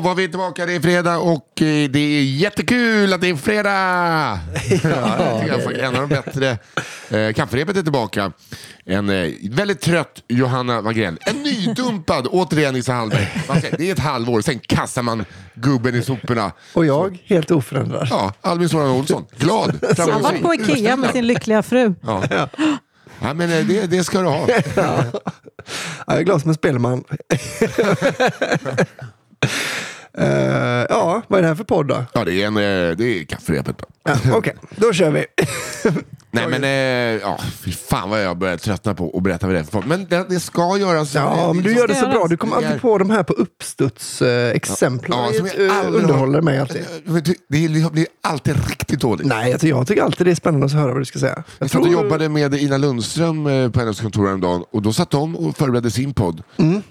Då 0.00 0.04
var 0.04 0.14
vi 0.14 0.28
tillbaka, 0.28 0.66
det 0.66 0.72
är 0.72 0.80
fredag 0.80 1.18
och 1.18 1.62
eh, 1.62 1.90
det 1.90 1.98
är 1.98 2.22
jättekul 2.22 3.12
att 3.12 3.20
det 3.20 3.28
är 3.28 3.36
fredag! 3.36 4.38
Ja, 4.90 5.42
jag 5.46 5.68
tycker 5.68 5.82
en 5.82 5.96
av 5.96 6.08
de 6.08 6.14
bättre. 6.14 6.58
Eh, 7.10 7.32
kafferepet 7.32 7.76
är 7.76 7.82
tillbaka. 7.82 8.32
En 8.84 9.08
eh, 9.08 9.32
väldigt 9.50 9.80
trött 9.80 10.22
Johanna 10.28 10.80
Wagrell. 10.80 11.18
En 11.20 11.42
nydumpad, 11.42 12.26
återigen 12.30 12.76
Isa 12.76 12.92
Hallberg. 12.92 13.42
Det 13.78 13.88
är 13.88 13.92
ett 13.92 13.98
halvår, 13.98 14.40
sen 14.40 14.58
kastar 14.58 15.02
man 15.02 15.24
gubben 15.54 15.94
i 15.94 16.02
soporna. 16.02 16.52
Och 16.72 16.86
jag 16.86 17.18
helt 17.24 17.50
oförändrad. 17.50 18.08
Ja, 18.10 18.32
Albin 18.40 18.68
Soran 18.68 18.90
Olsson, 18.90 19.26
glad, 19.38 19.70
Han 19.98 20.06
var 20.22 20.30
framgångsrik. 20.30 20.42
på 20.42 20.54
Ikea 20.54 20.96
med 20.96 21.10
sin 21.10 21.26
lyckliga 21.26 21.62
fru. 21.62 21.94
Ja. 22.02 22.22
Ja, 23.22 23.34
men 23.34 23.48
det, 23.48 23.86
det 23.86 24.04
ska 24.04 24.20
du 24.20 24.28
ha. 24.28 24.48
Ja, 24.74 25.04
jag 26.06 26.16
är 26.18 26.22
glad 26.22 26.40
som 26.40 26.48
en 26.48 26.54
spelman. 26.54 27.04
Eh, 30.18 30.26
ja, 30.88 31.22
vad 31.28 31.38
är 31.38 31.42
det 31.42 31.48
här 31.48 31.54
för 31.54 31.64
podd 31.64 31.86
då? 31.88 32.04
Ja, 32.12 32.24
det 32.24 32.42
är, 32.42 32.46
en, 32.46 32.56
eh, 32.56 32.96
det 32.96 33.04
är 33.20 33.24
kafferepet. 33.24 33.76
Ja, 34.04 34.14
Okej, 34.34 34.54
då 34.76 34.92
kör 34.92 35.10
vi. 35.10 35.24
Nej 36.32 36.48
men, 36.48 36.64
eh, 36.64 36.70
ja, 37.22 37.38
fy 37.64 37.72
fan 37.72 38.10
vad 38.10 38.24
jag 38.24 38.38
börjar 38.38 38.56
tröttna 38.56 38.94
på 38.94 39.12
att 39.16 39.22
berätta 39.22 39.46
vad 39.46 39.56
det 39.56 39.60
är 39.60 39.64
för 39.64 39.70
podd. 39.72 39.86
Men 39.86 40.06
det, 40.08 40.26
det 40.28 40.40
ska 40.40 40.76
göras. 40.78 41.14
Ja, 41.14 41.52
men 41.52 41.64
du 41.64 41.74
gör 41.74 41.88
det 41.88 41.94
så 41.94 42.06
bra. 42.08 42.26
Du 42.28 42.36
kommer 42.36 42.60
Det 42.60 42.66
alltid 42.66 42.80
på 42.82 42.98
de 42.98 43.10
här 43.10 43.22
på 43.22 43.32
uppstuds 43.32 44.22
eh, 44.22 44.50
exempel. 44.50 45.10
Ja, 45.14 45.30
som 45.36 45.44
det 45.56 45.62
jag 45.64 45.76
aldrig 45.76 46.02
underhåller 46.02 46.40
mig 46.40 46.58
alltid. 46.58 46.84
Det- 47.04 47.34
Det 47.48 47.92
blir 47.92 48.06
alltid 48.22 48.56
riktigt 48.68 49.00
dåligt. 49.00 49.26
Nej, 49.26 49.50
jag 49.50 49.60
tycker, 49.60 49.76
jag 49.76 49.86
tycker 49.86 50.02
alltid 50.02 50.26
det 50.26 50.30
är 50.30 50.34
spännande 50.34 50.66
att 50.66 50.72
höra 50.72 50.92
vad 50.92 51.00
du 51.00 51.04
ska 51.04 51.18
säga. 51.18 51.42
Jag 51.58 51.70
satt 51.70 51.80
och 51.82 51.88
jobbade 51.88 52.28
med 52.28 52.54
Ina 52.54 52.76
Lundström 52.76 53.46
eh, 53.46 53.70
på 53.70 53.80
hennes 53.80 54.00
kontor 54.00 54.26
häromdagen 54.26 54.64
och 54.70 54.82
då 54.82 54.92
satt 54.92 55.10
de 55.10 55.36
och 55.36 55.56
förberedde 55.56 55.90
sin 55.90 56.14
podd. 56.14 56.42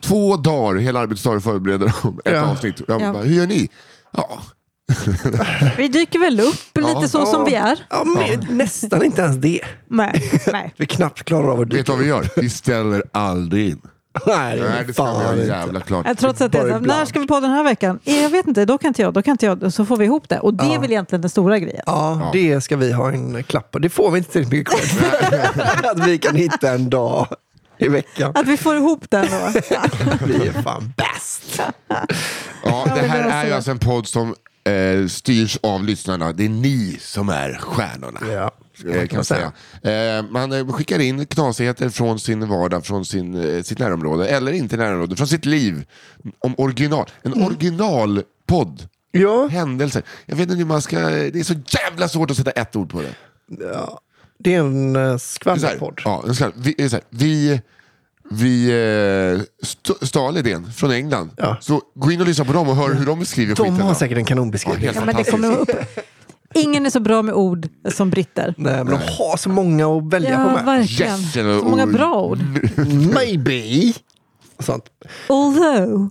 Två 0.01 0.35
dagar, 0.37 0.79
hela 0.79 0.99
arbetsdagen 0.99 1.41
förberedde 1.41 1.85
de 2.03 2.19
ett 2.25 2.27
Mm. 2.31 2.43
Ja. 2.43 2.51
avsnitt. 2.51 2.81
Jag 2.87 3.08
Ja. 3.09 3.13
bara, 3.13 3.23
hur 3.23 3.35
gör 3.35 3.47
ni? 3.47 3.69
Ja, 4.11 4.39
Vi 5.77 5.87
dyker 5.87 6.19
väl 6.19 6.39
upp 6.39 6.77
lite 6.77 7.09
så 7.09 7.25
som 7.25 7.45
vi 7.45 7.55
är. 7.55 7.79
Ja, 7.89 8.03
men, 8.03 8.57
nästan 8.57 9.03
inte 9.05 9.21
ens 9.21 9.37
det. 9.37 9.61
Nej, 9.87 10.31
nej. 10.51 10.73
Vi 10.77 10.85
knappt 10.85 11.23
klarar 11.23 11.51
av 11.51 11.53
att 11.53 11.59
vet 11.59 11.69
du 11.69 11.77
dyka 11.77 11.91
vad 11.91 12.01
vi 12.01 12.07
gör? 12.07 12.29
Vi 12.35 12.49
ställer 12.49 13.03
aldrig 13.11 13.69
in. 13.69 13.81
Nej, 14.27 14.59
Nej, 14.61 14.83
det 14.87 14.93
ska 14.93 15.03
fan 15.03 15.17
vi 15.19 15.23
göra 15.25 15.35
inte. 15.35 15.47
jävla 15.47 15.79
klart. 15.81 16.05
Ja, 16.07 16.15
Trots 16.15 16.41
att 16.41 16.51
det 16.51 16.57
är 16.57 16.61
så, 16.67 16.73
här, 16.73 16.79
när 16.79 17.05
ska 17.05 17.19
vi 17.19 17.27
på 17.27 17.39
den 17.39 17.51
här 17.51 17.63
veckan? 17.63 17.99
Eh, 18.05 18.21
Jag 18.21 18.29
vet 18.29 18.47
inte, 18.47 18.65
då 18.65 18.77
kan 18.77 18.87
inte 18.87 19.01
jag, 19.01 19.13
då 19.13 19.21
kan 19.21 19.31
inte 19.31 19.45
jag. 19.45 19.73
Så 19.73 19.85
får 19.85 19.97
vi 19.97 20.05
ihop 20.05 20.29
det. 20.29 20.39
Och 20.39 20.53
det 20.53 20.73
är 20.73 20.79
väl 20.79 20.91
egentligen 20.91 21.21
den 21.21 21.29
stora 21.29 21.59
grejen. 21.59 21.83
Ja, 21.85 22.29
det 22.33 22.61
ska 22.61 22.77
vi 22.77 22.91
ha 22.91 23.11
en 23.11 23.43
klapp 23.43 23.71
på. 23.71 23.79
Det 23.79 23.89
får 23.89 24.11
vi 24.11 24.17
inte 24.17 24.31
tillräckligt 24.31 24.59
mycket 24.59 24.89
cred 25.29 25.85
Att 25.91 26.07
vi 26.07 26.17
kan 26.17 26.35
hitta 26.35 26.71
en 26.71 26.89
dag 26.89 27.27
i 27.79 27.87
veckan. 27.87 28.31
Att 28.35 28.47
vi 28.47 28.57
får 28.57 28.75
ihop 28.77 29.09
den 29.09 29.25
då. 29.31 29.51
Vi 30.25 30.47
är 30.47 30.61
fan 30.61 30.93
bäst. 30.97 31.61
Ja, 32.63 32.91
det 32.95 33.01
här 33.07 33.29
är 33.29 33.43
ju 33.43 33.49
så. 33.49 33.55
alltså 33.55 33.71
en 33.71 33.79
podd 33.79 34.07
som 34.07 34.35
eh, 34.63 35.07
styrs 35.07 35.57
av 35.63 35.83
lyssnarna. 35.83 36.33
Det 36.33 36.45
är 36.45 36.49
ni 36.49 36.97
som 37.01 37.29
är 37.29 37.53
stjärnorna. 37.53 38.19
Ja, 38.33 38.51
ska 38.73 38.89
eh, 38.89 38.95
man 38.97 39.07
kan 39.07 39.17
man 39.17 39.25
säga. 39.25 39.51
Eh, 40.17 40.23
man 40.29 40.51
eh, 40.51 40.67
skickar 40.73 40.99
in 40.99 41.25
knasigheter 41.25 41.89
från 41.89 42.19
sin 42.19 42.47
vardag, 42.49 42.85
från 42.85 43.05
sin, 43.05 43.55
eh, 43.55 43.63
sitt 43.63 43.79
närområde, 43.79 44.27
eller 44.29 44.51
inte 44.51 44.77
närområde, 44.77 45.15
från 45.15 45.27
sitt 45.27 45.45
liv. 45.45 45.85
Om 46.39 46.55
original. 46.57 47.05
En 47.21 47.33
Mm. 47.33 47.45
originalpodd. 47.47 48.87
Ja, 49.11 49.47
Händelser. 49.47 50.03
Jag 50.25 50.35
vet 50.35 50.43
inte 50.43 50.55
hur 50.55 50.65
man 50.65 50.81
ska... 50.81 50.99
Det 50.99 51.39
är 51.39 51.43
så 51.43 51.55
jävla 51.67 52.07
svårt 52.09 52.31
att 52.31 52.37
sätta 52.37 52.51
ett 52.51 52.75
ord 52.75 52.89
på 52.91 53.01
det. 53.01 53.13
ja, 53.73 53.99
det 54.39 54.55
är 54.55 54.59
en 54.59 54.95
här, 54.95 55.17
skvallerpodd. 55.17 56.01
ja, 56.05 56.23
en 56.27 56.35
skvaller- 56.35 56.53
vi, 56.55 56.75
här, 56.91 57.01
vi, 57.09 57.61
vi 58.31 58.69
eh, 58.69 59.41
st- 59.63 60.05
stal 60.05 60.37
idén 60.37 60.71
från 60.71 60.91
England. 60.91 61.29
Ja. 61.37 61.57
Så 61.61 61.81
gå 61.95 62.11
in 62.11 62.21
och 62.21 62.27
lyssna 62.27 62.45
på 62.45 62.53
dem 62.53 62.69
och 62.69 62.75
hör 62.75 62.93
hur 62.93 63.05
de 63.05 63.19
beskriver 63.19 63.55
De 63.55 63.63
skiten. 63.63 63.81
har 63.81 63.89
då. 63.89 63.95
säkert 63.95 64.17
en 64.17 64.25
kanonbeskrivning. 64.25 64.85
Ja, 64.85 64.91
Ja, 64.95 65.05
men 65.05 65.15
det 65.15 65.23
kommer 65.31 65.51
upp. 65.59 65.69
Ingen 66.55 66.85
är 66.85 66.89
så 66.89 66.99
bra 66.99 67.21
med 67.21 67.33
ord 67.35 67.67
som 67.91 68.09
britter. 68.09 68.53
Nej, 68.57 68.73
men 68.83 68.85
de 68.85 68.93
har 68.93 69.37
så 69.37 69.49
många 69.49 69.87
att 69.97 70.13
välja 70.13 70.35
på 70.35 70.41
Ja, 70.41 70.53
med. 70.55 70.65
verkligen. 70.65 71.19
Yes, 71.19 71.33
Så 71.33 71.43
många 71.69 71.85
bra 71.87 72.21
ord. 72.21 72.39
Maybe. 73.13 73.93
Sånt. 74.59 74.83
Although. 75.27 76.07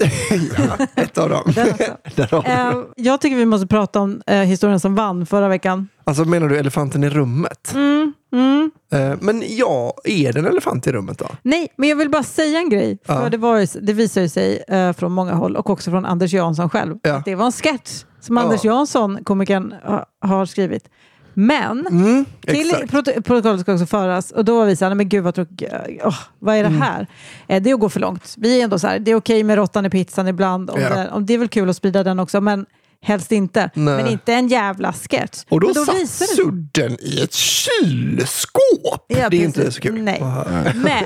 Ett 0.94 1.18
av 1.18 1.28
dem. 1.28 1.52
Eh, 2.44 2.78
jag 2.96 3.20
tycker 3.20 3.36
vi 3.36 3.46
måste 3.46 3.66
prata 3.66 4.00
om 4.00 4.22
eh, 4.26 4.36
historien 4.36 4.80
som 4.80 4.94
vann 4.94 5.26
förra 5.26 5.48
veckan. 5.48 5.88
Alltså 6.04 6.24
menar 6.24 6.48
du 6.48 6.58
elefanten 6.58 7.04
i 7.04 7.08
rummet? 7.10 7.72
Mm, 7.74 8.12
mm. 8.32 8.70
Eh, 8.92 9.18
men 9.20 9.42
ja, 9.48 9.94
är 10.04 10.32
det 10.32 10.38
en 10.38 10.46
elefant 10.46 10.86
i 10.86 10.92
rummet 10.92 11.18
då? 11.18 11.26
Nej, 11.42 11.68
men 11.76 11.88
jag 11.88 11.96
vill 11.96 12.10
bara 12.10 12.22
säga 12.22 12.58
en 12.58 12.68
grej. 12.70 12.98
För 13.04 13.22
Ja. 13.22 13.28
det, 13.28 13.36
var, 13.36 13.80
det 13.86 13.92
visar 13.92 14.20
ju 14.20 14.28
sig 14.28 14.64
eh, 14.68 14.92
från 14.92 15.12
många 15.12 15.34
håll 15.34 15.56
och 15.56 15.70
också 15.70 15.90
från 15.90 16.04
Anders 16.04 16.32
Jansson 16.32 16.70
själv. 16.70 16.96
Ja. 17.02 17.14
att 17.16 17.24
Det 17.24 17.34
var 17.34 17.46
en 17.46 17.52
sketch 17.52 18.04
som 18.20 18.36
Ja. 18.36 18.42
Anders 18.42 18.64
Jansson, 18.64 19.24
komikern, 19.24 19.74
ha, 19.84 20.06
har 20.20 20.46
skrivit. 20.46 20.88
Men 21.40 21.86
Mm, 21.86 22.24
till 22.40 22.70
prot- 22.88 23.24
protokollet 23.24 23.60
ska 23.60 23.72
också 23.72 23.86
föras 23.86 24.30
och 24.30 24.44
då 24.44 24.58
var 24.58 24.66
vi 24.66 24.76
så 24.76 24.84
här, 24.84 24.94
men 24.94 25.08
gud 25.08 25.24
vad 25.24 25.34
tråkigt, 25.34 25.68
åh, 26.04 26.14
vad 26.38 26.54
är 26.56 26.62
det 26.62 26.68
Mm. 26.68 26.80
här? 26.82 27.06
Eh, 27.46 27.62
det 27.62 27.70
är 27.70 27.74
att 27.74 27.80
gå 27.80 27.88
för 27.88 28.00
långt. 28.00 28.34
Vi 28.38 28.60
är 28.60 28.64
ändå 28.64 28.78
så 28.78 28.86
här, 28.86 28.98
det 28.98 29.10
är 29.10 29.14
okej 29.14 29.44
med 29.44 29.56
råttan 29.56 29.86
i 29.86 29.90
pizzan 29.90 30.28
ibland, 30.28 30.70
om, 30.70 30.80
Ja. 30.80 30.88
det, 30.88 31.10
om 31.10 31.26
det 31.26 31.34
är 31.34 31.38
väl 31.38 31.48
kul 31.48 31.70
att 31.70 31.76
sprida 31.76 32.02
den 32.04 32.18
också, 32.20 32.40
men 32.40 32.66
helst 33.02 33.32
inte. 33.32 33.70
Nej. 33.74 33.96
Men 33.96 34.06
inte 34.06 34.32
en 34.32 34.48
jävla 34.48 34.92
sketch. 34.92 35.44
Och 35.48 35.60
då, 35.60 35.66
men 35.66 36.06
satt 36.06 36.28
sudden 36.36 36.96
i 37.00 37.20
ett 37.22 37.34
kylskåp. 37.34 39.04
Ja, 39.06 39.16
det 39.16 39.22
är 39.22 39.30
precis. 39.30 39.44
inte 39.44 39.72
så 39.72 39.80
kul. 39.80 40.02
Nej. 40.02 40.22
Men, 40.74 41.04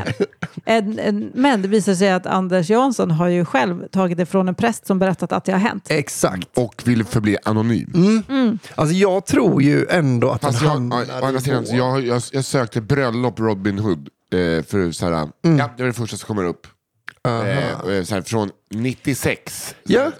en, 0.65 0.99
en, 0.99 1.31
men 1.35 1.63
det 1.63 1.69
visar 1.69 1.95
sig 1.95 2.11
att 2.13 2.27
Anders 2.27 2.71
Jansson 2.71 3.11
har 3.11 3.29
ju 3.29 3.45
själv 3.45 3.89
tagit 3.89 4.19
det 4.19 4.27
från 4.27 4.49
en 4.49 4.55
präst 4.55 4.87
som 4.87 4.99
berättat 4.99 5.33
att 5.33 5.45
det 5.45 5.53
har 5.53 5.59
hänt. 5.59 5.87
Exakt. 5.91 6.49
Och 6.59 6.83
vill 6.85 7.05
förbli 7.05 7.37
anonym. 7.45 8.25
Mm. 8.29 8.59
Alltså 8.75 8.95
jag 8.95 9.27
tror 9.27 9.63
ju 9.63 9.87
ändå 9.91 10.31
att 10.31 10.41
Fast 10.41 10.59
den 10.59 10.67
jag, 10.69 10.75
hamnar 10.75 11.57
vår. 11.63 11.77
jag, 11.77 12.07
jag, 12.07 12.23
jag 12.33 12.45
sökte 12.45 12.81
bröllop 12.81 13.41
Robin 13.41 13.79
Hood. 13.79 14.09
Eh, 14.33 14.65
för 14.65 14.93
så 14.93 15.07
här, 15.07 15.29
Mm. 15.45 15.59
ja, 15.59 15.71
det 15.77 15.83
är 15.83 15.87
det 15.87 15.93
första 15.93 16.17
som 16.17 16.27
kommer 16.27 16.45
upp. 16.45 16.67
Aha. 17.29 17.43
Eh, 17.45 17.97
eh, 17.97 18.05
så 18.05 18.15
här, 18.15 18.23
från 18.23 18.51
96. 18.71 19.75
Ja. 19.85 20.11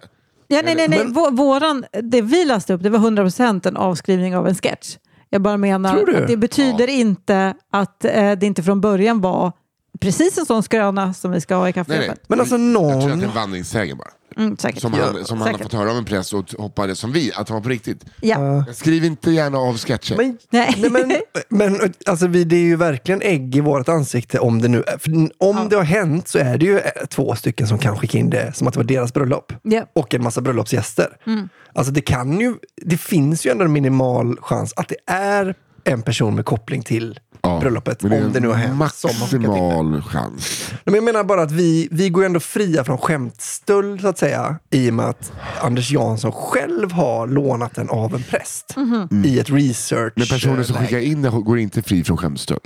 Ja, 0.53 0.61
nej, 0.65 0.75
nej, 0.75 0.89
nej. 0.89 0.99
Men- 0.99 1.15
Vå- 1.15 1.37
våran, 1.37 1.85
det 2.03 2.23
vi 2.23 2.45
läste 2.45 2.75
upp 2.75 2.83
det 2.83 2.91
var 2.91 2.99
100% 2.99 3.67
en 3.69 3.77
avskrivning 3.77 4.37
av 4.37 4.49
en 4.49 4.55
sketch. 4.55 4.97
Jag 5.31 5.43
bara 5.43 5.57
menar 5.57 5.91
att 6.21 6.29
det 6.29 6.37
betyder 6.37 6.89
inte 6.91 7.55
att 7.73 8.05
eh, 8.05 8.33
det 8.33 8.43
inte 8.47 8.63
från 8.63 8.81
början 8.81 9.21
var 9.21 9.53
precis 10.01 10.39
en 10.39 10.47
sån 10.47 10.63
skröna 10.63 11.15
som 11.15 11.31
vi 11.31 11.41
ska 11.41 11.55
ha 11.55 11.69
i 11.69 11.73
kafferepet. 11.73 12.21
Men 12.29 12.41
alltså 12.41 12.57
Jag 12.59 12.75
tror 12.75 12.93
att 12.93 13.01
det 13.01 13.07
någon... 13.09 13.21
är 13.21 13.25
en 13.25 13.35
vandringssägen 13.35 13.99
bara. 13.99 14.11
Mm, 14.37 14.57
säkert. 14.57 14.81
Som, 14.83 14.93
han, 14.93 15.25
som 15.25 15.41
han 15.41 15.51
har 15.53 15.59
fått 15.59 15.73
höra 15.73 15.91
av 15.91 15.97
en 15.97 16.05
press 16.05 16.33
och 16.33 16.53
hoppades 16.59 16.99
som 16.99 17.13
vi, 17.13 17.33
att 17.33 17.49
han 17.49 17.55
var 17.55 17.63
på 17.63 17.69
riktigt. 17.69 18.05
Ja. 18.21 18.65
Skriv 18.75 19.05
inte 19.05 19.31
gärna 19.31 19.59
av 19.59 19.79
sketcher. 19.79 20.17
Men, 20.17 20.39
Nej. 20.51 20.75
nej, 20.79 20.91
men, 20.91 21.13
men 21.49 21.93
alltså, 22.07 22.27
vi, 22.27 22.45
det 22.45 22.57
är 22.57 22.61
ju 22.61 22.77
verkligen 22.77 23.23
ägg 23.23 23.57
i 23.57 23.61
vårt 23.61 23.89
ansikte 23.89 24.39
om 24.39 24.63
det 24.63 24.69
nu 24.69 24.85
för 24.99 25.11
Om 25.13 25.31
Ja. 25.39 25.67
det 25.71 25.77
har 25.77 25.83
hänt 25.85 26.29
så 26.29 26.39
är 26.39 26.59
det 26.59 26.67
ju 26.67 26.79
eh, 26.79 26.91
två 27.09 27.35
stycken 27.35 27.67
som 27.67 27.79
kan 27.79 27.99
skicka 27.99 28.19
in 28.19 28.31
det 28.31 28.57
som 28.57 28.67
att 28.67 28.75
det 28.75 28.79
var 28.79 28.85
deras 28.85 29.13
bröllop. 29.15 29.53
Ja. 29.63 29.87
Och 29.93 30.15
en 30.15 30.23
massa 30.23 30.41
bröllopsgäster. 30.41 31.17
Mm. 31.27 31.49
Alltså 31.75 31.93
det 31.93 32.01
kan 32.01 32.41
ju, 32.41 32.55
det 32.77 32.97
finns 32.97 33.47
ju 33.47 33.51
ändå 33.51 33.65
en 33.65 33.73
minimal 33.73 34.39
chans 34.41 34.73
att 34.77 34.89
det 34.89 35.13
är 35.13 35.55
en 35.85 36.03
person 36.03 36.35
med 36.35 36.45
koppling 36.45 36.83
till 36.83 37.21
Ja, 37.43 37.61
bröllopet. 37.61 38.05
är 38.05 38.25
Om 38.25 38.33
det 38.33 38.41
nu 38.41 38.49
har 38.49 38.55
hänt. 38.55 38.71
det. 38.73 38.77
Maximal 38.77 40.03
chans. 40.03 40.73
Men 40.85 40.95
jag 40.95 41.05
menar 41.05 41.25
bara 41.25 41.43
att 41.43 41.53
vi, 41.53 41.89
vi 41.91 42.11
går 42.11 42.25
ändå 42.25 42.41
fria 42.41 42.85
från 42.85 42.99
skämtstöld 42.99 44.01
så 44.01 44.09
att 44.09 44.19
säga. 44.19 44.59
I 44.71 44.91
och 44.91 44.95
med 44.95 45.07
att 45.07 45.33
Anders 45.61 45.91
Jansson 45.91 46.33
själv 46.33 46.93
har 46.93 47.27
lånat 47.27 47.75
den 47.75 47.89
av 47.91 48.15
en 48.15 48.23
präst. 48.23 48.77
Mhm. 48.77 49.25
I 49.25 49.39
ett 49.39 49.51
research. 49.51 50.13
Men 50.17 50.27
personen 50.27 50.65
som 50.65 50.77
eh, 50.77 50.83
skickar 50.83 50.99
in 50.99 51.23
det 51.23 51.31
går 51.31 51.59
inte 51.59 51.83
fri 51.83 52.05
från 52.05 52.17
skämsstöld. 52.17 52.61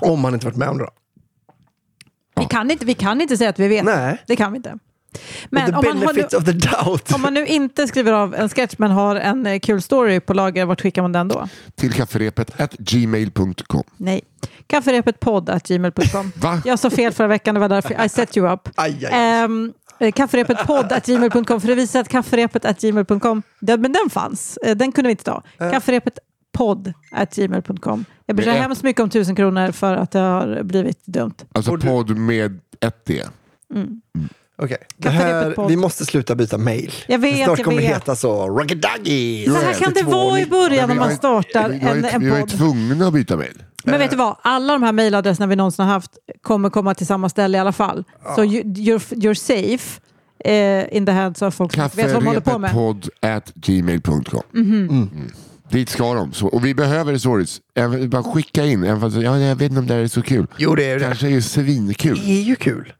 Om 0.00 0.24
han 0.24 0.34
inte 0.34 0.46
varit 0.46 0.56
med 0.56 0.68
om 0.68 0.78
det 0.78 0.84
då. 0.84 0.90
Vi, 2.40 2.44
kan 2.46 2.70
inte, 2.70 2.84
vi 2.84 2.94
kan 2.94 3.20
inte 3.20 3.36
säga 3.36 3.50
att 3.50 3.58
vi 3.58 3.68
vet. 3.68 3.84
Nej. 3.84 4.22
Det 4.26 4.36
kan 4.36 4.52
vi 4.52 4.56
inte. 4.56 4.78
Men 5.50 5.74
om 5.74 5.84
man, 5.84 5.86
har 5.86 5.94
nu, 5.94 6.00
benefit 6.06 6.34
of 6.34 6.44
the 6.44 6.52
doubt. 6.52 7.12
om 7.14 7.22
man 7.22 7.34
nu 7.34 7.46
inte 7.46 7.86
skriver 7.86 8.12
av 8.12 8.34
en 8.34 8.48
sketch 8.48 8.74
men 8.78 8.90
har 8.90 9.16
en 9.16 9.46
eh, 9.46 9.58
kul 9.58 9.82
story 9.82 10.20
på 10.20 10.34
lager, 10.34 10.64
vart 10.64 10.80
skickar 10.80 11.02
man 11.02 11.12
den 11.12 11.28
då? 11.28 11.48
Till 11.74 11.92
kafferepet 11.92 12.60
at 12.60 12.72
gmail.com. 12.78 13.84
Nej. 13.96 14.20
Kafferepetpodd.gmail.com. 14.66 16.32
Va? 16.36 16.62
Jag 16.64 16.78
sa 16.78 16.90
fel 16.90 17.12
förra 17.12 17.28
veckan, 17.28 17.54
det 17.54 17.60
var 17.60 17.68
därför 17.68 18.04
I 18.04 18.08
set 18.08 18.36
you 18.36 18.52
up. 18.52 18.68
Aj, 18.74 19.06
aj, 19.06 19.14
aj. 19.14 19.44
Um, 19.44 19.72
kafferepetpodd.gmail.com 20.14 21.60
för 21.60 21.68
det 21.68 21.74
visar 21.74 22.00
att 22.00 22.08
kafferepet.gmail.com, 22.08 23.42
den, 23.60 23.80
men 23.80 23.92
den 23.92 24.10
fanns, 24.10 24.58
Eh, 24.64 24.76
den 24.76 24.92
kunde 24.92 25.08
vi 25.08 25.12
inte 25.12 25.24
ta. 25.24 25.42
Kafferepetpodd.gmail.com. 25.58 28.04
Jag 28.26 28.36
ber 28.36 28.42
så 28.42 28.50
hemskt 28.50 28.82
mycket 28.82 29.02
om 29.02 29.10
tusen 29.10 29.36
kronor 29.36 29.72
för 29.72 29.94
att 29.94 30.10
det 30.10 30.18
har 30.18 30.62
blivit 30.62 31.06
dumt. 31.06 31.34
Alltså 31.52 31.76
podd 31.76 32.18
med 32.18 32.60
ett 32.80 33.06
D. 33.06 33.22
Okej, 34.62 34.76
det 34.96 35.02
Kafferepet 35.08 35.32
här, 35.46 35.50
podd. 35.52 35.68
vi 35.70 35.76
måste 35.76 36.04
sluta 36.06 36.34
byta 36.34 36.58
mail. 36.58 36.92
Jag 37.08 37.18
vet, 37.18 37.44
Snart 37.44 37.58
jag 37.58 37.64
kommer 37.64 37.82
det 37.82 37.88
vet. 37.88 37.96
heta 37.96 38.16
så, 38.16 38.48
Ruggeduggy. 38.58 39.46
Så 39.46 39.54
här 39.54 39.72
kan 39.74 39.92
det 39.92 40.02
vara 40.02 40.40
i 40.40 40.46
början 40.46 40.88
när 40.88 40.94
man 40.96 41.16
startar 41.16 41.70
en, 41.70 42.04
en 42.04 42.20
vi 42.20 42.28
var 42.30 42.36
ju 42.36 42.42
podd. 42.42 42.50
tvungna 42.50 43.06
att 43.06 43.12
byta 43.12 43.36
mail. 43.36 43.62
Men 43.84 43.98
vet 43.98 44.10
du 44.10 44.16
vad? 44.16 44.36
Alla 44.42 44.72
de 44.72 44.82
här 44.82 44.92
mejladresserna 44.92 45.46
vi 45.46 45.56
någonsin 45.56 45.84
har 45.84 45.92
haft 45.92 46.10
kommer 46.42 46.70
komma 46.70 46.94
till 46.94 47.06
samma 47.06 47.28
ställe 47.28 47.58
i 47.58 47.60
alla 47.60 47.72
fall. 47.72 48.04
Så 48.36 48.44
you, 48.44 48.62
you're, 48.64 49.14
you're 49.14 49.34
safe. 49.34 50.00
eh, 50.44 50.96
in 50.96 51.06
the 51.06 51.12
hands 51.12 51.42
av 51.42 51.50
folk 51.50 51.72
som 51.74 51.82
inte 51.82 51.96
vet 51.96 52.12
vad 52.12 52.22
de 52.22 52.26
håller 52.26 52.40
på 52.40 52.58
med. 52.58 52.70
Kafferepetpodd 52.70 53.08
at 53.36 53.52
gmail.com. 53.54 54.42
Mm. 54.54 55.08
Dit 55.70 55.88
ska 55.88 56.14
de. 56.14 56.32
Så, 56.32 56.46
och 56.46 56.64
vi 56.64 56.74
behöver 56.74 57.18
stories. 57.18 57.60
Bara 58.08 58.22
skicka 58.22 58.64
in. 58.66 58.84
Även 58.84 59.00
fast, 59.00 59.16
ja, 59.16 59.38
jag 59.38 59.56
vet 59.56 59.70
inte 59.70 59.78
om 59.80 59.86
det 59.86 59.94
här 59.94 60.00
är 60.00 60.08
så 60.08 60.22
kul. 60.22 60.46
Jo, 60.56 60.74
det 60.74 60.84
är 60.90 60.98
det. 60.98 61.04
kanske 61.04 61.28
är 61.28 61.40
svinkul. 61.40 62.20
Det 62.26 62.32
är 62.32 62.42
ju 62.42 62.56
kul. 62.56 62.92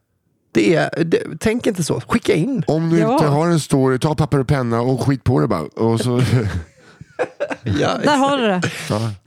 Det 0.53 0.75
är, 0.75 1.03
det, 1.03 1.23
tänk 1.39 1.67
inte 1.67 1.83
så. 1.83 2.01
Skicka 2.07 2.33
in. 2.33 2.63
Om 2.67 2.89
du 2.89 2.99
Ja. 2.99 3.13
inte 3.13 3.25
har 3.25 3.47
en 3.47 3.59
story, 3.59 3.99
ta 3.99 4.15
papper 4.15 4.39
och 4.39 4.47
penna 4.47 4.81
och 4.81 5.01
skit 5.01 5.23
på 5.23 5.39
det 5.39 5.47
bara. 5.47 5.61
Och 5.61 5.99
så, 5.99 6.21
Ja, 7.63 7.97
Där 8.03 8.17
har 8.17 8.37
du 8.37 8.47
det. 8.47 8.61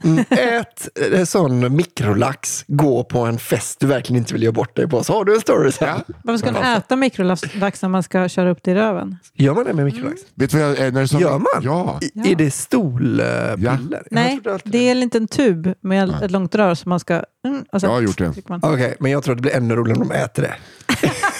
Mm, 0.03 0.25
Ät 0.29 0.89
eh, 1.13 1.23
sån 1.23 1.75
mikrolax. 1.75 2.65
Gå 2.67 3.03
på 3.03 3.19
en 3.19 3.39
fest 3.39 3.79
du 3.79 3.87
verkligen 3.87 4.17
inte 4.21 4.33
vill 4.33 4.43
göra 4.43 4.53
bort 4.53 4.75
dig 4.75 4.87
på. 4.89 5.03
Så 5.03 5.13
har 5.13 5.25
du 5.25 5.35
en 5.35 5.41
story 5.41 5.71
sen. 5.71 5.87
Ja. 5.87 6.13
Varför 6.23 6.37
ska 6.37 6.51
man 6.51 6.63
äta 6.63 6.95
mikrolax 6.95 7.81
när 7.81 7.87
man 7.89 8.03
ska 8.03 8.29
köra 8.29 8.49
upp 8.49 8.59
det 8.63 8.71
i 8.71 8.75
röven? 8.75 9.17
Gör 9.33 9.53
man 9.53 9.65
det 9.65 9.73
med 9.73 9.85
mikrolax? 9.85 10.21
Vet 10.35 10.51
du 10.51 10.59
vad 10.59 10.69
jag, 10.69 10.87
eh, 10.87 10.93
när 10.93 11.01
du 11.01 11.07
sa, 11.07 11.19
Gör 11.19 11.37
man? 11.37 11.63
Ja. 11.63 11.99
I. 12.01 12.31
Är 12.31 12.35
det 12.35 12.51
stolpiller? 12.51 13.55
Ja. 13.57 13.77
Nej, 14.11 14.39
det 14.63 14.87
är 14.87 14.91
en 14.91 14.99
liten 14.99 15.27
tub 15.27 15.73
med 15.81 16.23
ett 16.23 16.31
långt 16.31 16.55
rör 16.55 16.75
som 16.75 16.89
man 16.89 16.99
ska... 16.99 17.23
Mm, 17.47 17.65
och 17.71 17.81
sen 17.81 17.89
Jag 17.89 17.95
har 17.97 18.01
gjort 18.01 18.17
det. 18.17 18.33
Okej, 18.61 18.95
men 18.99 19.11
jag 19.11 19.23
tror 19.23 19.33
att 19.33 19.37
det 19.37 19.41
blir 19.41 19.55
ännu 19.55 19.75
roligare 19.75 20.01
om 20.01 20.07
de 20.07 20.15
äter 20.15 20.41
det. 20.43 20.55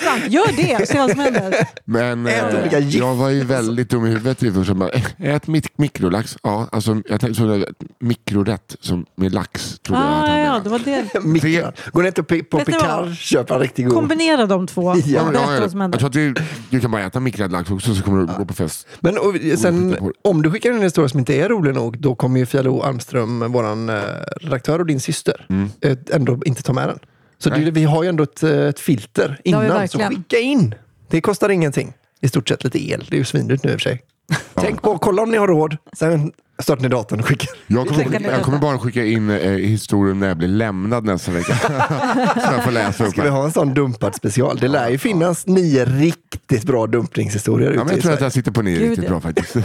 Sant, 0.00 0.26
Gör 0.28 0.56
det, 0.56 0.88
se 0.88 0.98
vad 0.98 1.10
som 1.10 1.20
händer. 1.20 1.54
Men 1.84 2.26
eh, 2.26 2.74
jag 2.98 3.14
var 3.14 3.28
ju 3.28 3.44
väldigt 3.44 3.90
dum 3.90 4.06
i 4.06 4.08
huvudet. 4.08 4.42
i 4.42 4.52
först. 4.52 4.68
Jag 4.68 4.76
bara, 4.76 4.90
eh, 4.90 5.02
Ät 5.34 5.46
mik- 5.46 5.72
mikrolax. 5.76 6.36
Ja, 6.42 6.68
alltså, 6.72 7.02
jag 7.08 7.20
tänkte 7.20 7.34
så 7.42 7.46
där, 7.46 7.68
mikrorätt 8.00 8.76
som 8.80 9.06
med 9.16 9.32
lax. 9.34 9.78
Trodde 9.78 10.02
jag 10.02 10.08
att 10.12 10.24
Ah, 10.24 10.26
han 10.28 10.40
ja, 10.40 10.60
det 10.64 10.68
var 10.70 10.78
det. 10.78 11.20
Mikro. 11.24 11.72
Gå 11.92 12.02
ner 12.02 12.10
till, 12.10 12.44
på 12.44 12.58
Picard, 12.58 13.14
köp 13.16 13.50
en 13.50 13.58
riktigt 13.60 13.84
god. 13.86 13.94
Kombinera 13.94 14.46
de 14.46 14.66
två. 14.66 14.94
Ja, 14.96 15.02
Ja, 15.06 15.30
Ja, 15.34 15.40
ja, 15.56 15.82
jag 15.82 15.98
tror 15.98 16.06
att 16.06 16.12
du, 16.12 16.34
du 16.70 16.80
kan 16.80 16.90
bara 16.90 17.02
äta 17.02 17.20
mikrad 17.20 17.52
lax 17.52 17.70
också 17.70 17.94
så 17.94 18.02
kommer 18.02 18.20
du 18.20 18.26
gå 18.38 18.44
på 18.44 18.54
fest. 18.54 18.86
Men 19.00 19.18
och, 19.18 19.34
sen, 19.58 19.96
om 20.24 20.42
du 20.42 20.50
skickar 20.50 20.70
en 20.70 20.82
historia 20.82 21.08
som 21.08 21.18
inte 21.20 21.34
är 21.34 21.48
rolig 21.48 21.74
nog, 21.74 21.98
då 21.98 22.14
kommer 22.14 22.40
ju 22.40 22.62
Lo 22.62 22.82
Almström, 22.82 23.52
våran 23.52 23.88
eh, 23.88 23.94
redaktör 24.40 24.78
och 24.78 24.86
din 24.86 25.00
syster, 25.00 25.46
eh, 25.80 25.96
ändå 26.12 26.38
inte 26.44 26.62
ta 26.62 26.72
med 26.72 26.88
den. 26.88 26.98
Så 27.44 27.50
det, 27.50 27.70
vi 27.70 27.84
har 27.84 28.02
ju 28.02 28.08
ändå 28.08 28.22
ett, 28.22 28.42
eh, 28.42 28.50
ett 28.50 28.80
filter 28.80 29.40
innan, 29.44 29.88
så 29.88 29.98
skicka 29.98 30.38
in. 30.38 30.74
Det 31.10 31.20
kostar 31.20 31.48
ingenting. 31.48 31.92
I 32.20 32.28
stort 32.28 32.48
sett 32.48 32.64
lite 32.64 32.90
el. 32.90 33.06
Det 33.10 33.16
är 33.16 33.18
ju 33.18 33.24
svindyrt 33.24 33.64
nu 33.64 33.70
i 33.70 33.76
och 33.76 33.80
för 33.80 33.90
sig. 33.90 34.02
Tänk 34.54 34.82
på, 34.82 34.98
kolla 34.98 35.22
om 35.22 35.30
ni 35.30 35.36
har 35.36 35.48
råd. 35.48 35.76
Sen 35.92 36.32
startar 36.62 36.82
ni 36.82 36.88
datorn 36.88 37.20
och 37.20 37.26
skickar. 37.26 37.50
Jag 37.66 37.88
kommer, 37.88 38.04
Skicka 38.04 38.30
jag 38.30 38.42
kommer 38.42 38.58
bara 38.58 38.78
skicka 38.78 39.04
in 39.04 39.30
eh, 39.30 39.50
historien 39.50 40.18
när 40.18 40.28
jag 40.28 40.36
blir 40.36 40.48
lämnad 40.48 41.04
nästa 41.04 41.32
vecka. 41.32 41.56
så 42.34 42.52
jag 42.52 42.64
får 42.64 42.70
läsa 42.70 43.04
upp 43.04 43.12
Ska 43.12 43.22
vi 43.22 43.28
ha 43.28 43.44
en 43.44 43.52
sån 43.52 43.74
dumpad 43.74 44.14
special? 44.14 44.58
Det 44.60 44.68
lär 44.68 44.88
ju 44.88 44.98
finnas 44.98 45.46
nio 45.46 45.84
riktigt 45.84 46.64
bra 46.64 46.86
dumpningshistorier 46.86 47.70
Ja, 47.70 47.74
ute 47.74 47.84
men 47.84 47.88
jag 47.88 47.98
i 47.98 48.02
tror 48.02 48.12
att 48.12 48.20
jag 48.20 48.32
sitter 48.32 48.50
på 48.50 48.62
nio 48.62 48.78
Gud, 48.78 48.88
riktigt 48.88 49.08
bra 49.08 49.20
faktiskt. 49.20 49.54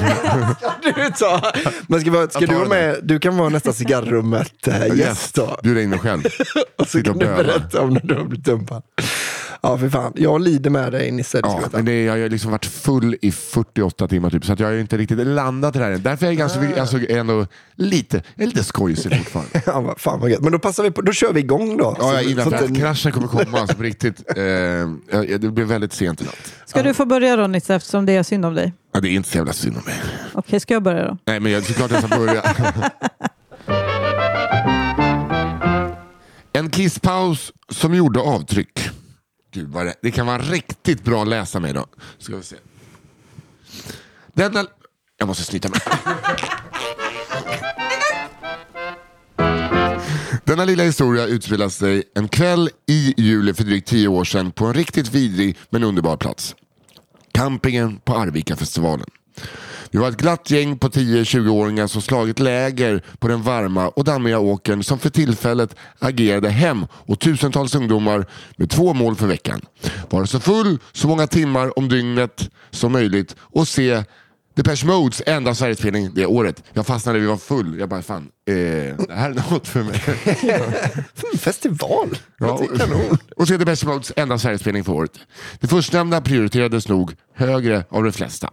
Du 0.84 1.12
sa. 1.16 1.42
Men 1.88 2.02
ska, 2.02 2.12
vi, 2.12 2.28
ska 2.30 2.40
du 2.40 2.56
vara 2.56 2.70
med? 2.70 3.00
Du 3.04 3.20
kan 3.20 3.38
vara 3.38 3.50
nästa 3.50 3.74
cigarrummet 3.74 4.68
äh, 4.68 4.98
gäst 4.98 5.36
då. 5.36 5.58
Bjuda 5.64 5.82
in 5.82 5.90
mig 5.90 6.00
själv. 6.00 6.24
Och 6.78 6.88
så 6.88 7.04
kan 7.04 7.14
och 7.14 7.20
du 7.20 7.26
berätta 7.26 7.82
om 7.82 7.90
när 7.90 8.02
du 8.04 8.16
har 8.16 8.24
blivit 8.24 8.46
dumpad. 8.46 8.84
Ja, 9.62 9.78
för 9.78 9.90
fan. 9.90 10.14
Jag 10.16 10.42
lider 10.42 10.70
med 10.70 10.92
dig 10.92 11.12
Nisse. 11.12 11.40
Ja, 11.44 11.62
men 11.72 11.86
det, 11.86 12.04
jag 12.04 12.14
har 12.14 12.30
liksom 12.30 12.52
varit 12.52 12.66
full 12.66 13.16
i 13.22 13.32
48 13.32 14.08
timmar 14.08 14.30
typ, 14.30 14.46
så 14.46 14.54
att 14.54 14.60
jag 14.60 14.68
har 14.68 14.74
inte 14.74 14.98
riktigt 14.98 15.28
landat 15.28 15.76
i 15.76 15.80
det 15.80 15.86
här 15.86 15.92
än. 15.92 16.04
Därför 16.04 16.26
är 16.26 16.30
jag 16.30 16.38
ganska, 16.38 16.82
alltså, 16.82 16.98
ändå 17.10 17.46
lite, 17.76 18.24
jag 18.36 18.44
är 18.44 18.48
lite 18.48 18.64
skojsig 18.64 19.18
fortfarande. 19.18 19.62
Ja, 19.66 19.82
vad 19.82 20.00
fan 20.00 20.20
vad 20.20 20.30
gött. 20.30 20.42
Men 20.42 20.52
då 20.52 20.60
passar 20.60 20.84
vi 20.84 20.92
på, 20.92 21.02
då 21.02 21.12
kör 21.12 21.34
vi 21.34 21.40
igång 21.40 21.78
då. 21.78 21.96
Ja, 22.00 22.22
jag 22.22 22.44
så 22.44 22.56
att 22.56 22.78
kraschen 22.78 23.12
kommer 23.12 23.28
komma, 23.28 23.60
alltså 23.60 23.78
på 23.78 23.84
riktigt. 23.84 24.20
Eh, 24.30 24.36
det 25.40 25.52
blir 25.52 25.66
väldigt 25.66 25.94
sent 25.94 26.22
i 26.22 26.26
natt. 26.26 26.54
Ska 26.66 26.84
du 26.84 26.94
få 26.94 27.06
börja 27.06 27.36
då 27.36 27.48
Nisse, 27.48 27.76
eftersom 27.76 28.06
det 28.06 28.14
är 28.14 28.24
synd 28.24 28.46
om 28.46 28.56
dig? 28.56 28.74
Ja, 28.94 29.00
det 29.00 29.10
är 29.10 29.12
inte 29.12 29.30
så 29.30 29.38
jävla 29.38 29.54
synd 29.54 29.78
om 29.78 29.84
mig. 29.86 29.96
Okej, 30.34 30.60
ska 30.60 30.74
jag 30.74 30.84
börja 30.84 31.08
då? 31.08 31.18
Nej, 31.26 31.40
men 31.40 31.52
jag, 31.52 31.64
såklart 31.64 31.92
jag 31.92 32.04
ska 32.04 32.18
börja. 32.18 32.44
en 36.54 36.70
kisspaus 36.70 37.52
som 37.70 37.96
gjorde 37.96 38.20
avtryck. 38.20 38.90
Gud, 39.52 39.68
vad 39.70 39.86
det, 39.86 39.96
det 40.02 40.12
kan 40.12 40.28
vara 40.28 40.38
riktigt 40.38 41.04
bra 41.04 41.22
att 41.22 41.28
läsa 41.28 41.60
mig 41.60 41.74
då. 41.74 41.86
Ska 42.18 42.38
vi 42.38 42.44
se. 42.44 42.56
Denna... 44.34 44.66
Jag 45.18 45.28
måste 45.28 45.44
snyta 45.44 45.70
mig. 45.70 45.80
Denna 50.44 50.66
lilla 50.66 50.84
historia 50.84 51.26
utspelar 51.26 51.70
sig 51.70 52.04
en 52.16 52.28
kväll 52.28 52.70
i 52.88 53.14
juli 53.18 53.54
för 53.54 53.64
drygt 53.64 53.88
tio 53.88 54.08
år 54.08 54.24
sedan 54.24 54.52
på 54.52 54.66
en 54.66 54.74
riktigt 54.74 55.14
vidrig 55.14 55.58
men 55.70 55.84
underbar 55.84 56.18
plats. 56.18 56.56
Campingen 57.34 58.00
på 58.00 58.16
Arvika-festivalen. 58.16 59.08
Vi 59.92 60.00
var 60.00 60.10
ett 60.10 60.18
glatt 60.18 60.52
gäng 60.52 60.78
på 60.78 60.90
10-20-åringar 60.90 61.88
som 61.88 62.02
slagit 62.02 62.40
läger 62.40 63.04
på 63.20 63.28
den 63.28 63.42
varma 63.42 63.88
och 63.88 64.04
dammiga 64.04 64.40
åkern 64.40 64.84
som 64.84 65.00
för 65.00 65.10
tillfället 65.10 65.76
agerade 66.00 66.50
hem 66.50 66.86
och 66.92 67.20
tusentals 67.20 67.76
ungdomar 67.76 68.26
med 68.56 68.70
två 68.70 68.94
mål 68.94 69.16
för 69.16 69.28
veckan. 69.28 69.62
Vara 70.10 70.28
så 70.28 70.40
full 70.40 70.80
så 70.92 71.08
många 71.08 71.28
timmar 71.28 71.80
om 71.80 71.90
dygnet 71.90 72.50
som 72.72 72.92
möjligt 72.92 73.36
och 73.40 73.68
se 73.68 74.04
Depeche 74.56 74.86
Modes 74.86 75.22
enda 75.26 75.56
Sverigespelning 75.56 76.14
det 76.14 76.26
året. 76.26 76.64
Jag 76.74 76.86
fastnade, 76.86 77.20
vi 77.20 77.26
var 77.26 77.38
full. 77.38 77.80
Jag 77.80 77.90
bara, 77.90 78.02
fan, 78.02 78.30
eh, 78.48 78.54
det 78.54 79.14
här 79.14 79.30
är 79.30 79.52
något 79.52 79.68
för 79.68 79.84
mig. 79.84 80.00
Festival. 81.38 82.18
Ja, 82.38 82.58
kanon. 82.58 83.18
och 83.36 83.48
se 83.48 83.58
Depeche 83.58 83.86
Modes 83.88 84.12
enda 84.16 84.38
Sverigespelning 84.38 84.84
för 84.84 84.94
året. 84.94 85.12
Det 85.60 85.68
förstnämnda 85.68 86.22
prioriterades 86.22 86.88
nog 86.88 87.16
högre 87.36 87.84
av 87.90 88.04
de 88.04 88.12
flesta. 88.12 88.50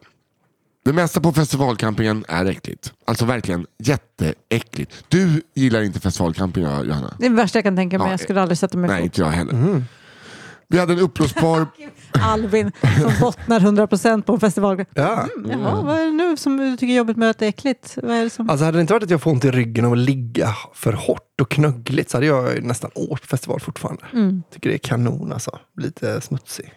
Det 0.87 0.93
mesta 0.93 1.21
på 1.21 1.33
festivalcampingen 1.33 2.25
är 2.29 2.44
äckligt. 2.44 2.93
Alltså 3.05 3.25
verkligen 3.25 3.67
jätteäckligt. 3.79 5.05
Du 5.09 5.43
gillar 5.55 5.83
inte 5.83 6.00
festivalcamping, 6.00 6.62
Johanna? 6.62 7.15
Det 7.19 7.27
är 7.27 7.31
det 7.31 7.37
värsta 7.37 7.59
jag 7.59 7.65
kan 7.65 7.77
tänka 7.77 7.99
mig. 7.99 8.06
Ja, 8.06 8.11
Jag 8.11 8.21
skulle 8.21 8.43
aldrig 8.43 8.59
sätta 8.59 8.79
mig 8.79 8.88
Nej, 8.91 8.99
på. 8.99 9.05
inte 9.05 9.21
jag 9.21 9.29
heller. 9.29 9.83
Vi 10.69 10.79
hade 10.79 10.93
en 10.93 10.99
uppblåsbar... 10.99 11.67
Alvin 12.12 12.73
som 13.03 13.13
bottnar 13.20 13.60
100% 13.60 14.22
på 14.22 14.32
en 14.32 14.41
festival. 14.41 14.84
Ja. 14.94 15.29
Mm, 15.37 15.51
jaha, 15.60 15.82
vad 15.82 16.01
är 16.01 16.05
det 16.05 16.10
nu 16.10 16.37
som 16.37 16.56
du 16.56 16.77
tycker 16.77 16.93
är 16.93 16.96
jobbigt 16.96 17.17
med 17.17 17.31
att 17.31 17.39
det 17.39 17.46
är 17.46 17.49
äckligt? 17.49 17.99
Vad 18.03 18.17
är 18.17 18.25
det 18.25 18.31
som... 18.31 18.51
Alltså 18.51 18.65
hade 18.65 18.79
det 18.79 18.81
inte 18.81 18.93
varit 18.93 19.03
att 19.05 19.10
jag 19.10 19.22
får 19.22 19.31
ont 19.31 19.44
i 19.44 19.51
ryggen 19.51 19.84
av 19.84 19.93
att 19.93 19.99
ligga 19.99 20.55
för 20.75 20.93
hårt 20.93 21.41
och 21.41 21.51
knöggligt 21.51 22.10
så 22.10 22.17
hade 22.17 22.27
jag 22.27 22.63
nästan 22.63 22.91
åkt 22.94 23.22
på 23.22 23.29
festival 23.29 23.60
fortfarande. 23.60 24.05
Mm. 24.13 24.43
Tycker 24.53 24.70
det 24.70 24.77
är 24.77 24.79
kanon 24.79 25.32
alltså. 25.32 25.58
Lite 25.81 26.20
smutsig. 26.20 26.72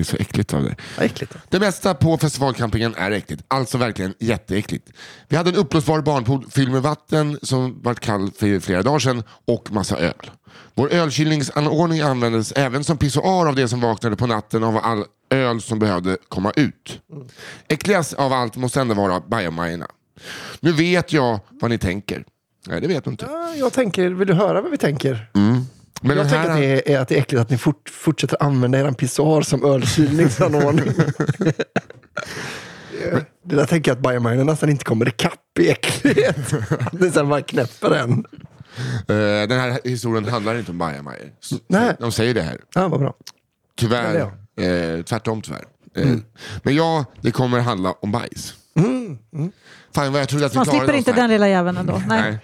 Det 0.00 0.02
är 0.02 0.16
så 0.16 0.16
äckligt 0.16 0.54
av 0.54 0.64
dig. 0.64 0.76
Ja, 0.98 1.04
äckligt. 1.04 1.36
Det 1.48 1.60
mesta 1.60 1.94
på 1.94 2.18
festivalcampingen 2.18 2.94
är 2.94 3.10
äckligt. 3.10 3.42
Alltså 3.48 3.78
verkligen 3.78 4.14
jätteäckligt. 4.18 4.88
Vi 5.28 5.36
hade 5.36 5.50
en 5.50 5.56
uppblåsbar 5.56 6.00
barnpool 6.00 6.46
fylld 6.50 6.72
med 6.72 6.82
vatten 6.82 7.38
som 7.42 7.82
var 7.82 7.94
kall 7.94 8.30
för 8.38 8.60
flera 8.60 8.82
dagar 8.82 8.98
sedan 8.98 9.22
och 9.44 9.72
massa 9.72 9.98
öl. 9.98 10.30
Vår 10.74 10.92
ölkylningsanordning 10.92 12.00
användes 12.00 12.52
även 12.52 12.84
som 12.84 12.98
pissoar 12.98 13.46
av 13.48 13.54
det 13.54 13.68
som 13.68 13.80
vaknade 13.80 14.16
på 14.16 14.26
natten 14.26 14.64
av 14.64 14.76
all 14.76 15.04
öl 15.30 15.60
som 15.60 15.78
behövde 15.78 16.16
komma 16.28 16.52
ut. 16.56 17.00
Äckligast 17.68 18.12
av 18.14 18.32
allt 18.32 18.56
måste 18.56 18.80
ändå 18.80 18.94
vara 18.94 19.20
bajamajorna. 19.20 19.86
Nu 20.60 20.72
vet 20.72 21.12
jag 21.12 21.40
vad 21.48 21.70
ni 21.70 21.78
tänker. 21.78 22.24
Nej, 22.66 22.80
det 22.80 22.88
vet 22.88 23.04
du 23.04 23.10
inte. 23.10 23.26
Ja, 23.30 23.54
jag 23.54 23.72
tänker, 23.72 24.10
vill 24.10 24.28
du 24.28 24.34
höra 24.34 24.62
vad 24.62 24.70
vi 24.70 24.78
tänker? 24.78 25.30
Men 26.02 26.16
jag 26.16 26.28
tänker 26.30 26.48
här... 26.48 26.54
att 26.54 26.84
det, 26.86 26.94
är, 26.94 27.00
att 27.00 27.08
det 27.08 27.14
är 27.16 27.18
äckligt 27.20 27.40
att 27.40 27.50
ni 27.50 27.58
fort, 27.58 27.88
fortsätter 27.88 28.42
använda 28.42 28.78
er 28.80 28.90
pissoar 28.92 29.42
som 29.42 29.64
ölkylningsanordning. 29.64 30.92
Det- 31.36 31.54
det 33.44 33.56
där 33.56 33.66
tänker 33.66 33.90
jag 33.90 33.96
att 33.96 34.02
bajamajorna 34.02 34.44
nästan 34.44 34.70
inte 34.70 34.84
kommer 34.84 35.08
ikapp 35.08 35.58
i 35.60 35.70
äcklighet. 35.70 36.54
Det 36.92 37.10
sen 37.10 37.28
bara 37.28 37.40
knäpper 37.42 37.90
en. 37.90 38.24
Eh, 39.08 39.48
den 39.48 39.60
här 39.60 39.80
historien 39.84 40.24
handlar 40.28 40.58
inte 40.58 40.70
om 40.70 40.78
bajamajor. 40.78 41.30
De 41.98 42.12
säger 42.12 42.34
det 42.34 42.42
här. 42.42 42.60
Ja, 42.74 42.88
vad 42.88 43.00
bra. 43.00 43.14
Tyvärr. 43.76 44.18
Ja, 44.18 44.32
Eh, 44.64 45.02
tvärtom 45.02 45.42
tyvärr. 45.42 45.64
Eh, 45.96 46.06
Men 46.62 46.74
ja, 46.74 47.04
det 47.20 47.30
kommer 47.30 47.60
handla 47.60 47.92
om 47.92 48.12
bajs. 48.12 48.54
Fan 49.94 50.12
vad 50.12 50.20
jag 50.20 50.28
trodde 50.28 50.46
att 50.46 50.52
vi 50.52 50.56
Man 50.56 50.64
klarade 50.64 50.80
slipper 50.84 50.92
oss 50.92 50.98
inte 50.98 51.12
här. 51.12 51.20
den 51.20 51.30
lilla 51.30 51.48
jäveln 51.48 51.76
ändå. 51.78 52.02
Nej. 52.08 52.20
Nej. 52.22 52.38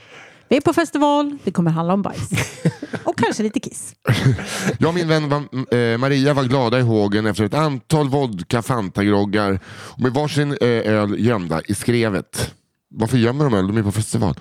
Vi 0.49 0.57
är 0.57 0.61
på 0.61 0.73
festival, 0.73 1.39
det 1.45 1.51
kommer 1.51 1.71
handla 1.71 1.95
om 1.95 2.03
bajs. 2.03 2.31
Och 3.05 3.19
kanske 3.19 3.43
lite 3.43 3.61
kiss. 3.61 3.95
Jag 4.79 4.89
och 4.89 4.95
min 4.95 5.09
vän 5.09 5.29
var, 5.29 5.39
eh, 5.77 5.99
Maria 5.99 6.35
var 6.35 6.45
glada 6.45 6.79
i 6.79 6.83
hågen 6.83 7.27
efter 7.27 7.45
ett 7.45 7.55
antal 7.55 8.09
vodka 8.09 8.63
Fanta-groggar 8.63 9.61
med 9.99 10.13
varsin 10.13 10.57
eh, 10.61 10.69
öl 10.69 11.15
gömda 11.19 11.63
i 11.63 11.75
skrevet. 11.75 12.55
Varför 12.91 13.19
gömmer 13.19 13.45
de 13.45 13.55
öl? 13.55 13.67
De 13.67 13.77
är 13.77 13.83
på 13.83 13.93
festival. 13.93 14.35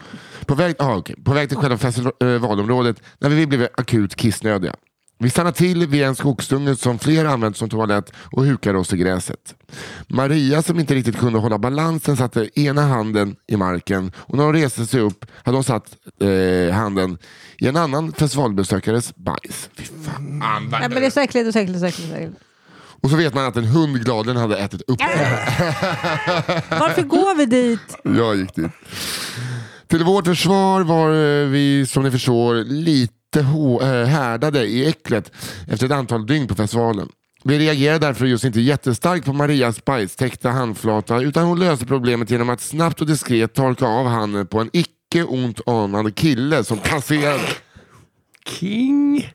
På 0.46 0.56
väg, 0.56 0.76
ah, 0.80 0.96
okay. 0.96 1.16
på 1.24 1.34
väg 1.34 1.50
till 1.50 1.58
själva 1.58 1.78
festivalområdet 1.78 3.02
när 3.20 3.30
vi 3.30 3.48
blev 3.48 3.68
akut 3.78 4.16
kissnödiga. 4.16 4.76
Vi 5.18 5.30
stannade 5.30 5.58
till 5.58 5.88
vid 5.88 6.04
en 6.04 6.16
skogsdunge 6.16 6.76
som 6.76 7.00
fler 7.00 7.26
använt 7.26 7.58
som 7.58 7.70
toalett 7.70 8.12
och 8.32 8.46
hukade 8.46 8.78
oss 8.78 8.94
i 8.94 8.98
gräset. 8.98 9.56
Maria 10.08 10.62
som 10.62 10.80
inte 10.80 10.96
riktigt 10.96 11.18
kunde 11.20 11.40
hålla 11.40 11.58
balansen 11.58 12.18
satte 12.18 12.60
ena 12.60 12.82
handen 12.82 13.36
i 13.48 13.58
marken 13.58 14.12
och 14.18 14.38
när 14.38 14.44
hon 14.44 14.54
reste 14.54 14.86
sig 14.86 15.00
upp 15.02 15.26
hade 15.44 15.58
hon 15.58 15.64
satt 15.64 15.88
eh, 16.22 16.76
handen 16.76 17.18
i 17.60 17.68
en 17.68 17.76
annan 17.78 18.12
festivalbesökares 18.14 19.16
bajs. 19.16 19.70
Fy 19.78 19.84
fan, 19.84 20.40
vad- 20.42 20.80
Nej, 20.80 20.90
men 20.90 20.92
det 21.02 21.06
är 21.06 21.10
så 21.12 21.20
äckligt 21.20 21.48
och 21.48 21.54
så 21.54 21.60
äckligt 21.60 21.76
och 21.76 21.80
så 21.82 21.86
äckligt. 21.86 22.12
och 22.12 22.18
så 22.18 22.22
äckligt. 22.24 22.40
Och 23.02 23.10
så 23.10 23.16
vet 23.16 23.34
man 23.34 23.46
att 23.46 23.58
en 23.58 23.66
hund 23.66 24.04
gladeligen 24.06 24.42
hade 24.42 24.58
ätit 24.58 24.82
upp 24.88 25.00
den. 25.00 25.08
Varför 26.80 27.02
går 27.02 27.36
vi 27.38 27.46
dit? 27.46 27.80
Jag 28.04 28.36
gick 28.36 28.56
dit. 28.56 28.72
Till 29.88 30.04
vårt 30.04 30.26
försvar 30.26 30.82
var 30.82 31.10
eh, 31.10 31.48
vi 31.48 31.86
som 31.88 32.04
ni 32.04 32.12
förstår 32.12 32.56
lite 32.56 33.14
hå- 33.42 33.82
eh, 34.01 34.08
härdade 34.08 34.65
i 34.65 34.88
äcklet 34.89 35.32
efter 35.68 35.86
ett 35.86 35.92
antal 35.92 36.25
dygn 36.25 36.48
på 36.48 36.56
festivalen. 36.56 37.10
Vi 37.44 37.60
reagerade 37.60 38.08
därför 38.08 38.25
just 38.25 38.44
inte 38.44 38.62
jättestarkt 38.62 39.25
på 39.25 39.34
Marias 39.34 39.86
bajstäckta 39.86 40.50
handflata 40.50 41.22
utan 41.22 41.44
hon 41.46 41.60
löste 41.60 41.86
problemet 41.86 42.30
genom 42.30 42.50
att 42.50 42.62
snabbt 42.62 43.01
och 43.01 43.08
diskret 43.08 43.54
torka 43.54 43.86
av 43.88 44.08
handen 44.08 44.48
på 44.48 44.60
en 44.60 44.70
icke 44.74 45.24
ont 45.24 45.68
anande 45.68 46.12
kille 46.12 46.63
som 46.63 46.77
passerade. 46.77 47.44
King. 48.48 49.30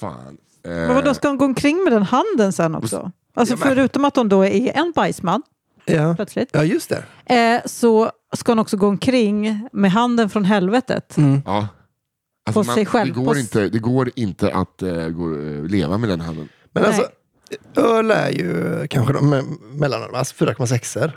Fan. 0.00 0.36
Men 0.64 0.94
vadå, 0.94 1.14
ska 1.14 1.28
hon 1.28 1.38
gå 1.38 1.44
omkring 1.44 1.84
med 1.84 1.92
den 1.92 2.02
handen 2.02 2.52
sen 2.52 2.74
också? 2.74 3.10
Alltså 3.34 3.56
förutom 3.56 4.04
att 4.04 4.16
hon 4.16 4.28
då 4.28 4.44
är 4.44 4.76
en 4.76 4.92
bajsman 4.96 5.42
Ja. 5.84 6.14
plötsligt, 6.16 6.48
ja, 6.52 6.64
just 6.64 6.92
det. 7.26 7.34
eh, 7.36 7.60
så 7.66 8.10
ska 8.36 8.52
hon 8.52 8.58
också 8.58 8.76
gå 8.76 8.86
omkring 8.86 9.68
med 9.72 9.92
handen 9.92 10.30
från 10.30 10.44
helvetet. 10.44 11.16
ja. 11.44 11.68
På 12.44 12.64
sig 12.64 12.86
själv, 12.86 13.14
Det 13.14 13.20
går, 13.20 13.38
inte, 13.38 13.68
det 13.68 13.78
går 13.78 14.10
inte 14.14 14.52
att 14.54 14.82
eh, 14.82 15.08
gå, 15.08 15.36
eh, 15.38 15.64
leva 15.64 15.98
med 15.98 16.08
den 16.08 16.20
handen. 16.20 16.48
Men 16.72 16.82
Nej. 16.82 16.92
alltså, 16.92 17.10
öl 17.76 18.10
är 18.10 18.30
ju 18.30 18.86
kanske 18.90 19.12
de 19.12 19.34
me- 19.34 19.78
mellan 19.78 20.14
alltså 20.14 20.44
4,6 20.44 21.12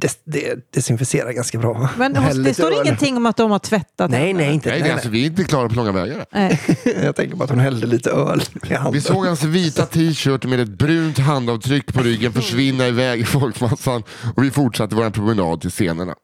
det, 0.00 0.20
det 0.24 0.72
desinficerar 0.74 1.32
ganska 1.32 1.58
bra. 1.58 1.88
Men 1.96 2.16
hos, 2.16 2.36
det 2.36 2.54
står 2.54 2.72
öl. 2.72 2.80
ingenting 2.84 3.16
om 3.16 3.26
att 3.26 3.36
de 3.36 3.50
har 3.50 3.58
tvättat 3.58 4.10
Nej, 4.10 4.32
nej, 4.32 4.54
inte. 4.54 4.68
Nej, 4.68 4.80
Nej, 4.80 4.90
alltså, 4.90 5.08
vi 5.08 5.22
är 5.22 5.26
inte 5.26 5.44
klara 5.44 5.68
på 5.68 5.74
långa 5.74 5.92
vägar. 5.92 6.26
Jag 7.04 7.16
tänker 7.16 7.36
bara 7.36 7.44
att 7.44 7.50
hon 7.50 7.58
hällde 7.58 7.86
lite 7.86 8.10
öl 8.10 8.42
i 8.70 8.74
handen. 8.74 8.92
Vi 8.92 9.00
såg 9.00 9.26
hans 9.26 9.42
vita 9.44 9.86
t-shirt 9.86 10.44
med 10.44 10.60
ett 10.60 10.68
brunt 10.68 11.18
handavtryck 11.18 11.92
på 11.94 12.02
ryggen 12.02 12.32
försvinna 12.32 12.88
iväg 12.88 13.20
i 13.20 13.24
folkmassan 13.24 14.02
och 14.36 14.44
vi 14.44 14.50
fortsatte 14.50 14.94
vår 14.94 15.10
promenad 15.10 15.60
till 15.60 15.70
scenerna. 15.70 16.14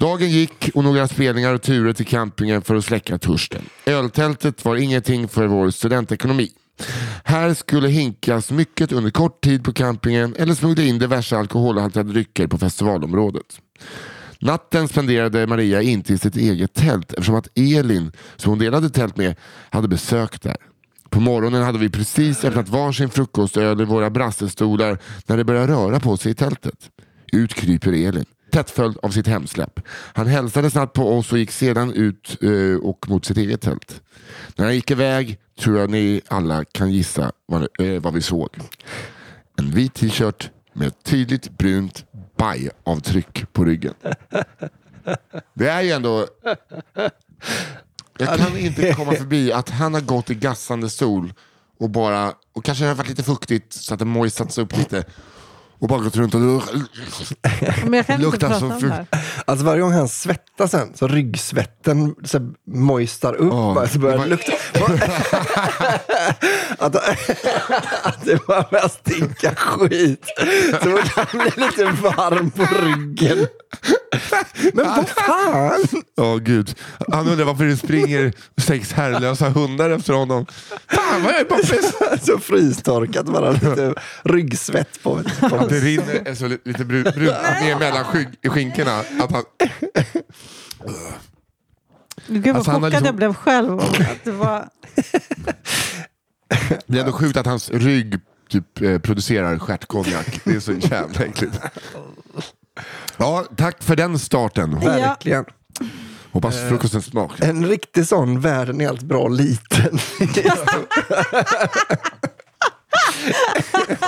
Dagen 0.00 0.30
gick 0.30 0.70
och 0.74 0.84
några 0.84 1.08
spelningar 1.08 1.54
och 1.54 1.62
turer 1.62 1.92
till 1.92 2.06
campingen 2.06 2.62
för 2.62 2.74
att 2.74 2.84
släcka 2.84 3.18
törsten. 3.18 3.62
Öltältet 3.86 4.64
var 4.64 4.76
ingenting 4.76 5.28
för 5.28 5.46
vår 5.46 5.70
studentekonomi. 5.70 6.52
Här 7.24 7.54
skulle 7.54 7.88
hinkas 7.88 8.50
mycket 8.50 8.92
under 8.92 9.10
kort 9.10 9.40
tid 9.40 9.64
på 9.64 9.72
campingen 9.72 10.34
eller 10.38 10.54
smuggla 10.54 10.84
in 10.84 10.98
diverse 10.98 11.36
alkoholhaltiga 11.36 12.02
drycker 12.02 12.46
på 12.46 12.58
festivalområdet. 12.58 13.60
Natten 14.38 14.88
spenderade 14.88 15.46
Maria 15.46 15.82
inte 15.82 16.12
i 16.12 16.18
sitt 16.18 16.36
eget 16.36 16.74
tält 16.74 17.12
eftersom 17.12 17.34
att 17.34 17.58
Elin, 17.58 18.12
som 18.36 18.50
hon 18.50 18.58
delade 18.58 18.90
tält 18.90 19.16
med, 19.16 19.36
hade 19.70 19.88
besök 19.88 20.42
där. 20.42 20.56
På 21.10 21.20
morgonen 21.20 21.62
hade 21.62 21.78
vi 21.78 21.90
precis 21.90 22.44
öppnat 22.44 22.68
varsin 22.68 23.10
frukostöl 23.10 23.80
i 23.80 23.84
våra 23.84 24.10
brassestolar 24.10 24.98
när 25.26 25.36
det 25.36 25.44
började 25.44 25.72
röra 25.72 26.00
på 26.00 26.16
sig 26.16 26.32
i 26.32 26.34
tältet. 26.34 26.90
Ut 27.32 27.54
kryper 27.54 27.92
Elin, 27.92 28.24
tätt 28.52 28.70
följd 28.70 28.98
av 29.02 29.10
sitt 29.10 29.26
hemsläpp. 29.26 29.80
Han 30.14 30.26
hälsade 30.26 30.70
snabbt 30.70 30.92
på 30.92 31.18
oss 31.18 31.32
och 31.32 31.38
gick 31.38 31.50
sedan 31.50 31.92
ut 31.92 32.42
eh, 32.42 32.76
och 32.82 33.08
mot 33.08 33.24
sitt 33.24 33.36
eget 33.36 33.60
tält. 33.60 34.02
När 34.56 34.64
han 34.64 34.74
gick 34.74 34.90
iväg 34.90 35.38
tror 35.60 35.78
jag 35.78 35.90
ni 35.90 36.20
alla 36.28 36.64
kan 36.64 36.92
gissa 36.92 37.32
vad, 37.46 37.62
eh, 37.62 38.12
vi 38.12 38.22
såg. 38.22 38.48
En 39.58 39.70
vit 39.70 39.94
t-shirt 39.94 40.50
med 40.72 40.88
ett 40.88 41.04
tydligt 41.04 41.58
brunt 41.58 42.04
bajavtryck 42.36 43.52
på 43.52 43.64
ryggen. 43.64 43.94
Det 45.54 45.68
är 45.68 45.82
ju 45.82 45.90
ändå... 45.90 46.26
Jag 48.18 48.38
kan 48.38 48.56
inte 48.58 48.92
komma 48.92 49.12
förbi 49.12 49.52
att 49.52 49.70
han 49.70 49.94
har 49.94 50.00
gått 50.00 50.30
i 50.30 50.34
gassande 50.34 50.90
sol 50.90 51.32
och 51.78 51.90
bara, 51.90 52.34
och 52.52 52.64
kanske 52.64 52.84
har 52.84 52.94
varit 52.94 53.08
lite 53.08 53.22
fuktigt 53.22 53.72
så 53.72 53.94
att 53.94 53.98
det 53.98 54.04
mojsats 54.04 54.58
upp 54.58 54.76
lite 54.76 55.04
och 55.80 55.88
bara 55.88 56.00
gått 56.00 56.16
runt 56.16 56.34
och 56.34 56.40
Men 56.40 57.92
jag 57.92 58.06
kan 58.06 58.14
inte 58.14 58.16
Luktar 58.18 58.48
prata 58.48 58.60
så 58.60 58.66
om 58.66 58.72
det 58.72 58.80
fult. 58.80 58.92
här. 58.92 59.06
Alltså 59.44 59.66
varje 59.66 59.80
gång 59.82 59.92
han 59.92 60.08
svettas 60.08 60.70
sen, 60.70 60.92
så 60.94 61.08
ryggsvetten 61.08 62.14
så 62.24 62.38
här 62.38 62.46
mojstar 62.66 63.34
upp. 63.34 63.52
Ja. 63.52 63.72
bara, 63.74 63.88
så 63.88 63.98
börjar 63.98 64.18
det 64.18 64.26
lukta. 64.26 64.52
att, 66.78 66.96
att 68.02 68.24
det 68.24 68.46
bara 68.46 68.66
börjar 68.70 68.88
stinka 68.88 69.54
skit. 69.54 70.24
Så 70.82 70.90
fort 70.90 71.12
han 71.16 71.26
blir 71.40 71.66
lite 71.66 71.84
varm 71.84 72.50
på 72.50 72.66
ryggen. 72.84 73.46
Men 74.74 74.86
vad 74.86 75.08
fan! 75.08 76.02
Ja 76.16 76.36
gud, 76.36 76.74
han 77.12 77.28
undrar 77.28 77.44
varför 77.44 77.64
det 77.64 77.76
springer 77.76 78.32
sex 78.60 78.92
herrlösa 78.92 79.48
hundar 79.48 79.90
efter 79.90 80.12
honom. 80.12 80.46
Fan 80.88 81.22
vad 81.22 81.32
jag 81.32 81.40
är 81.40 81.44
poppis! 81.44 81.92
Så 82.26 82.38
frystorkat, 82.38 83.26
bara 83.26 83.50
lite 83.50 83.94
ryggsvett 84.22 85.02
på. 85.02 85.22
på 85.40 85.66
det 85.68 85.80
rinner 85.80 86.34
så 86.34 86.46
lite, 86.64 86.84
brunt 86.84 87.14
bru, 87.14 87.24
ner 87.62 87.78
mellan 87.78 88.04
skinkorna. 88.48 88.98
Att 88.98 89.32
han, 89.32 89.42
Gud 92.26 92.46
vad 92.46 92.56
Alltså, 92.56 92.70
chockad 92.70 92.90
liksom- 92.90 93.06
jag 93.06 93.14
blev 93.16 93.34
själv. 93.34 93.80
Att 93.80 94.24
det 94.24 94.30
var... 94.32 94.68
det 96.86 96.96
är 96.98 97.00
ändå 97.00 97.12
sjukt 97.12 97.36
att 97.36 97.46
hans 97.46 97.70
rygg 97.70 98.14
typ, 98.48 98.80
eh, 98.80 98.98
producerar 98.98 99.58
stjärtkonjak. 99.58 100.40
Det 100.44 100.50
är 100.54 100.60
så 100.60 100.72
jävla 100.72 101.24
äckligt. 101.24 101.60
Ja, 103.16 103.44
tack 103.56 103.82
för 103.82 103.96
den 103.96 104.18
starten. 104.18 104.80
Verkligen. 104.80 105.44
Hoppas 106.32 106.56
frukosten 106.68 107.02
smakar. 107.02 107.44
En 107.48 107.66
riktig 107.66 108.06
sån 108.06 108.40
världen 108.40 108.80
är 108.80 108.88
allt 108.88 109.02
bra 109.02 109.28
liten. 109.28 109.98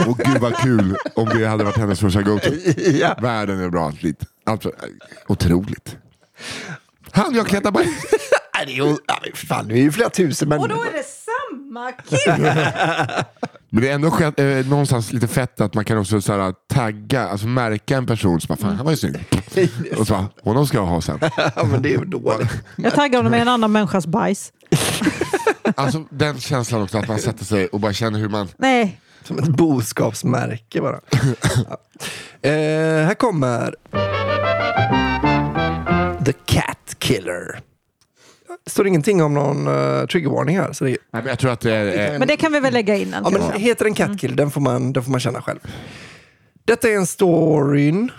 Och 0.07 0.19
gud 0.19 0.38
vad 0.41 0.57
kul 0.57 0.97
om 1.14 1.29
det 1.29 1.47
hade 1.47 1.64
varit 1.64 1.76
hennes 1.76 2.00
första 2.00 2.23
go-to. 2.23 2.50
ja. 2.76 3.17
Världen 3.23 3.61
är 3.61 3.71
bra 3.71 3.85
allt 3.87 4.00
Alltså, 4.45 4.73
otroligt. 5.26 5.97
Han 7.11 7.35
jag 7.35 7.47
knäta 7.47 7.71
bajs. 7.71 7.88
Nej, 8.55 8.67
det 8.67 8.73
är 8.73 8.76
ju, 8.76 8.97
fan, 9.35 9.69
det 9.69 9.75
är 9.75 9.83
ju 9.83 9.93
flera 9.93 10.11
tusen 10.11 10.52
Och 10.52 10.61
människor. 10.61 10.83
då 10.83 10.88
är 10.91 10.93
det 10.93 11.05
samma 11.05 11.93
kille! 11.93 13.25
Men 13.75 13.83
det 13.83 13.88
är 13.91 13.95
ändå 13.95 14.11
skett, 14.11 14.41
eh, 14.41 14.47
någonstans 14.47 15.12
lite 15.12 15.29
fett 15.29 15.61
att 15.61 15.75
man 15.75 15.85
kan 15.85 15.99
också 15.99 16.21
så 16.21 16.33
här, 16.33 16.55
tagga, 16.75 17.29
alltså 17.29 17.47
märka 17.47 17.97
en 17.97 18.07
person 18.07 18.41
som 18.41 18.49
bara, 18.49 18.57
fan 18.57 18.76
han 18.76 18.85
var 18.85 18.93
ju 18.93 18.97
snygg. 18.97 19.43
Och 19.99 20.07
så 20.07 20.12
bara, 20.12 20.29
honom 20.43 20.67
ska 20.67 20.76
jag 20.76 20.87
ha 20.87 21.00
sen. 21.00 21.19
Ja, 21.57 21.64
men 21.64 21.83
det 21.83 21.88
är 21.95 21.99
ju 21.99 22.05
dåligt. 22.05 22.49
Jag 22.76 22.95
taggar 22.95 23.19
honom 23.19 23.31
med 23.31 23.43
en 23.43 23.49
annan 23.49 23.73
människas 23.73 24.07
bajs. 24.07 24.52
Alltså 25.76 26.05
den 26.11 26.41
känslan 26.41 26.83
också 26.83 26.99
att 26.99 27.09
man 27.09 27.19
sätter 27.19 27.45
sig 27.45 27.67
och 27.67 27.81
bara 27.81 27.93
känner 27.93 28.19
hur 28.19 28.29
man, 28.29 28.49
Nej, 28.59 29.00
Som 29.25 29.38
ett 29.38 29.49
boskapsmärke 29.49 30.81
bara. 30.81 31.00
Ja. 31.69 31.76
Eh, 32.49 33.07
här 33.07 33.14
kommer 33.14 33.75
The 36.25 36.33
Cat 36.33 36.95
Killer. 36.99 37.61
Det 38.64 38.71
står 38.71 38.87
ingenting 38.87 39.23
om 39.23 39.35
någon 39.35 39.69
uh, 39.69 40.07
triggervarning 40.07 40.59
här. 40.59 40.73
Så 40.73 40.85
det, 40.85 40.90
nej, 40.90 41.23
men 41.23 41.26
jag 41.26 41.38
tror 41.38 41.50
att 41.50 41.61
det 41.61 41.73
är, 41.73 42.12
eh, 42.12 42.19
men 42.19 42.28
det 42.28 42.37
kan 42.37 42.52
vi 42.52 42.61
väl 42.61 42.73
lägga 42.73 42.97
in 42.97 43.16
ja, 43.25 43.31
men 43.31 43.61
heter 43.61 43.85
den 43.85 43.95
Cat 43.95 44.21
Killer, 44.21 44.37
den, 44.37 44.50
får 44.50 44.61
man, 44.61 44.92
den 44.92 45.02
får 45.02 45.11
man 45.11 45.21
känna 45.21 45.42
själv. 45.42 45.59
Detta 46.64 46.88
är 46.88 46.97
en 46.97 47.07
storyn. 47.07 48.11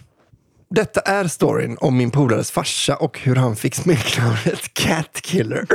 Detta 0.69 1.01
är 1.01 1.27
storyn 1.27 1.77
om 1.79 1.97
min 1.97 2.11
polares 2.11 2.51
farsa 2.51 2.95
och 2.95 3.19
hur 3.19 3.35
han 3.35 3.55
fick 3.55 3.75
smeknamnet 3.75 4.73
Cat 4.73 5.21
Killer. 5.21 5.67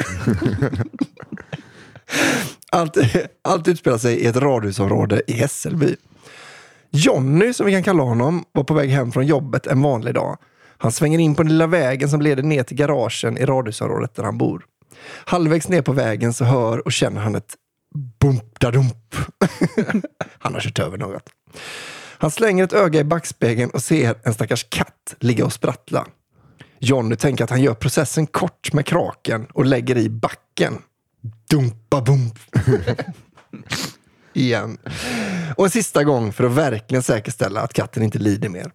allt, 2.73 2.97
allt 3.45 3.69
utspelar 3.69 3.99
sig 3.99 4.17
i 4.17 4.27
ett 4.27 4.37
radhusområde 4.37 5.23
i 5.27 5.33
Hässelby. 5.33 5.97
Jonny, 6.91 7.53
som 7.53 7.67
vi 7.67 7.73
kan 7.73 7.83
kalla 7.83 8.03
honom, 8.03 8.45
var 8.53 8.65
på 8.65 8.75
väg 8.75 8.91
hem 8.91 9.13
från 9.13 9.27
jobbet 9.27 9.67
en 9.67 9.83
vanlig 9.83 10.15
dag. 10.15 10.39
Han 10.79 10.93
svänger 10.93 11.19
in 11.19 11.35
på 11.35 11.43
den 11.43 11.53
lilla 11.53 11.67
vägen 11.67 12.09
som 12.09 12.21
leder 12.21 12.43
ner 12.43 12.63
till 12.63 12.77
garagen 12.77 13.39
i 13.39 13.45
radhusområdet 13.47 14.15
där 14.15 14.23
han 14.23 14.39
bor. 14.39 14.65
Halvvägs 15.25 15.69
ner 15.69 15.83
på 15.83 15.93
vägen 15.93 16.33
så 16.33 16.45
hör 16.45 16.87
och 16.87 16.93
känner 16.93 17.21
han 17.21 17.35
ett 17.35 17.55
bump-da-dump. 18.21 19.17
han 20.39 20.55
har 20.55 20.61
kört 20.61 20.79
över 20.79 20.99
något. 20.99 21.31
Han 22.21 22.31
slänger 22.31 22.65
ett 22.65 22.73
öga 22.73 23.01
i 23.01 23.05
backspegeln 23.05 23.71
och 23.71 23.83
ser 23.83 24.15
en 24.23 24.35
stackars 24.35 24.67
katt 24.69 25.15
ligga 25.21 25.45
och 25.45 25.53
sprattla. 25.53 26.07
Jonny 26.79 27.17
tänker 27.17 27.45
att 27.45 27.51
han 27.51 27.63
gör 27.63 27.75
processen 27.75 28.27
kort 28.27 28.73
med 28.73 28.87
kraken 28.87 29.47
och 29.53 29.65
lägger 29.65 29.97
i 29.99 30.09
backen. 30.09 30.79
Dumpa 31.51 32.01
bump. 32.01 32.39
Igen. 34.33 34.79
Och 35.57 35.65
en 35.65 35.71
sista 35.71 36.05
gång 36.05 36.33
för 36.33 36.45
att 36.45 36.53
verkligen 36.53 37.03
säkerställa 37.03 37.61
att 37.61 37.73
katten 37.73 38.03
inte 38.03 38.19
lider 38.19 38.49
mer. 38.49 38.73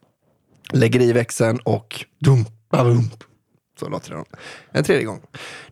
Lägger 0.72 1.02
i 1.02 1.14
växeln 1.14 1.60
och 1.60 2.06
dum, 2.20 2.46
bump. 2.72 3.24
Så 3.80 3.90
låter 3.90 4.12
det. 4.12 4.16
då. 4.18 4.26
En 4.72 4.84
tredje 4.84 5.04
gång. 5.06 5.22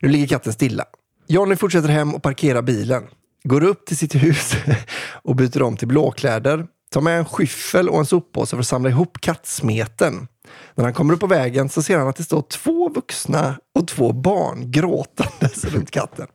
Nu 0.01 0.09
ligger 0.09 0.27
katten 0.27 0.53
stilla. 0.53 0.85
Johnny 1.27 1.55
fortsätter 1.55 1.89
hem 1.89 2.15
och 2.15 2.23
parkerar 2.23 2.61
bilen. 2.61 3.03
Går 3.43 3.63
upp 3.63 3.85
till 3.85 3.97
sitt 3.97 4.15
hus 4.15 4.53
och 5.23 5.35
byter 5.35 5.61
om 5.61 5.77
till 5.77 5.87
blåkläder. 5.87 6.67
Ta 6.93 7.01
med 7.01 7.17
en 7.17 7.25
skyffel 7.25 7.89
och 7.89 7.99
en 7.99 8.05
soppåse 8.05 8.55
för 8.55 8.59
att 8.59 8.67
samla 8.67 8.89
ihop 8.89 9.21
kattsmeten. 9.21 10.27
När 10.75 10.83
han 10.83 10.93
kommer 10.93 11.13
upp 11.13 11.19
på 11.19 11.27
vägen 11.27 11.69
så 11.69 11.81
ser 11.81 11.97
han 11.97 12.07
att 12.07 12.15
det 12.15 12.23
står 12.23 12.41
två 12.41 12.89
vuxna 12.89 13.55
och 13.75 13.87
två 13.87 14.13
barn 14.13 14.71
gråtandes 14.71 15.65
runt 15.73 15.91
katten. 15.91 16.27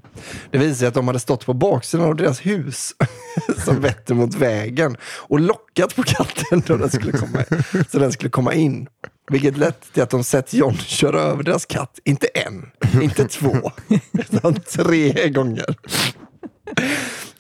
Det 0.50 0.58
visar 0.58 0.74
sig 0.74 0.88
att 0.88 0.94
de 0.94 1.06
hade 1.06 1.20
stått 1.20 1.46
på 1.46 1.54
baksidan 1.54 2.06
av 2.06 2.16
deras 2.16 2.46
hus 2.46 2.94
som 3.64 3.80
vetter 3.80 4.14
mot 4.14 4.34
vägen 4.34 4.96
och 5.02 5.40
lockat 5.40 5.96
på 5.96 6.02
katten 6.02 6.62
då 6.66 6.76
den 6.76 6.90
skulle 6.90 7.12
komma, 7.12 7.44
så 7.90 7.98
den 7.98 8.12
skulle 8.12 8.30
komma 8.30 8.54
in. 8.54 8.88
Vilket 9.30 9.56
lett 9.56 9.92
till 9.92 10.02
att 10.02 10.10
de 10.10 10.24
sett 10.24 10.54
John 10.54 10.76
köra 10.76 11.20
över 11.20 11.42
deras 11.42 11.66
katt, 11.66 11.98
inte 12.04 12.26
en, 12.26 12.70
inte 13.02 13.28
två, 13.28 13.72
utan 14.12 14.54
tre 14.54 15.28
gånger. 15.28 15.76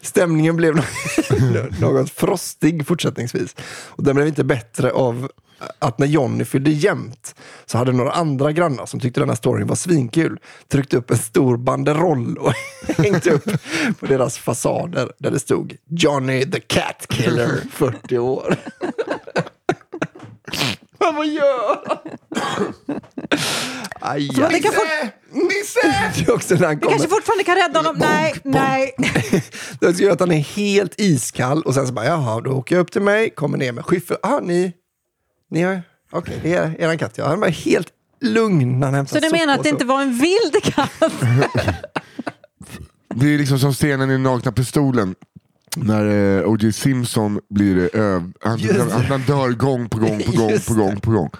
Stämningen 0.06 0.56
blev 0.56 0.74
något 1.80 2.10
frostig 2.10 2.86
fortsättningsvis. 2.86 3.56
Och 3.88 4.02
den 4.02 4.14
blev 4.14 4.28
inte 4.28 4.44
bättre 4.44 4.90
av 4.92 5.30
att 5.78 5.98
när 5.98 6.06
Johnny 6.06 6.44
fyllde 6.44 6.70
jämnt 6.70 7.34
så 7.66 7.78
hade 7.78 7.92
några 7.92 8.12
andra 8.12 8.52
grannar 8.52 8.86
som 8.86 9.00
tyckte 9.00 9.20
den 9.20 9.28
här 9.28 9.36
storyn 9.36 9.66
var 9.66 9.76
svinkul 9.76 10.38
tryckt 10.68 10.94
upp 10.94 11.10
en 11.10 11.18
stor 11.18 11.56
banderoll 11.56 12.38
och 12.38 12.52
hängt 12.96 13.26
upp 13.26 13.44
på 14.00 14.06
deras 14.06 14.38
fasader 14.38 15.12
där 15.18 15.30
det 15.30 15.38
stod 15.38 15.76
Johnny 15.88 16.50
the 16.50 16.60
Cat 16.60 17.06
Killer 17.08 17.60
40 17.70 18.18
år. 18.18 18.56
Vad 20.98 21.26
gör 21.26 21.88
han? 21.88 21.98
Aj, 24.00 24.28
det 24.34 24.46
aj. 24.46 24.62
kan 24.62 24.72
fort- 24.72 25.12
Nisse! 25.32 25.80
Det 26.24 26.28
är 26.30 26.34
också 26.34 26.54
när 26.54 26.66
han 26.66 26.74
Vi 26.76 26.80
kanske 26.80 26.98
kommer. 26.98 27.08
fortfarande 27.08 27.44
kan 27.44 27.56
rädda 27.56 27.78
honom. 27.78 27.96
Nej, 27.98 28.34
nej. 28.44 28.94
Det 29.80 29.94
ska 29.94 30.02
göra 30.02 30.12
att 30.12 30.20
han 30.20 30.32
är 30.32 30.38
helt 30.40 31.00
iskall 31.00 31.62
och 31.62 31.74
sen 31.74 31.86
så 31.86 31.92
bara, 31.92 32.06
jaha, 32.06 32.40
då 32.40 32.50
åker 32.50 32.74
jag 32.76 32.82
upp 32.82 32.92
till 32.92 33.02
mig, 33.02 33.30
kommer 33.30 33.58
ner 33.58 33.72
med 33.72 33.84
skyffel. 33.84 34.16
Ah, 34.22 34.40
ni, 34.40 34.72
ni 35.50 35.62
har, 35.62 35.82
okej, 36.12 36.38
det 36.42 36.54
är 36.54 36.80
eran 36.80 36.98
katt. 36.98 37.18
Ja. 37.18 37.28
Han 37.28 37.40
var 37.40 37.48
helt 37.48 37.88
lugn 38.20 38.80
när 38.80 38.86
han 38.86 38.94
hämtade 38.94 39.20
Så 39.20 39.26
du 39.26 39.32
menar 39.38 39.54
att 39.54 39.62
det 39.62 39.68
inte 39.68 39.84
var 39.84 40.02
en 40.02 40.18
vild 40.18 40.62
katt? 40.62 40.90
Det 43.14 43.34
är 43.34 43.38
liksom 43.38 43.58
som 43.58 43.72
scenen 43.72 44.10
i 44.10 44.18
Nakna 44.18 44.52
Pistolen. 44.52 45.14
När 45.76 46.38
eh, 46.38 46.48
O.J. 46.48 46.72
Simpson 46.72 47.40
blir 47.48 47.96
eh, 47.96 48.02
öv... 48.02 48.32
Han, 48.40 48.60
han, 48.90 49.04
han 49.04 49.20
dör 49.20 49.50
gång 49.50 49.88
på 49.88 49.98
gång 49.98 50.22
på 50.22 50.32
gång 50.32 50.50
Just 50.50 50.68
på 50.68 50.74
gång 50.74 51.00
på 51.00 51.10
gång. 51.10 51.30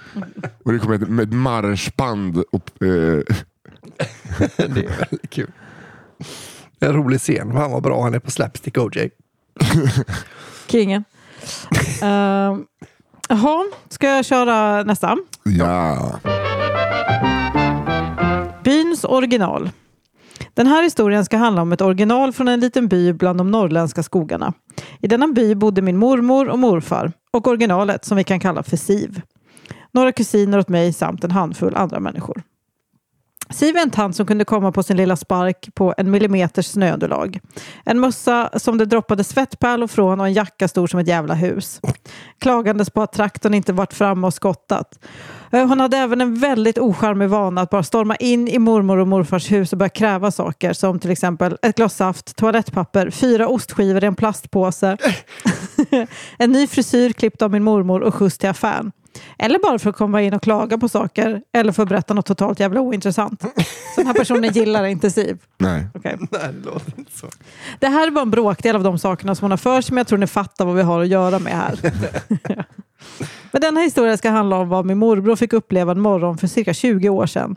Och 0.64 0.73
det 0.73 0.78
kommer 0.78 0.95
ett, 0.95 1.09
med 1.09 1.23
ett 1.28 1.35
marschband. 1.35 2.43
Och, 2.52 2.83
eh, 2.83 2.88
Det 4.57 4.62
är 4.62 4.99
väldigt 4.99 5.31
kul. 5.31 5.50
En 6.81 6.93
rolig 6.93 7.21
scen. 7.21 7.50
Han 7.50 7.71
var 7.71 7.81
bra, 7.81 8.02
han 8.02 8.14
är 8.14 8.19
på 8.19 8.31
slapstick 8.31 8.78
OJ. 8.78 9.11
Kingen. 10.66 11.05
Uh, 12.02 12.59
Jaha, 13.28 13.64
ska 13.88 14.07
jag 14.09 14.25
köra 14.25 14.83
nästa? 14.83 15.16
ja. 15.45 16.21
Byns 18.64 19.05
original. 19.05 19.71
Den 20.55 20.66
här 20.66 20.83
historien 20.83 21.25
ska 21.25 21.37
handla 21.37 21.62
om 21.62 21.73
ett 21.73 21.81
original 21.81 22.33
från 22.33 22.49
en 22.49 22.61
liten 22.61 22.88
by 22.88 23.12
bland 23.12 23.38
de 23.38 23.50
norrländska 23.50 24.02
skogarna. 24.02 24.52
I 25.00 25.09
denna 25.09 25.28
by 25.28 25.55
bodde 25.55 25.83
min 25.83 25.97
mormor 25.97 26.49
och 26.49 26.59
morfar 26.59 27.12
och 27.33 27.47
originalet 27.47 28.05
som 28.05 28.16
vi 28.16 28.25
kan 28.25 28.40
kalla 28.40 28.62
för 28.62 28.76
Siv. 28.76 29.21
Några 29.93 30.12
kusiner 30.12 30.59
åt 30.59 30.69
mig 30.69 30.93
samt 30.93 31.25
en 31.25 31.31
handfull 31.31 31.76
andra 31.76 32.00
människor. 32.00 32.43
Siv 33.50 33.76
är 33.76 33.83
en 33.83 33.91
tant 33.91 34.17
som 34.17 34.26
kunde 34.26 34.45
komma 34.45 34.73
på 34.73 34.83
sin 34.83 34.97
lilla 34.97 35.17
spark 35.17 35.69
på 35.75 35.95
en 35.97 36.11
millimeters 36.11 36.67
snöunderlag. 36.67 37.41
En 37.85 38.00
mössa 38.00 38.50
som 38.59 38.79
det 38.79 38.85
droppade 38.85 39.25
svettpärlor 39.25 39.87
från 39.87 40.21
och 40.21 40.26
en 40.26 40.33
jacka 40.33 40.69
stor 40.69 40.87
som 40.87 41.00
ett 41.00 41.09
jävla 41.09 41.35
hus. 41.35 41.81
Klagandes 42.41 42.91
på 42.91 43.02
att 43.02 43.13
traktorn 43.13 43.54
inte 43.54 43.73
varit 43.73 43.93
framme 43.93 44.26
och 44.26 44.35
skottat. 44.35 44.99
Eh, 45.52 45.69
Hon 45.69 45.80
hade 45.80 45.97
även 45.97 46.21
en 46.21 46.35
väldigt 46.35 46.78
ocharmig 46.78 47.28
vana 47.28 47.61
att 47.61 47.71
bara 47.71 47.82
storma 47.82 48.17
in 48.17 48.49
i 48.49 48.59
mormor 48.59 48.97
och 48.97 49.09
morfars 49.09 49.52
hus 49.52 49.73
och 49.73 49.78
börja 49.78 49.89
kräva 49.89 50.30
saker 50.30 50.73
som 50.73 50.99
till 50.99 51.11
exempel 51.11 51.56
ett 51.63 51.76
glas 51.76 51.97
saft, 51.97 52.37
toalettpapper, 52.37 53.11
fyra 53.11 53.49
ostskivor 53.49 54.04
i 54.04 54.06
en 54.06 54.15
plastpåse, 54.15 54.97
en 56.39 56.52
ny 56.52 56.67
frisyr 56.67 57.13
klippt 57.13 57.43
av 57.43 57.50
min 57.50 57.63
mormor 57.63 58.00
och 58.00 58.15
skjuts 58.15 58.39
till 58.39 58.49
affären. 58.49 58.93
Eller 59.38 59.58
bara 59.58 59.78
för 59.78 59.90
att 59.90 59.96
komma 59.96 60.22
in 60.22 60.34
och 60.34 60.42
klaga 60.42 60.78
på 60.78 60.88
saker 60.88 61.42
eller 61.52 61.72
för 61.72 61.82
att 61.82 61.88
berätta 61.88 62.14
något 62.14 62.26
totalt 62.26 62.60
jävla 62.60 62.80
ointressant. 62.80 63.42
Så 63.94 64.00
den 64.00 64.06
här 64.06 64.14
personen 64.14 64.52
gillar 64.52 64.84
inte 64.84 65.10
Siv. 65.10 65.38
Nej. 65.58 65.86
Okej. 65.94 66.16
Nej, 66.30 66.40
det 66.62 66.70
låter 66.70 66.92
inte 66.99 67.18
så. 67.18 67.26
Det 67.78 67.86
här 67.86 68.06
är 68.06 68.10
bara 68.10 68.22
en 68.22 68.30
bråkdel 68.30 68.76
av 68.76 68.82
de 68.82 68.99
sakerna 68.99 69.34
som 69.34 69.44
hon 69.44 69.50
har 69.50 69.58
för 69.58 69.80
sig, 69.80 69.94
men 69.94 70.00
jag 70.00 70.06
tror 70.06 70.18
ni 70.18 70.26
fattar 70.26 70.64
vad 70.64 70.75
vi 70.75 70.82
har 70.82 71.00
att 71.00 71.08
göra 71.08 71.38
med 71.38 71.52
här. 71.52 71.78
men 73.52 73.60
denna 73.60 73.80
historia 73.80 74.16
ska 74.16 74.30
handla 74.30 74.56
om 74.56 74.68
vad 74.68 74.86
min 74.86 74.99
morbror 74.99 75.36
fick 75.36 75.52
uppleva 75.52 75.92
en 75.92 76.00
morgon 76.00 76.38
för 76.38 76.46
cirka 76.46 76.75
20 76.75 77.08
år 77.08 77.26
sedan. 77.26 77.56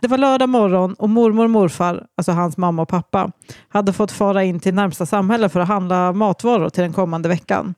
Det 0.00 0.08
var 0.08 0.18
lördag 0.18 0.48
morgon 0.48 0.94
och 0.94 1.08
mormor 1.08 1.44
och 1.44 1.50
morfar, 1.50 2.06
alltså 2.16 2.32
hans 2.32 2.56
mamma 2.56 2.82
och 2.82 2.88
pappa, 2.88 3.30
hade 3.68 3.92
fått 3.92 4.12
fara 4.12 4.44
in 4.44 4.60
till 4.60 4.74
närmsta 4.74 5.06
samhälle 5.06 5.48
för 5.48 5.60
att 5.60 5.68
handla 5.68 6.12
matvaror 6.12 6.68
till 6.68 6.82
den 6.82 6.92
kommande 6.92 7.28
veckan. 7.28 7.74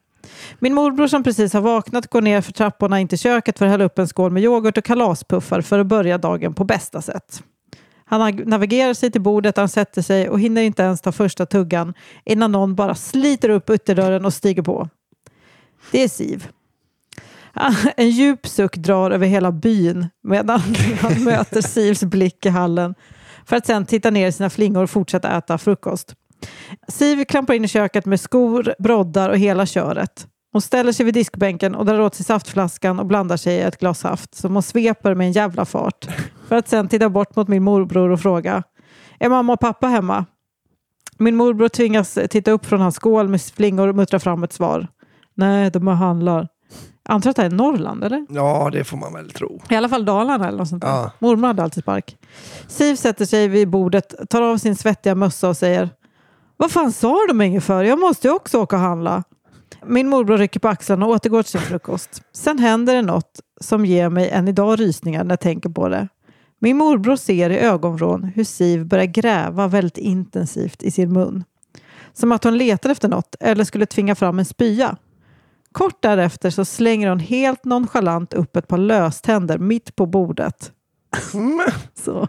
Min 0.58 0.74
morbror 0.74 1.06
som 1.06 1.22
precis 1.22 1.52
har 1.52 1.60
vaknat 1.60 2.06
går 2.06 2.20
ner 2.20 2.40
för 2.40 2.52
trapporna 2.52 3.00
in 3.00 3.08
till 3.08 3.18
köket 3.18 3.58
för 3.58 3.66
att 3.66 3.70
hälla 3.70 3.84
upp 3.84 3.98
en 3.98 4.08
skål 4.08 4.32
med 4.32 4.42
yoghurt 4.42 4.78
och 4.78 4.84
kalaspuffar 4.84 5.60
för 5.60 5.78
att 5.78 5.86
börja 5.86 6.18
dagen 6.18 6.54
på 6.54 6.64
bästa 6.64 7.02
sätt. 7.02 7.42
Han 8.04 8.36
navigerar 8.36 8.94
sig 8.94 9.10
till 9.10 9.20
bordet, 9.20 9.56
han 9.56 9.68
sätter 9.68 10.02
sig 10.02 10.28
och 10.28 10.40
hinner 10.40 10.62
inte 10.62 10.82
ens 10.82 11.00
ta 11.00 11.12
första 11.12 11.46
tuggan 11.46 11.94
innan 12.24 12.52
någon 12.52 12.74
bara 12.74 12.94
sliter 12.94 13.48
upp 13.48 13.70
ytterdörren 13.70 14.24
och 14.24 14.34
stiger 14.34 14.62
på. 14.62 14.88
Det 15.90 16.02
är 16.02 16.08
Siv. 16.08 16.48
En 17.96 18.10
djup 18.10 18.46
suck 18.46 18.76
drar 18.76 19.10
över 19.10 19.26
hela 19.26 19.52
byn 19.52 20.06
medan 20.22 20.60
han 21.00 21.24
möter 21.24 21.60
Sivs 21.60 22.04
blick 22.04 22.46
i 22.46 22.48
hallen 22.48 22.94
för 23.44 23.56
att 23.56 23.66
sedan 23.66 23.86
titta 23.86 24.10
ner 24.10 24.28
i 24.28 24.32
sina 24.32 24.50
flingor 24.50 24.82
och 24.82 24.90
fortsätta 24.90 25.36
äta 25.36 25.58
frukost. 25.58 26.14
Siv 26.88 27.24
klampar 27.24 27.54
in 27.54 27.64
i 27.64 27.68
köket 27.68 28.06
med 28.06 28.20
skor, 28.20 28.74
broddar 28.78 29.30
och 29.30 29.38
hela 29.38 29.66
köret. 29.66 30.26
Hon 30.52 30.62
ställer 30.62 30.92
sig 30.92 31.04
vid 31.06 31.14
diskbänken 31.14 31.74
och 31.74 31.86
drar 31.86 32.00
åt 32.00 32.14
sig 32.14 32.24
saftflaskan 32.24 33.00
och 33.00 33.06
blandar 33.06 33.36
sig 33.36 33.56
i 33.56 33.60
ett 33.60 33.78
glas 33.78 33.98
saft 33.98 34.34
som 34.34 34.52
hon 34.52 34.62
sveper 34.62 35.14
med 35.14 35.26
en 35.26 35.32
jävla 35.32 35.64
fart. 35.64 36.08
För 36.48 36.56
att 36.56 36.68
sen 36.68 36.88
titta 36.88 37.08
bort 37.08 37.36
mot 37.36 37.48
min 37.48 37.62
morbror 37.62 38.10
och 38.10 38.20
fråga 38.20 38.62
Är 39.18 39.28
mamma 39.28 39.52
och 39.52 39.60
pappa 39.60 39.86
hemma? 39.86 40.24
Min 41.18 41.36
morbror 41.36 41.68
tvingas 41.68 42.18
titta 42.30 42.50
upp 42.50 42.66
från 42.66 42.80
hans 42.80 42.96
skål 42.96 43.28
med 43.28 43.42
flingor 43.42 43.88
och 43.88 43.94
muttra 43.94 44.18
fram 44.18 44.42
ett 44.42 44.52
svar. 44.52 44.88
Nej, 45.34 45.70
de 45.70 45.86
handlar. 45.86 46.48
Antar 47.08 47.30
att 47.30 47.36
det 47.36 47.42
är 47.42 47.50
Norrland, 47.50 48.04
eller? 48.04 48.26
Ja, 48.28 48.70
det 48.72 48.84
får 48.84 48.96
man 48.96 49.12
väl 49.12 49.30
tro. 49.30 49.60
I 49.70 49.74
alla 49.74 49.88
fall 49.88 50.04
Dalarna 50.04 50.48
eller 50.48 50.58
något 50.58 50.68
sånt. 50.68 50.84
Ja. 50.84 51.10
Mormor 51.18 51.46
hade 51.46 51.62
alltid 51.62 51.82
spark. 51.82 52.16
Siv 52.68 52.96
sätter 52.96 53.24
sig 53.24 53.48
vid 53.48 53.68
bordet, 53.68 54.14
tar 54.30 54.42
av 54.42 54.56
sin 54.58 54.76
svettiga 54.76 55.14
mössa 55.14 55.48
och 55.48 55.56
säger 55.56 55.90
Vad 56.56 56.70
fan 56.70 56.92
sa 56.92 57.18
de 57.28 57.40
inget 57.40 57.64
för? 57.64 57.84
Jag 57.84 57.98
måste 57.98 58.28
ju 58.28 58.34
också 58.34 58.58
åka 58.58 58.76
och 58.76 58.82
handla. 58.82 59.24
Min 59.86 60.08
morbror 60.08 60.38
rycker 60.38 60.60
på 60.60 60.68
axlarna 60.68 61.06
och 61.06 61.12
återgår 61.12 61.42
till 61.42 61.52
sin 61.52 61.60
frukost. 61.60 62.22
Sen 62.32 62.58
händer 62.58 62.94
det 62.94 63.02
något 63.02 63.40
som 63.60 63.86
ger 63.86 64.08
mig 64.08 64.30
än 64.30 64.48
idag 64.48 64.80
rysningar 64.80 65.24
när 65.24 65.32
jag 65.32 65.40
tänker 65.40 65.68
på 65.68 65.88
det. 65.88 66.08
Min 66.58 66.76
morbror 66.76 67.16
ser 67.16 67.50
i 67.50 67.58
ögonvrån 67.58 68.24
hur 68.24 68.44
Siv 68.44 68.86
börjar 68.86 69.04
gräva 69.04 69.68
väldigt 69.68 69.98
intensivt 69.98 70.82
i 70.82 70.90
sin 70.90 71.12
mun. 71.12 71.44
Som 72.12 72.32
att 72.32 72.44
hon 72.44 72.58
letar 72.58 72.90
efter 72.90 73.08
något 73.08 73.36
eller 73.40 73.64
skulle 73.64 73.86
tvinga 73.86 74.14
fram 74.14 74.38
en 74.38 74.44
spya. 74.44 74.96
Kort 75.72 76.02
därefter 76.02 76.50
så 76.50 76.64
slänger 76.64 77.08
hon 77.08 77.18
helt 77.18 77.64
nonchalant 77.64 78.34
upp 78.34 78.56
ett 78.56 78.68
par 78.68 78.78
löständer 78.78 79.58
mitt 79.58 79.96
på 79.96 80.06
bordet. 80.06 80.72
så. 82.04 82.28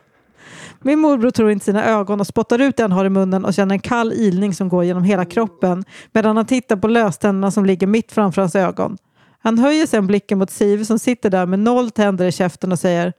Min 0.81 0.99
morbror 0.99 1.31
tror 1.31 1.51
inte 1.51 1.65
sina 1.65 1.85
ögon 1.85 2.19
och 2.19 2.27
spottar 2.27 2.59
ut 2.61 2.77
det 2.77 2.83
han 2.83 2.91
har 2.91 3.05
i 3.05 3.09
munnen 3.09 3.45
och 3.45 3.53
känner 3.53 3.75
en 3.75 3.79
kall 3.79 4.13
ilning 4.13 4.53
som 4.53 4.69
går 4.69 4.83
genom 4.83 5.03
hela 5.03 5.25
kroppen 5.25 5.83
medan 6.11 6.37
han 6.37 6.45
tittar 6.45 6.75
på 6.75 6.87
löständerna 6.87 7.51
som 7.51 7.65
ligger 7.65 7.87
mitt 7.87 8.11
framför 8.11 8.41
hans 8.41 8.55
ögon. 8.55 8.97
Han 9.39 9.57
höjer 9.57 9.87
sen 9.87 10.07
blicken 10.07 10.37
mot 10.37 10.51
Siv 10.51 10.83
som 10.83 10.99
sitter 10.99 11.29
där 11.29 11.45
med 11.45 11.59
noll 11.59 11.91
tänder 11.91 12.25
i 12.25 12.31
käften 12.31 12.71
och 12.71 12.79
säger 12.79 13.13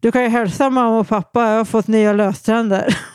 Du 0.00 0.12
kan 0.12 0.22
ju 0.22 0.28
hälsa 0.28 0.70
mamma 0.70 0.98
och 0.98 1.08
pappa, 1.08 1.50
jag 1.50 1.56
har 1.56 1.64
fått 1.64 1.86
nya 1.86 2.12
löständer. 2.12 2.98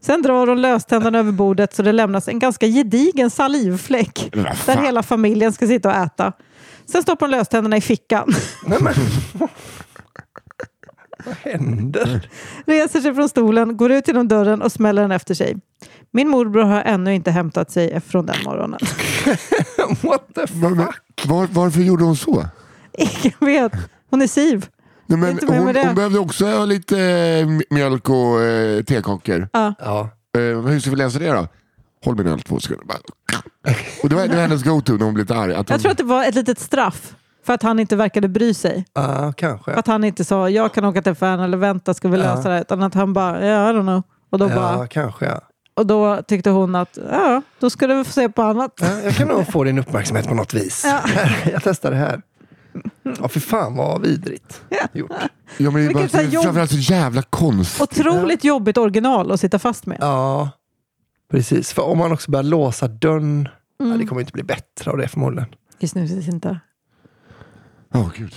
Sen 0.00 0.22
drar 0.22 0.46
hon 0.46 0.62
löständerna 0.62 1.18
över 1.18 1.32
bordet 1.32 1.74
så 1.74 1.82
det 1.82 1.92
lämnas 1.92 2.28
en 2.28 2.38
ganska 2.38 2.66
gedigen 2.66 3.30
salivfläck 3.30 4.28
där 4.66 4.76
hela 4.76 5.02
familjen 5.02 5.52
ska 5.52 5.66
sitta 5.66 5.88
och 5.88 5.94
äta. 5.94 6.32
Sen 6.92 7.02
stoppar 7.02 7.26
hon 7.26 7.30
löständerna 7.30 7.76
i 7.76 7.80
fickan, 7.80 8.34
Nej, 8.66 8.78
men. 8.80 8.94
Vad 11.24 11.36
händer? 11.36 12.30
reser 12.66 13.00
sig 13.00 13.14
från 13.14 13.28
stolen, 13.28 13.76
går 13.76 13.92
ut 13.92 14.08
genom 14.08 14.28
dörren 14.28 14.62
och 14.62 14.72
smäller 14.72 15.02
den 15.02 15.12
efter 15.12 15.34
sig. 15.34 15.56
Min 16.10 16.28
morbror 16.28 16.62
har 16.64 16.82
ännu 16.82 17.14
inte 17.14 17.30
hämtat 17.30 17.70
sig 17.70 18.00
från 18.00 18.26
den 18.26 18.36
morgonen. 18.44 18.78
What 20.02 20.34
the 20.34 20.46
fuck? 20.46 21.26
var, 21.26 21.46
varför 21.50 21.80
gjorde 21.80 22.04
hon 22.04 22.16
så? 22.16 22.44
Ingen 22.98 23.34
vet. 23.40 23.72
Hon 24.10 24.22
är 24.22 24.26
Siv. 24.26 24.66
Nej, 25.06 25.18
men 25.18 25.38
hon, 25.46 25.76
hon 25.76 25.94
behövde 25.94 26.18
också 26.18 26.46
ha 26.46 26.64
lite 26.64 27.00
eh, 27.00 27.46
mjölk 27.70 28.08
och 28.10 28.42
eh, 28.42 28.82
tekakor. 28.82 29.48
Ja. 29.52 29.74
Ja. 29.78 30.10
Eh, 30.38 30.60
hur 30.60 30.80
ska 30.80 30.90
vi 30.90 30.96
läsa 30.96 31.18
det 31.18 31.30
då? 31.30 31.48
Håll 32.04 32.16
min 32.16 32.26
öl 32.26 32.40
två 32.40 32.60
sekunder. 32.60 32.96
Och 34.02 34.08
det 34.08 34.14
var, 34.16 34.22
det 34.22 34.34
var 34.34 34.42
hennes 34.42 34.64
go-to 34.64 34.92
när 34.92 35.04
hon 35.04 35.14
blev 35.14 35.24
lite 35.24 35.36
arg. 35.36 35.54
Att 35.54 35.56
hon, 35.68 35.74
Jag 35.74 35.80
tror 35.80 35.90
att 35.92 35.98
det 35.98 36.04
var 36.04 36.24
ett 36.24 36.34
litet 36.34 36.58
straff 36.60 37.14
för 37.46 37.52
att 37.54 37.62
han 37.62 37.78
inte 37.80 37.96
verkade 37.96 38.28
bry 38.28 38.54
sig. 38.54 38.84
Ja, 38.94 39.32
kanske. 39.36 39.72
För 39.72 39.78
att 39.78 39.86
han 39.86 40.04
inte 40.04 40.24
sa 40.24 40.50
jag 40.50 40.74
kan 40.74 40.84
åka 40.84 41.02
till 41.02 41.12
affären 41.12 41.40
eller 41.40 41.56
vänta 41.56 41.94
ska 41.94 42.08
vi 42.08 42.18
Ja. 42.18 42.24
lösa 42.34 42.48
det. 42.48 42.60
Utan 42.60 42.82
att 42.82 42.94
han 42.94 43.12
bara, 43.12 43.44
yeah, 43.44 43.70
I 43.70 43.72
don't 43.72 43.82
know. 43.82 44.02
Och 44.30 44.38
då, 44.38 44.48
Ja, 44.48 44.54
bara, 44.54 44.86
kanske. 44.86 45.24
Ja. 45.26 45.40
och 45.74 45.86
då 45.86 46.22
tyckte 46.28 46.50
hon 46.50 46.74
att 46.74 46.98
ja, 47.10 47.42
då 47.60 47.70
ska 47.70 47.86
du 47.86 48.04
få 48.04 48.12
se 48.12 48.28
på 48.28 48.42
annat. 48.42 48.72
Ja, 48.80 49.00
jag 49.04 49.14
kan 49.14 49.28
nog 49.28 49.52
få 49.52 49.64
din 49.64 49.78
uppmärksamhet 49.78 50.28
på 50.28 50.34
något 50.34 50.54
vis. 50.54 50.84
jag 51.52 51.62
testar 51.64 51.90
det 51.90 51.96
här. 51.96 52.22
Ja, 53.20 53.28
för 53.28 53.40
fan 53.40 53.76
vad 53.76 54.02
vidrigt 54.02 54.62
gjort. 54.92 55.10
ja, 55.56 55.70
men 55.70 55.74
det 55.86 55.90
är 55.90 55.94
bara, 55.94 56.08
så 56.08 56.20
jobb- 56.20 56.42
framförallt 56.42 56.70
så 56.70 56.76
jävla 56.76 57.22
konstigt. 57.22 57.82
Otroligt 57.82 58.44
jobbigt 58.44 58.78
original 58.78 59.32
att 59.32 59.40
sitta 59.40 59.58
fast 59.58 59.86
med. 59.86 59.96
Ja, 60.00 60.50
precis. 61.30 61.72
För 61.72 61.82
om 61.82 61.98
man 61.98 62.12
också 62.12 62.30
börjar 62.30 62.42
låsa 62.44 62.88
dörren, 62.88 63.48
ja, 63.78 63.84
Mm. 63.84 63.98
det 63.98 64.06
kommer 64.06 64.20
inte 64.20 64.32
bli 64.32 64.42
bättre 64.42 64.90
av 64.90 64.96
det 64.98 65.08
förmodligen. 65.08 65.48
I 65.78 65.88
snuset 65.88 66.28
inte. 66.28 66.60
Åh, 67.94 68.08
gud. 68.16 68.34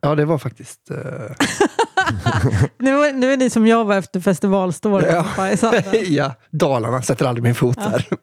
Ja, 0.00 0.14
det 0.14 0.24
var 0.24 0.38
faktiskt... 0.38 0.90
eh, 0.90 0.96
Nu, 2.78 2.90
är- 3.04 3.12
nu 3.12 3.32
är 3.32 3.36
ni 3.36 3.50
som 3.50 3.66
jag 3.66 3.84
var 3.84 3.96
efter 3.96 4.20
festivalståret. 4.20 5.12
Ja. 5.12 5.26
ja, 6.06 6.34
Dalarna 6.50 7.02
sätter 7.02 7.26
aldrig 7.26 7.42
min 7.42 7.54
fot 7.54 7.76
där. 7.76 8.06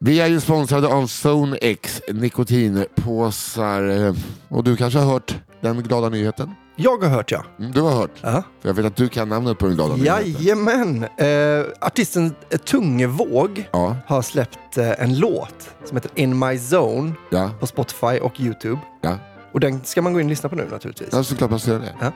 Vi 0.00 0.20
är 0.20 0.26
ju 0.26 0.40
sponsrade 0.40 0.88
av 0.88 1.06
Zone 1.26 1.56
X 1.56 2.02
nikotinpåsar. 2.12 4.14
Och 4.48 4.64
du 4.64 4.76
kanske 4.76 4.98
har 4.98 5.12
hört 5.12 5.34
den 5.60 5.82
glada 5.82 6.08
nyheten? 6.08 6.54
Jag 6.80 7.02
har 7.02 7.08
hört 7.08 7.30
ja. 7.32 7.44
Mm, 7.58 7.72
Du 7.72 7.80
har 7.80 7.90
hört. 7.90 8.10
ja. 8.20 8.42
För 8.60 8.68
jag 8.68 8.74
vet 8.74 8.84
att 8.86 8.96
du 8.96 9.08
kan 9.08 9.28
namnet 9.28 9.58
på 9.58 9.66
den 9.66 9.74
glada 9.74 9.96
nyheten. 9.96 10.32
Jajamän! 10.32 11.04
Eh, 11.16 11.64
artisten 11.80 12.34
eh, 12.50 12.58
Tungevåg 12.58 13.68
Ja, 13.72 13.96
har 14.06 14.22
släppt 14.22 14.78
eh, 14.78 15.02
en 15.02 15.18
låt 15.18 15.70
som 15.84 15.96
heter 15.96 16.10
In 16.14 16.38
My 16.38 16.54
Zone 16.72 17.12
ja, 17.30 17.50
på 17.60 17.66
Spotify 17.66 18.18
och 18.22 18.40
YouTube. 18.40 18.78
ja. 19.00 19.18
Och 19.52 19.60
den 19.60 19.84
ska 19.84 20.02
man 20.02 20.12
gå 20.12 20.20
in 20.20 20.26
och 20.26 20.30
lyssna 20.30 20.48
på 20.48 20.56
nu 20.56 20.66
naturligtvis. 20.70 21.08
ja 21.12 21.22
såklart 21.24 21.50
man 21.50 21.58
ska 21.60 21.70
göra 21.70 21.80
det. 21.82 21.94
Ja. 22.00 22.12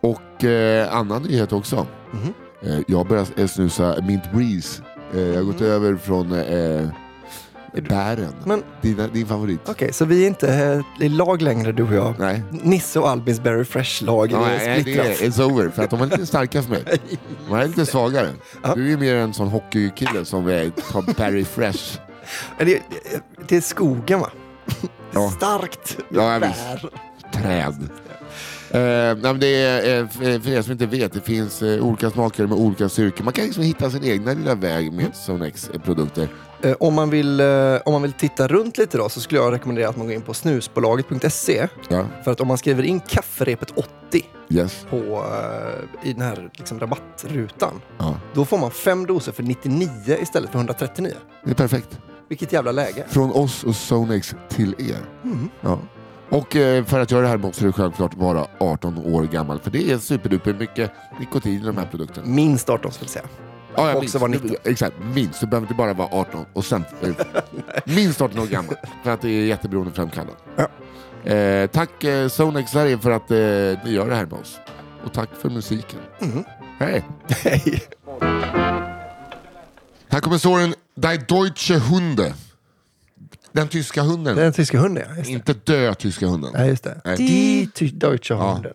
Och 0.00 0.44
eh, 0.44 0.94
annan 0.96 1.22
nyhet 1.22 1.52
också. 1.52 1.86
Mhm. 2.12 2.32
Eh, 2.62 2.80
jag 2.88 3.06
börjar 3.06 3.26
eh, 3.36 3.46
snusa 3.46 3.96
Mint 4.02 4.32
Breeze. 4.32 4.82
Eh, 5.14 5.20
jag 5.20 5.36
har 5.36 5.42
gått 5.42 5.60
Mm. 5.60 5.72
över 5.72 5.96
från 5.96 6.32
bären. 7.72 8.34
Men 8.44 8.62
Dina, 8.80 9.06
din 9.06 9.26
favorit. 9.26 9.60
okej, 9.68 9.92
så 9.92 10.04
vi 10.04 10.22
är 10.22 10.26
inte 10.26 10.54
eh, 10.98 11.04
i 11.06 11.08
lag 11.08 11.42
längre 11.42 11.72
du 11.72 11.82
och 11.82 11.94
jag. 11.94 12.14
Nej. 12.18 12.42
Nisse 12.50 12.98
och 12.98 13.10
Albins 13.10 13.40
Berry 13.40 13.64
Fresh-lag 13.64 14.32
är 14.32 14.38
nej, 14.38 14.82
det 14.84 14.98
är 14.98 15.14
it's 15.14 15.42
over. 15.42 15.70
För 15.70 15.84
att 15.84 15.90
de 15.90 16.00
är 16.02 16.06
lite 16.06 16.26
starka 16.26 16.62
för 16.62 16.70
mig. 16.70 16.84
De 17.48 17.54
är 17.54 17.66
lite 17.66 17.86
svagare. 17.86 18.28
Ja. 18.62 18.74
Du 18.74 18.92
är 18.92 18.96
mer 18.96 19.14
en 19.14 19.34
sån 19.34 19.48
hockeykille 19.48 20.24
som 20.24 20.46
är 20.46 20.70
tar 20.70 21.14
Barry 21.18 21.44
Fresh. 21.44 21.98
Det, 22.58 22.82
det, 23.48 23.56
är 23.56 23.60
skogen 23.60 24.20
va? 24.20 24.30
Ja. 25.12 25.30
Starkt 25.30 25.98
Ja, 26.08 26.40
bär. 26.40 26.90
Träd. 27.32 27.88
Eh, 28.70 29.16
nej, 29.22 29.34
det 29.34 29.46
är, 29.46 30.00
eh, 30.00 30.08
för 30.08 30.48
er 30.48 30.62
som 30.62 30.72
inte 30.72 30.86
vet, 30.86 31.12
det 31.12 31.20
finns 31.20 31.62
olika 31.62 32.10
smaker 32.10 32.46
med 32.46 32.58
olika 32.58 32.88
styrkor. 32.88 33.24
Man 33.24 33.32
kan 33.32 33.44
liksom 33.44 33.62
hitta 33.62 33.90
sin 33.90 34.04
egna 34.04 34.32
lilla 34.32 34.54
väg 34.54 34.92
med 34.92 35.16
Sonex 35.16 35.70
produkter. 35.84 36.28
Eh, 36.62 36.76
Om 36.80 36.94
man, 36.94 37.10
vill, 37.10 37.40
eh, 37.40 37.76
om 37.84 37.92
man 37.92 38.02
vill 38.02 38.12
titta 38.12 38.48
runt 38.48 38.78
lite 38.78 38.98
då 38.98 39.08
så 39.08 39.20
skulle 39.20 39.40
jag 39.40 39.52
rekommendera 39.52 39.88
att 39.88 39.96
man 39.96 40.06
går 40.06 40.14
in 40.14 40.22
på 40.22 40.34
snusbolaget.se. 40.34 41.68
Ja, 41.88 42.04
För 42.24 42.30
att 42.32 42.40
om 42.40 42.48
man 42.48 42.58
skriver 42.58 42.82
in 42.82 43.00
kafferepet 43.00 43.70
80 43.70 43.86
yes. 44.48 44.86
på, 44.90 44.96
eh, 44.96 46.08
i 46.10 46.12
den 46.12 46.22
här 46.22 46.50
liksom, 46.54 46.80
rabattrutan, 46.80 47.80
Ja. 47.98 48.14
då 48.34 48.44
får 48.44 48.58
man 48.58 48.70
fem 48.70 49.06
doser 49.06 49.32
för 49.32 49.42
99 49.42 49.88
istället 50.22 50.50
för 50.50 50.58
139. 50.58 51.14
Det 51.44 51.50
är 51.50 51.54
perfekt. 51.54 51.98
Vilket 52.28 52.52
jävla 52.52 52.72
läge. 52.72 53.04
Från 53.08 53.32
oss 53.32 53.64
och 53.64 53.76
Sonex 53.76 54.34
till 54.48 54.74
er. 54.78 54.96
Mm. 55.24 55.48
Ja. 55.60 55.78
Och 56.28 56.52
för 56.86 57.00
att 57.00 57.10
göra 57.10 57.22
det 57.22 57.28
här 57.28 57.36
måste 57.36 57.64
du 57.64 57.72
självklart 57.72 58.14
vara 58.16 58.46
18 58.60 58.98
år 58.98 59.22
gammal. 59.22 59.60
För 59.60 59.70
det 59.70 59.90
är 59.90 59.98
superduper 59.98 60.54
mycket 60.54 60.90
nikotin 61.20 61.52
i 61.62 61.66
de 61.66 61.76
här 61.76 61.86
produkterna. 61.86 62.26
Minst 62.26 62.70
18 62.70 62.92
skulle 62.92 63.04
jag 63.06 63.10
säga. 63.12 63.24
Ja, 63.76 63.88
jag 63.88 63.96
Också 63.98 64.18
var 64.18 64.28
19. 64.28 64.50
Exakt, 64.64 64.96
minst. 65.14 65.40
Du 65.40 65.46
behöver 65.46 65.64
inte 65.64 65.74
bara 65.74 65.92
vara 65.92 66.08
18 66.12 66.46
och 66.52 66.64
sen... 66.64 66.84
eh, 67.02 67.10
minst 67.84 68.20
18 68.20 68.38
år 68.38 68.46
gammal. 68.46 68.74
För 69.04 69.10
att 69.10 69.20
det 69.20 69.28
är 69.28 69.44
jätteberoendeframkallande. 69.46 70.40
Ja. 70.56 70.68
Eh, 71.30 71.66
tack 71.66 72.04
eh, 72.04 72.28
Sonex 72.28 72.70
Sverige 72.70 72.98
för 72.98 73.10
att 73.10 73.30
eh, 73.30 73.36
ni 73.84 73.92
gör 73.92 74.08
det 74.08 74.14
här 74.14 74.26
med 74.26 74.32
oss. 74.40 74.60
Och 75.04 75.12
tack 75.12 75.28
för 75.38 75.50
musiken. 75.50 76.00
Mm. 76.20 76.44
Hej! 76.78 77.04
Hej. 77.28 77.82
Här 80.08 80.20
kommer 80.20 80.38
storyn 80.38 80.74
Die 80.94 81.16
Deutsche 81.28 81.74
Hunde. 81.78 82.34
Den 83.52 83.68
tyska 83.68 84.02
hunden. 84.02 84.36
Den 84.36 84.52
tyska 84.52 84.78
hunden 84.78 85.04
ja. 85.16 85.24
Inte 85.24 85.52
dö 85.52 85.94
tyska 85.94 86.26
hunden. 86.26 86.50
Ja, 86.54 86.64
just 86.64 86.84
det. 86.84 87.00
Nej. 87.04 87.16
Die 87.16 87.90
Deutsche 87.90 88.34
Ja. 88.34 88.52
Hunden. 88.52 88.74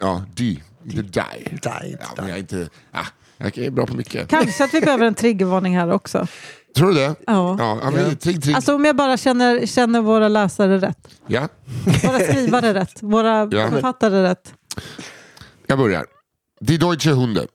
Ja, 0.00 0.24
die. 0.34 0.62
Inte 0.84 1.02
die. 1.02 1.58
Die, 1.62 1.96
Ja, 2.00 2.06
men 2.16 2.28
jag 2.28 2.36
är 2.36 2.40
inte... 2.40 2.68
Ah, 2.92 3.06
jag 3.38 3.58
är 3.58 3.70
bra 3.70 3.86
på 3.86 3.94
mycket. 3.96 4.28
Kanske 4.28 4.64
att 4.64 4.74
vi 4.74 4.80
behöver 4.80 5.06
en 5.06 5.14
triggervarning 5.14 5.76
här 5.76 5.90
också. 5.92 6.26
Tror 6.76 6.88
du 6.88 6.94
det? 6.94 7.14
Ja. 7.26 7.56
Ja, 7.58 7.78
ja 7.82 7.90
men, 7.90 8.16
trigg, 8.16 8.42
trigg. 8.42 8.56
Alltså 8.56 8.74
om 8.74 8.84
jag 8.84 8.96
bara 8.96 9.16
känner, 9.16 9.66
känner 9.66 10.00
våra 10.00 10.28
läsare 10.28 10.78
rätt. 10.78 11.08
ja, 11.26 11.48
Våra 12.04 12.18
skrivare 12.20 12.74
rätt. 12.74 13.02
Våra 13.02 13.48
Ja. 13.50 13.70
författare 13.70 14.22
rätt. 14.22 14.54
jag 15.66 15.78
börjar. 15.78 16.04
Die 16.60 16.76
Deutsche 16.78 17.10
Hunde. 17.10 17.46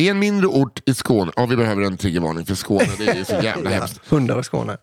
I 0.00 0.08
en 0.08 0.18
mindre 0.18 0.46
ort 0.46 0.80
i 0.88 0.94
Skåne, 0.94 1.32
ja 1.36 1.46
vi 1.46 1.56
behöver 1.56 1.82
en 1.82 1.96
triggervarning 1.96 2.46
för 2.46 2.54
Skåne, 2.54 2.86
det 2.98 3.08
är 3.08 3.24
så 3.24 3.32
jävla 3.44 3.70
Ja, 3.70 3.76
hemskt. 3.78 4.00
hundar 4.08 4.36
och 4.36 4.46
Skåne. 4.46 4.76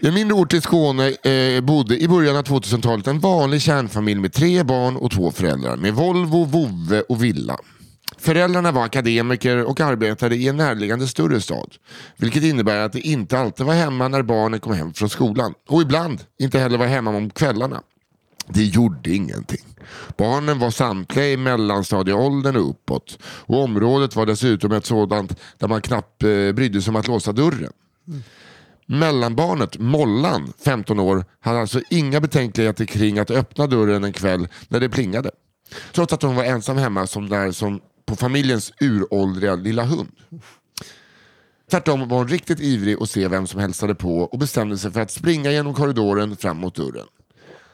I 0.00 0.06
en 0.08 0.14
mindre 0.14 0.34
ort 0.36 0.54
i 0.54 0.60
Skåne 0.60 1.08
eh, 1.08 1.60
bodde 1.60 1.98
i 2.02 2.08
början 2.08 2.36
av 2.36 2.42
2000-talet 2.44 3.06
en 3.06 3.20
vanlig 3.20 3.62
kärnfamilj 3.62 4.20
med 4.20 4.32
tre 4.32 4.62
barn 4.62 4.96
och 4.96 5.10
två 5.10 5.30
föräldrar 5.30 5.76
med 5.76 5.94
Volvo, 5.94 6.44
vovve 6.44 7.00
och 7.00 7.24
villa. 7.24 7.56
Föräldrarna 8.22 8.72
var 8.72 8.84
akademiker 8.84 9.64
och 9.64 9.80
arbetade 9.80 10.36
i 10.36 10.48
en 10.48 10.56
närliggande 10.56 11.06
större 11.08 11.40
stad. 11.40 11.74
Vilket 12.16 12.42
innebär 12.42 12.78
att 12.78 12.92
de 12.92 13.00
inte 13.00 13.38
alltid 13.38 13.66
var 13.66 13.74
hemma 13.74 14.08
när 14.08 14.22
barnen 14.22 14.60
kom 14.60 14.72
hem 14.72 14.94
från 14.94 15.08
skolan. 15.08 15.54
Och 15.68 15.82
ibland 15.82 16.24
inte 16.38 16.58
heller 16.58 16.78
var 16.78 16.86
hemma 16.86 17.10
om 17.10 17.30
kvällarna. 17.30 17.82
Det 18.48 18.64
gjorde 18.64 19.10
ingenting. 19.10 19.64
Barnen 20.16 20.58
var 20.58 20.70
samtliga 20.70 21.30
i 21.30 21.36
mellanstadieåldern 21.36 22.56
och 22.56 22.70
uppåt. 22.70 23.18
Och 23.24 23.62
området 23.62 24.16
var 24.16 24.26
dessutom 24.26 24.72
ett 24.72 24.86
sådant 24.86 25.38
där 25.58 25.68
man 25.68 25.80
knappt 25.80 26.22
eh, 26.22 26.28
brydde 26.28 26.82
sig 26.82 26.90
om 26.90 26.96
att 26.96 27.08
låsa 27.08 27.32
dörren. 27.32 27.72
Mellanbarnet, 28.86 29.78
Mollan, 29.78 30.52
15 30.64 31.00
år, 31.00 31.24
hade 31.40 31.60
alltså 31.60 31.80
inga 31.90 32.20
betänkligheter 32.20 32.84
kring 32.84 33.18
att 33.18 33.30
öppna 33.30 33.66
dörren 33.66 34.04
en 34.04 34.12
kväll 34.12 34.48
när 34.68 34.80
det 34.80 34.88
plingade. 34.88 35.30
Trots 35.92 36.12
att 36.12 36.22
hon 36.22 36.34
var 36.34 36.44
ensam 36.44 36.76
hemma 36.76 37.06
som 37.06 37.28
där 37.28 37.52
som 37.52 37.80
på 38.06 38.16
familjens 38.16 38.72
uråldriga 38.80 39.54
lilla 39.54 39.84
hund. 39.84 40.12
Tvärtom 41.70 42.08
var 42.08 42.18
hon 42.18 42.28
riktigt 42.28 42.60
ivrig 42.60 43.02
att 43.02 43.10
se 43.10 43.28
vem 43.28 43.46
som 43.46 43.60
hälsade 43.60 43.94
på 43.94 44.18
och 44.18 44.38
bestämde 44.38 44.78
sig 44.78 44.92
för 44.92 45.00
att 45.00 45.10
springa 45.10 45.50
genom 45.50 45.74
korridoren 45.74 46.36
fram 46.36 46.56
mot 46.56 46.74
dörren. 46.74 47.06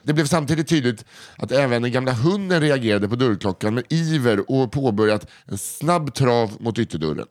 Det 0.02 0.12
blev 0.12 0.26
samtidigt 0.26 0.68
tydligt 0.68 1.04
att 1.36 1.52
även 1.52 1.82
den 1.82 1.92
gamla 1.92 2.12
hunden 2.12 2.60
reagerade 2.60 3.08
på 3.08 3.16
dörrklockan 3.16 3.74
med 3.74 3.84
iver 3.88 4.50
och 4.50 4.72
påbörjat 4.72 5.26
en 5.44 5.58
snabb 5.58 6.14
trav 6.14 6.56
mot 6.60 6.78
ytterdörren. 6.78 7.26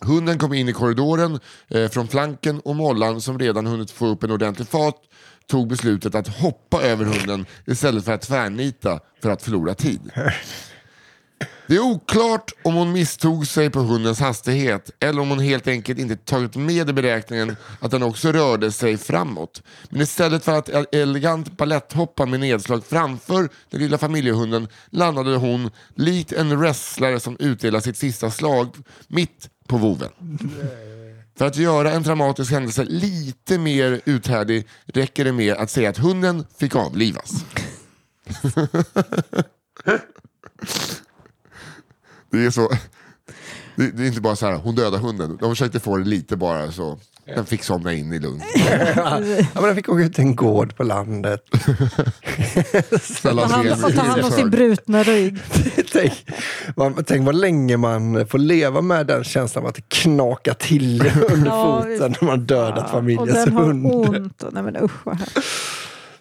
Hunden 0.00 0.38
kom 0.38 0.52
in 0.54 0.68
i 0.68 0.72
korridoren 0.72 1.40
eh, 1.68 1.88
från 1.88 2.08
flanken 2.08 2.60
och 2.60 2.76
Mollan 2.76 3.20
som 3.20 3.38
redan 3.38 3.66
hunnit 3.66 3.90
få 3.90 4.06
upp 4.06 4.22
en 4.22 4.30
ordentlig 4.30 4.68
fart 4.68 5.00
tog 5.46 5.68
beslutet 5.68 6.14
att 6.14 6.28
hoppa 6.28 6.82
över 6.82 7.04
hunden 7.04 7.46
istället 7.66 8.04
för 8.04 8.12
att 8.12 8.22
tvärnita 8.22 9.00
för 9.22 9.30
att 9.30 9.42
förlora 9.42 9.74
tid. 9.74 10.10
Det 11.66 11.74
är 11.74 11.80
oklart 11.80 12.52
om 12.62 12.74
hon 12.74 12.92
misstog 12.92 13.46
sig 13.46 13.70
på 13.70 13.80
hundens 13.80 14.20
hastighet 14.20 14.90
eller 15.00 15.22
om 15.22 15.30
hon 15.30 15.38
helt 15.38 15.68
enkelt 15.68 15.98
inte 15.98 16.16
tagit 16.16 16.56
med 16.56 16.90
i 16.90 16.92
beräkningen 16.92 17.56
att 17.80 17.90
den 17.90 18.02
också 18.02 18.32
rörde 18.32 18.72
sig 18.72 18.98
framåt. 18.98 19.62
Men 19.88 20.00
istället 20.00 20.44
för 20.44 20.58
att 20.58 20.94
elegant 20.94 21.56
baletthoppa 21.56 22.26
med 22.26 22.40
nedslag 22.40 22.84
framför 22.84 23.48
den 23.70 23.80
lilla 23.80 23.98
familjehunden 23.98 24.68
landade 24.90 25.36
hon 25.36 25.70
likt 25.94 26.32
en 26.32 26.58
wrestlare 26.58 27.20
som 27.20 27.36
utdelar 27.40 27.80
sitt 27.80 27.96
sista 27.96 28.30
slag 28.30 28.76
mitt 29.08 29.48
på 29.68 29.76
voven. 29.76 30.10
För 31.38 31.46
att 31.46 31.56
göra 31.56 31.92
en 31.92 32.02
dramatisk 32.02 32.52
händelse 32.52 32.84
lite 32.84 33.58
mer 33.58 34.00
uthärdig 34.04 34.66
räcker 34.84 35.24
det 35.24 35.32
med 35.32 35.54
att 35.54 35.70
säga 35.70 35.90
att 35.90 35.98
hunden 35.98 36.46
fick 36.58 36.76
avlivas. 36.76 37.44
Det 42.34 42.46
är 42.46 42.50
så... 42.50 42.68
Det, 43.76 43.90
det 43.90 44.02
är 44.02 44.06
inte 44.06 44.20
bara 44.20 44.36
så 44.36 44.46
här, 44.46 44.54
hon 44.54 44.74
dödar 44.74 44.98
hunden. 44.98 45.38
De 45.40 45.50
försökte 45.50 45.80
få 45.80 45.96
det 45.96 46.04
lite 46.04 46.36
bara 46.36 46.72
så 46.72 46.98
Den 47.34 47.46
fick 47.46 47.62
somna 47.64 47.92
in 47.92 48.12
i 48.12 48.18
lugn. 48.18 48.42
ja, 48.96 49.20
men 49.54 49.62
den 49.62 49.74
fick 49.76 49.88
åka 49.88 50.02
ut 50.02 50.14
till 50.14 50.24
en 50.24 50.36
gård 50.36 50.76
på 50.76 50.82
landet. 50.82 51.40
Ställa 53.02 53.42
Och 53.42 53.48
han 53.48 53.64
sig 53.64 53.76
får 53.76 53.90
ta 53.90 54.02
hand 54.02 54.24
om 54.24 54.30
sin 54.30 54.50
brutna 54.50 55.02
rygg. 55.02 55.38
tänk, 55.92 56.12
man, 56.76 57.04
tänk 57.06 57.26
vad 57.26 57.34
länge 57.34 57.76
man 57.76 58.26
får 58.26 58.38
leva 58.38 58.80
med 58.80 59.06
den 59.06 59.24
känslan 59.24 59.64
av 59.64 59.68
att 59.68 59.74
det 59.74 59.88
knakar 59.88 60.54
till 60.54 61.12
under 61.32 61.46
Ja, 61.50 61.82
foten 61.82 62.14
när 62.20 62.26
man 62.26 62.46
dödat 62.46 62.84
Och 62.84 62.90
familjens 62.90 63.44
den 63.44 63.52
har 63.52 63.64
hund. 63.64 63.86
ont. 63.86 64.42
Och, 64.42 64.52
nej 64.52 64.62
men 64.62 64.76
usch 64.76 65.06
vad 65.06 65.16
hemskt. 65.16 65.38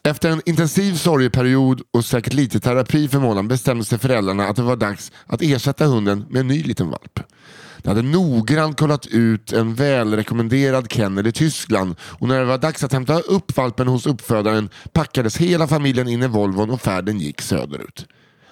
Efter 0.07 0.29
en 0.29 0.41
intensiv 0.45 0.93
sorgeperiod 0.93 1.81
och 1.93 2.05
säkert 2.05 2.33
lite 2.33 2.59
terapi 2.59 3.07
för 3.07 3.19
månaden 3.19 3.47
bestämde 3.47 3.85
sig 3.85 3.99
föräldrarna 3.99 4.47
att 4.47 4.55
det 4.55 4.61
var 4.61 4.75
dags 4.75 5.11
att 5.27 5.41
ersätta 5.41 5.85
hunden 5.85 6.25
med 6.29 6.39
en 6.39 6.47
ny 6.47 6.63
liten 6.63 6.89
valp. 6.89 7.19
De 7.77 7.89
hade 7.89 8.01
noggrant 8.01 8.79
kollat 8.79 9.07
ut 9.07 9.53
en 9.53 9.75
välrekommenderad 9.75 10.91
kennel 10.91 11.27
i 11.27 11.31
Tyskland 11.31 11.95
och 12.01 12.27
när 12.27 12.39
det 12.39 12.45
var 12.45 12.57
dags 12.57 12.83
att 12.83 12.93
hämta 12.93 13.19
upp 13.19 13.57
valpen 13.57 13.87
hos 13.87 14.05
uppfödaren 14.05 14.69
packades 14.93 15.37
hela 15.37 15.67
familjen 15.67 16.07
in 16.07 16.23
i 16.23 16.27
Volvon 16.27 16.69
och 16.69 16.81
färden 16.81 17.19
gick 17.19 17.41
söderut. 17.41 18.05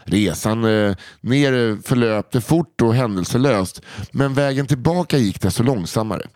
Resan 0.04 0.64
eh, 0.66 0.96
ner 1.22 1.82
förlöpte 1.88 2.42
fort 2.42 2.82
och 2.82 2.96
händelselöst 2.96 3.82
men 4.12 4.34
vägen 4.34 4.68
tillbaka 4.68 5.18
gick 5.18 5.42
desto 5.42 5.64
långsammare. 5.64 6.28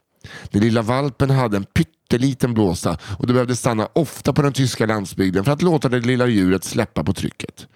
Den 0.49 0.61
lilla 0.61 0.81
valpen 0.81 1.29
hade 1.29 1.57
en 1.57 1.65
pytteliten 2.09 2.53
blåsa 2.53 2.97
och 3.17 3.27
det 3.27 3.33
behövde 3.33 3.55
stanna 3.55 3.87
ofta 3.93 4.33
på 4.33 4.41
den 4.41 4.53
tyska 4.53 4.85
landsbygden 4.85 5.43
för 5.43 5.51
att 5.51 5.61
låta 5.61 5.89
det 5.89 5.99
lilla 5.99 6.27
djuret 6.27 6.63
släppa 6.63 7.03
på 7.03 7.13
trycket. 7.13 7.67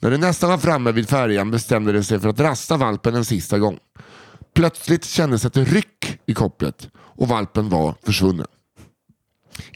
När 0.00 0.10
det 0.10 0.18
nästan 0.18 0.50
var 0.50 0.58
framme 0.58 0.92
vid 0.92 1.08
färjan 1.08 1.50
bestämde 1.50 1.92
det 1.92 2.04
sig 2.04 2.20
för 2.20 2.28
att 2.28 2.40
rasta 2.40 2.76
valpen 2.76 3.14
en 3.14 3.24
sista 3.24 3.58
gång. 3.58 3.78
Plötsligt 4.54 5.04
kändes 5.04 5.44
ett 5.44 5.56
ryck 5.56 6.18
i 6.26 6.34
kopplet 6.34 6.88
och 6.96 7.28
valpen 7.28 7.68
var 7.68 7.94
försvunnen. 8.02 8.46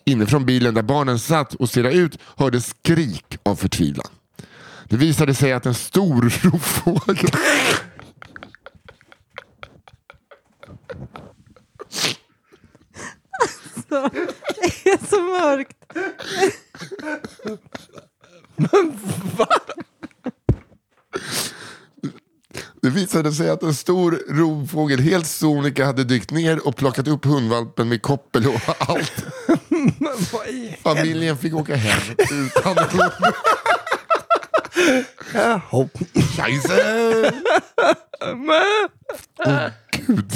Inifrån 0.04 0.46
bilen 0.46 0.74
där 0.74 0.82
barnen 0.82 1.18
satt 1.18 1.54
och 1.54 1.68
stirrade 1.68 1.94
ut 1.94 2.18
hördes 2.36 2.66
skrik 2.66 3.38
av 3.42 3.56
förtvivlan. 3.56 4.08
Det 4.88 4.96
visade 4.96 5.34
sig 5.34 5.52
att 5.52 5.66
en 5.66 5.74
stor 5.74 6.22
rovfågel 6.42 7.30
Så, 13.88 14.08
det 14.84 14.90
är 14.90 15.06
så 15.10 15.20
mörkt. 15.22 15.76
Det 22.82 22.90
visade 22.90 23.32
sig 23.32 23.50
att 23.50 23.62
en 23.62 23.74
stor 23.74 24.22
rovfågel 24.28 25.00
helt 25.00 25.26
sonika 25.26 25.84
hade 25.84 26.04
dykt 26.04 26.30
ner 26.30 26.66
och 26.66 26.76
plockat 26.76 27.08
upp 27.08 27.24
hundvalpen 27.24 27.88
med 27.88 28.02
koppel 28.02 28.46
och 28.46 28.60
allt. 28.90 29.24
Vad 30.00 30.96
Familjen 30.96 31.38
fick 31.38 31.54
åka 31.54 31.76
hem 31.76 32.16
utan 32.18 32.78
hund. 32.78 33.34
Jaha. 35.34 35.88
Scheisse! 36.36 37.32
Åh 39.46 39.70
gud. 40.06 40.32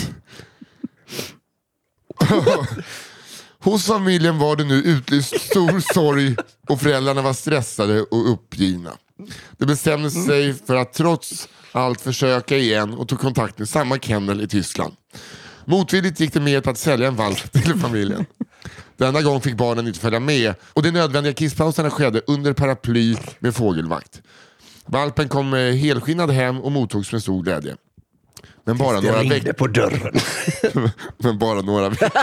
Hos 3.65 3.87
familjen 3.87 4.39
var 4.39 4.57
det 4.57 4.65
nu 4.65 4.75
utlyst 4.75 5.41
stor 5.41 5.93
sorg 5.95 6.37
och 6.69 6.81
föräldrarna 6.81 7.23
var 7.23 7.33
stressade 7.33 8.01
och 8.03 8.33
uppgivna. 8.33 8.91
De 9.59 9.67
bestämde 9.67 10.11
sig 10.11 10.55
för 10.55 10.77
att 10.77 10.93
trots 10.93 11.49
allt 11.73 12.01
försöka 12.01 12.57
igen 12.57 12.95
och 12.95 13.09
tog 13.09 13.21
kontakt 13.21 13.59
med 13.59 13.69
samma 13.69 13.99
kennel 13.99 14.41
i 14.41 14.49
Tyskland. 14.49 14.95
Motvilligt 15.65 16.21
gick 16.21 16.33
det 16.33 16.41
med 16.41 16.65
på 16.65 16.71
att 16.71 16.79
sälja 16.79 17.09
en 17.09 17.17
valp 17.17 17.53
till 17.53 17.75
familjen. 17.75 18.27
Denna 18.97 19.23
gång 19.23 19.41
fick 19.41 19.57
barnen 19.57 19.87
inte 19.87 20.01
följa 20.01 20.21
med 20.21 20.55
och 20.73 20.83
de 20.83 20.91
nödvändiga 20.91 21.35
kisspauserna 21.35 21.91
skedde 21.91 22.21
under 22.27 22.53
paraply 22.53 23.17
med 23.39 23.55
fågelvakt. 23.55 24.23
Valpen 24.87 25.29
kom 25.29 25.55
eh, 25.55 25.75
helskinnad 25.75 26.31
hem 26.31 26.61
och 26.61 26.73
mottogs 26.73 27.13
med 27.13 27.23
stor 27.23 27.43
glädje. 27.43 27.77
Men 28.65 28.79
bara 28.79 29.01
Det 29.01 29.11
några 29.11 29.23
veckor 29.23 29.53
på 29.53 29.67
dörren. 29.67 30.15
men 31.19 31.39
bara 31.39 31.61
några 31.61 31.89
veckor 31.89 32.11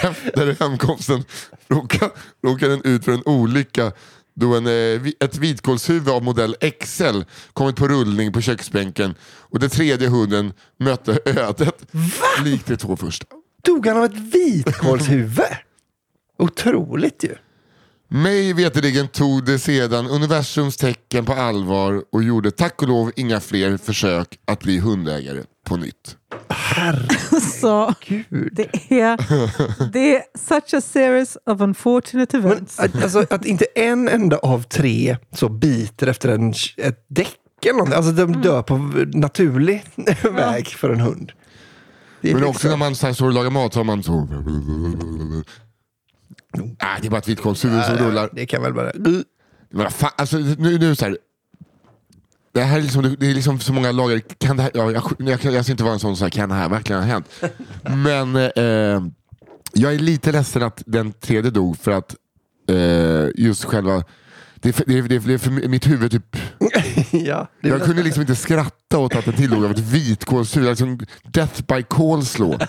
efter 0.00 0.56
hemkomsten 0.60 1.24
råkade, 1.68 2.10
råkade 2.46 2.72
den 2.72 2.82
ut 2.84 3.04
för 3.04 3.12
en 3.12 3.22
olycka 3.24 3.92
då 4.34 4.54
en, 4.56 4.66
eh, 4.66 5.12
ett 5.20 5.36
vitkålshuvud 5.36 6.08
av 6.08 6.22
modell 6.22 6.56
XL 6.80 7.22
kommit 7.52 7.76
på 7.76 7.88
rullning 7.88 8.32
på 8.32 8.40
köksbänken 8.40 9.14
och 9.22 9.58
den 9.58 9.70
tredje 9.70 10.08
hunden 10.08 10.52
mötte 10.78 11.18
ödet 11.24 11.94
likt 12.44 12.66
de 12.66 12.76
två 12.76 12.96
första. 12.96 13.26
Dog 13.64 13.86
han 13.86 13.96
av 13.96 14.04
ett 14.04 14.18
vitkålshuvud? 14.34 15.46
Otroligt 16.38 17.24
ju. 17.24 17.34
Mig 18.14 18.52
veterligen 18.52 19.08
tog 19.08 19.44
det 19.44 19.58
sedan 19.58 20.06
universums 20.06 20.76
tecken 20.76 21.24
på 21.24 21.32
allvar 21.32 22.02
och 22.12 22.22
gjorde 22.22 22.50
tack 22.50 22.82
och 22.82 22.88
lov 22.88 23.12
inga 23.16 23.40
fler 23.40 23.76
försök 23.76 24.38
att 24.44 24.60
bli 24.60 24.78
hundägare 24.78 25.42
på 25.66 25.76
nytt. 25.76 26.16
Så 27.60 27.94
Gud. 28.06 28.48
det 28.52 29.00
är, 29.00 29.16
det 29.92 30.16
är 30.16 30.22
such 30.38 30.74
a 30.74 30.80
series 30.80 31.36
of 31.46 31.60
unfortunate 31.60 32.38
Men, 32.38 32.46
events. 32.52 32.78
att- 32.80 33.02
alltså, 33.02 33.26
att 33.30 33.44
inte 33.44 33.64
en 33.74 34.08
enda 34.08 34.36
av 34.38 34.62
tre 34.62 35.16
så 35.36 35.48
biter 35.48 36.06
efter 36.06 36.28
en, 36.28 36.54
ett 36.76 37.06
däck 37.08 37.36
eller 37.64 37.72
någonting. 37.72 37.96
Alltså 37.96 38.12
de 38.12 38.32
dör 38.42 38.62
på 38.62 38.76
naturlig 39.18 39.84
väg 40.32 40.66
för 40.68 40.90
en 40.90 41.00
hund. 41.00 41.32
Men 42.20 42.30
liksom- 42.32 42.48
också 42.50 42.68
när 42.68 42.76
man 42.76 42.94
så 42.94 43.06
här 43.06 43.14
står 43.14 43.26
och 43.26 43.32
lagar 43.32 43.50
mat 43.50 43.72
så 43.72 43.78
har 43.78 43.84
man 43.84 44.02
så... 44.02 44.28
Ah, 46.78 46.98
det 47.00 47.06
är 47.06 47.10
bara 47.10 47.18
ett 47.18 47.28
vitkålshuvud 47.28 47.84
som 47.84 47.96
rullar. 47.96 48.30
Det 48.32 48.46
kan 48.46 48.62
väl 48.62 48.74
bara... 48.74 48.92
Men 49.70 49.90
fan, 49.90 50.10
alltså, 50.16 50.36
nu, 50.38 50.78
nu 50.78 50.94
så 50.96 51.04
här. 51.04 51.18
Det 52.54 52.62
här 52.62 52.78
är 52.78 52.82
liksom, 52.82 53.16
det 53.20 53.26
är 53.30 53.34
liksom 53.34 53.60
så 53.60 53.72
många 53.72 53.92
lager. 53.92 54.20
Kan 54.38 54.56
det 54.56 54.62
här, 54.62 54.70
ja, 54.74 54.90
jag, 54.90 55.02
jag, 55.18 55.44
jag, 55.44 55.52
jag 55.54 55.64
ser 55.64 55.72
inte 55.72 55.84
vara 55.84 55.92
en 55.94 56.00
sån, 56.00 56.16
så 56.16 56.24
här, 56.24 56.30
kan 56.30 56.48
det 56.48 56.54
här 56.54 56.68
verkligen 56.68 57.02
ha 57.02 57.08
hänt? 57.08 57.26
Men 57.82 58.36
eh, 58.36 59.02
jag 59.72 59.94
är 59.94 59.98
lite 59.98 60.32
ledsen 60.32 60.62
att 60.62 60.82
den 60.86 61.12
tredje 61.12 61.50
dog 61.50 61.78
för 61.78 61.90
att 61.90 62.16
eh, 62.70 63.28
just 63.34 63.64
själva 63.64 64.04
det, 64.54 64.68
är 64.68 64.72
för- 64.72 64.84
det, 64.86 64.98
är- 64.98 65.02
det, 65.02 65.18
det 65.18 65.34
är 65.34 65.38
för 65.38 65.50
mitt 65.50 65.86
huvud 65.86 66.10
typ 66.10 66.36
ja, 67.10 67.48
Jag 67.60 67.82
kunde 67.82 68.02
liksom 68.02 68.20
inte 68.20 68.36
skratta 68.36 68.98
åt 68.98 69.16
att 69.16 69.24
den 69.24 69.34
tillog 69.34 69.64
av 69.64 69.70
ett 69.70 69.78
vitkålshuvud. 69.78 70.68
Liksom 70.68 70.98
death 71.24 71.62
by 71.62 71.82
coleslaw. 71.82 72.66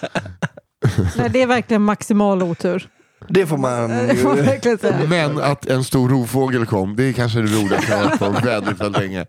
Nej, 1.18 1.30
det 1.30 1.42
är 1.42 1.48
verkligen 1.48 1.82
maximal 1.82 2.44
otur. 2.44 2.90
Det 3.30 3.46
får 3.46 3.58
man 3.58 3.90
man 3.90 4.08
ju... 4.08 4.42
verkligen 4.42 4.78
säga. 4.78 5.00
Men 5.10 5.42
att 5.42 5.66
en 5.66 5.84
stor 5.84 6.10
rovfågel 6.10 6.66
kom, 6.66 6.96
det 6.96 7.04
är 7.04 7.14
kanske 7.14 7.40
det 7.40 7.48
roligaste 7.48 7.92
jag 7.92 7.98
har 7.98 8.06
hört 8.06 8.20
på 8.20 8.30
väldigt, 8.30 8.82
väldigt 8.82 9.02
länge. 9.02 9.26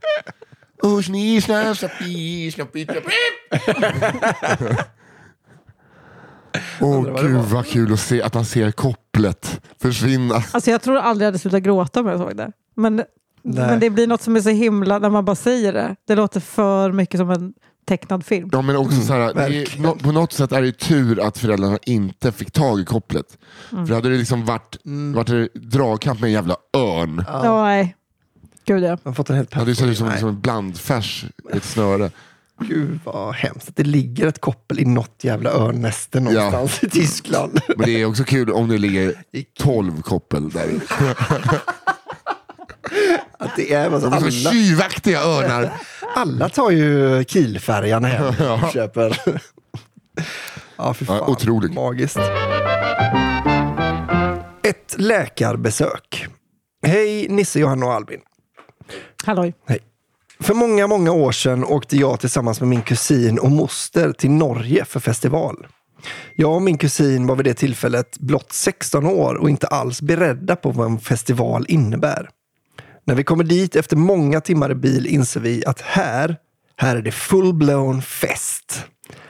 Oh, 0.82 1.02
sni, 1.02 1.40
sna, 1.40 1.74
snappi, 1.74 2.50
snappi, 2.54 2.84
snappi. 2.84 3.10
Åh 6.80 7.22
gud 7.22 7.36
vad 7.36 7.66
kul 7.66 7.92
att 7.92 8.00
se 8.00 8.22
att 8.22 8.34
man 8.34 8.44
ser 8.44 8.70
kopplet 8.70 9.60
försvinna. 9.82 10.34
Alltså 10.34 10.70
jag 10.70 10.82
tror 10.82 10.96
aldrig 10.96 11.24
jag 11.24 11.28
hade 11.28 11.38
slutat 11.38 11.62
gråta 11.62 12.00
om 12.00 12.06
jag 12.06 12.18
såg 12.18 12.36
det. 12.36 12.52
Men, 12.76 12.96
Nej. 12.96 13.06
men 13.42 13.80
det 13.80 13.90
blir 13.90 14.06
något 14.06 14.22
som 14.22 14.36
är 14.36 14.40
så 14.40 14.50
himla, 14.50 14.98
när 14.98 15.10
man 15.10 15.24
bara 15.24 15.36
säger 15.36 15.72
det. 15.72 15.96
Det 16.06 16.14
låter 16.14 16.40
för 16.40 16.92
mycket 16.92 17.18
som 17.18 17.30
en 17.30 17.54
tecknad 17.84 18.26
film. 18.26 18.48
Ja 18.52 18.62
men 18.62 18.76
också 18.76 19.00
så 19.00 19.12
här, 19.12 19.34
det 19.34 19.62
är, 19.62 19.94
på 20.02 20.12
något 20.12 20.32
sätt 20.32 20.52
är 20.52 20.62
det 20.62 20.72
tur 20.72 21.20
att 21.26 21.38
föräldrarna 21.38 21.78
inte 21.82 22.32
fick 22.32 22.50
tag 22.50 22.80
i 22.80 22.84
kopplet. 22.84 23.38
För 23.70 23.94
hade 23.94 24.08
det 24.08 24.16
liksom 24.16 24.44
varit, 24.44 24.76
varit 25.14 25.26
det 25.26 25.48
dragkamp 25.54 26.20
med 26.20 26.28
en 26.28 26.34
jävla 26.34 26.56
örn. 26.76 27.24
Ja. 27.28 27.64
nej. 27.64 27.96
Gud 28.64 28.82
ja. 28.82 28.98
Man 29.02 29.14
fått 29.14 29.30
en 29.30 29.36
helt 29.36 29.54
Ja, 29.54 29.64
det 29.64 29.74
ser 29.74 29.86
ut 29.86 29.98
som, 29.98 30.12
som 30.18 30.28
en 30.28 30.40
blandfärs 30.40 31.24
i 31.52 31.56
ett 31.56 31.64
snöre. 31.64 32.10
Gud 32.60 33.00
vad 33.04 33.34
hemskt. 33.34 33.68
att 33.68 33.76
Det 33.76 33.84
ligger 33.84 34.26
ett 34.26 34.40
koppel 34.40 34.80
i 34.80 34.84
något 34.84 35.24
jävla 35.24 35.50
örnnäste 35.50 36.20
någonstans 36.20 36.82
i 36.84 36.90
Tyskland. 36.90 37.60
Men 37.76 37.86
det 37.86 38.00
är 38.00 38.06
också 38.06 38.24
kul 38.24 38.50
om 38.50 38.68
det 38.68 38.78
ligger 38.78 39.14
12 39.58 40.02
koppel 40.02 40.50
där. 40.50 40.68
Att 43.38 43.56
det 43.56 43.72
är 43.72 43.90
alltså 43.90 44.10
De 44.10 44.26
är 44.26 44.30
så 44.30 44.48
alla, 44.48 44.52
tjuvaktiga 44.52 45.20
örnar. 45.20 45.70
alla 46.14 46.48
tar 46.48 46.70
ju 46.70 47.24
Kielfärjan 47.24 48.04
hem 48.04 48.26
och 48.64 48.72
köper. 48.72 49.20
Ja, 50.76 50.94
för 50.94 51.04
fan. 51.04 51.16
Ja, 51.16 51.26
otroligt. 51.26 51.74
Magiskt. 51.74 52.18
Ett 54.62 54.94
läkarbesök. 54.98 56.26
Hej 56.86 57.26
Nisse, 57.28 57.60
Johanna 57.60 57.86
och 57.86 57.92
Albin. 57.92 58.20
Halloj. 59.24 59.54
Hej. 59.68 59.78
För 60.40 60.54
många, 60.54 60.86
många 60.86 61.12
år 61.12 61.32
sedan 61.32 61.64
åkte 61.64 61.96
jag 61.96 62.20
tillsammans 62.20 62.60
med 62.60 62.68
min 62.68 62.82
kusin 62.82 63.38
och 63.38 63.50
moster 63.50 64.12
till 64.12 64.30
Norge 64.30 64.84
för 64.84 65.00
festival. 65.00 65.66
Jag 66.36 66.54
och 66.54 66.62
min 66.62 66.78
kusin 66.78 67.26
var 67.26 67.36
vid 67.36 67.44
det 67.44 67.54
tillfället 67.54 68.18
blott 68.18 68.52
16 68.52 69.06
år 69.06 69.34
och 69.34 69.50
inte 69.50 69.66
alls 69.66 70.02
beredda 70.02 70.56
på 70.56 70.70
vad 70.70 70.86
en 70.86 70.98
festival 71.00 71.64
innebär. 71.68 72.28
När 73.06 73.14
vi 73.14 73.24
kommer 73.24 73.44
dit 73.44 73.76
efter 73.76 73.96
många 73.96 74.40
timmar 74.40 74.70
i 74.70 74.74
bil 74.74 75.06
inser 75.06 75.40
vi 75.40 75.64
att 75.66 75.80
här, 75.80 76.36
här 76.76 76.96
är 76.96 77.02
det 77.02 77.10
full-blown 77.10 78.02
fest. 78.02 78.84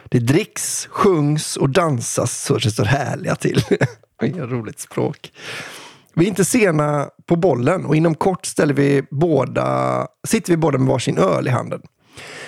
Det 0.09 0.19
dricks, 0.19 0.87
sjungs 0.91 1.57
och 1.57 1.69
dansas 1.69 2.43
så 2.43 2.57
det 2.57 2.71
står 2.71 2.85
härliga 2.85 3.35
till. 3.35 3.63
Vilket 4.21 4.43
roligt 4.43 4.79
språk. 4.79 5.31
Vi 6.13 6.25
är 6.25 6.29
inte 6.29 6.45
sena 6.45 7.09
på 7.25 7.35
bollen 7.35 7.85
och 7.85 7.95
inom 7.95 8.15
kort 8.15 8.45
ställer 8.45 8.73
vi 8.73 9.03
båda, 9.11 10.07
sitter 10.27 10.53
vi 10.53 10.57
båda 10.57 10.77
med 10.77 10.87
varsin 10.87 11.17
öl 11.17 11.47
i 11.47 11.49
handen. 11.49 11.81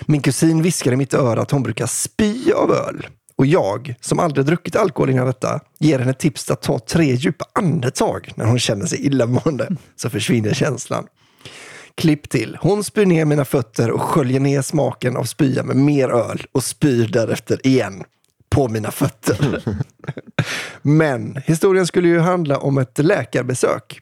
Min 0.05 0.21
kusin 0.21 0.61
viskar 0.61 0.91
i 0.91 0.95
mitt 0.95 1.13
öra 1.13 1.41
att 1.41 1.51
hon 1.51 1.63
brukar 1.63 1.85
spy 1.85 2.51
av 2.51 2.71
öl. 2.71 3.07
Och 3.37 3.45
jag, 3.45 3.95
som 4.01 4.19
aldrig 4.19 4.45
druckit 4.45 4.75
alkohol 4.75 5.09
innan 5.09 5.25
detta, 5.25 5.59
ger 5.79 5.99
henne 5.99 6.13
tips 6.13 6.51
att 6.51 6.61
ta 6.61 6.79
tre 6.79 7.13
djupa 7.13 7.45
andetag 7.53 8.31
när 8.35 8.45
hon 8.45 8.59
känner 8.59 8.85
sig 8.85 9.05
illamående. 9.05 9.69
Så 9.95 10.09
försvinner 10.09 10.53
känslan. 10.53 11.07
Klipp 11.95 12.29
till. 12.29 12.57
Hon 12.61 12.83
spyr 12.83 13.05
ner 13.05 13.25
mina 13.25 13.45
fötter 13.45 13.91
och 13.91 14.01
sköljer 14.01 14.39
ner 14.39 14.61
smaken 14.61 15.17
av 15.17 15.23
spya 15.23 15.63
med 15.63 15.75
mer 15.75 16.09
öl 16.09 16.45
och 16.51 16.63
spyr 16.63 17.07
därefter 17.07 17.67
igen 17.67 18.03
på 18.49 18.67
mina 18.67 18.91
fötter. 18.91 19.63
Men 20.81 21.41
historien 21.45 21.87
skulle 21.87 22.07
ju 22.07 22.19
handla 22.19 22.57
om 22.57 22.77
ett 22.77 22.97
läkarbesök. 22.97 24.01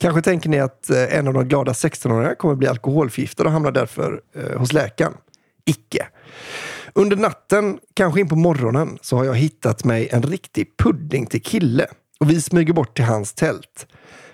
Kanske 0.00 0.22
tänker 0.22 0.48
ni 0.48 0.60
att 0.60 0.90
eh, 0.90 1.18
en 1.18 1.28
av 1.28 1.34
de 1.34 1.48
glada 1.48 1.72
16-åringarna 1.72 2.34
kommer 2.34 2.54
bli 2.54 2.68
alkoholförgiftad 2.68 3.44
och 3.44 3.50
hamnar 3.50 3.72
därför 3.72 4.20
eh, 4.34 4.58
hos 4.58 4.72
läkaren. 4.72 5.12
Icke. 5.64 6.06
Under 6.94 7.16
natten, 7.16 7.78
kanske 7.94 8.20
in 8.20 8.28
på 8.28 8.36
morgonen, 8.36 8.98
så 9.02 9.16
har 9.16 9.24
jag 9.24 9.34
hittat 9.34 9.84
mig 9.84 10.08
en 10.12 10.22
riktig 10.22 10.76
pudding 10.78 11.26
till 11.26 11.42
kille 11.42 11.86
och 12.20 12.30
vi 12.30 12.40
smyger 12.40 12.72
bort 12.72 12.96
till 12.96 13.04
hans 13.04 13.32
tält. 13.32 13.86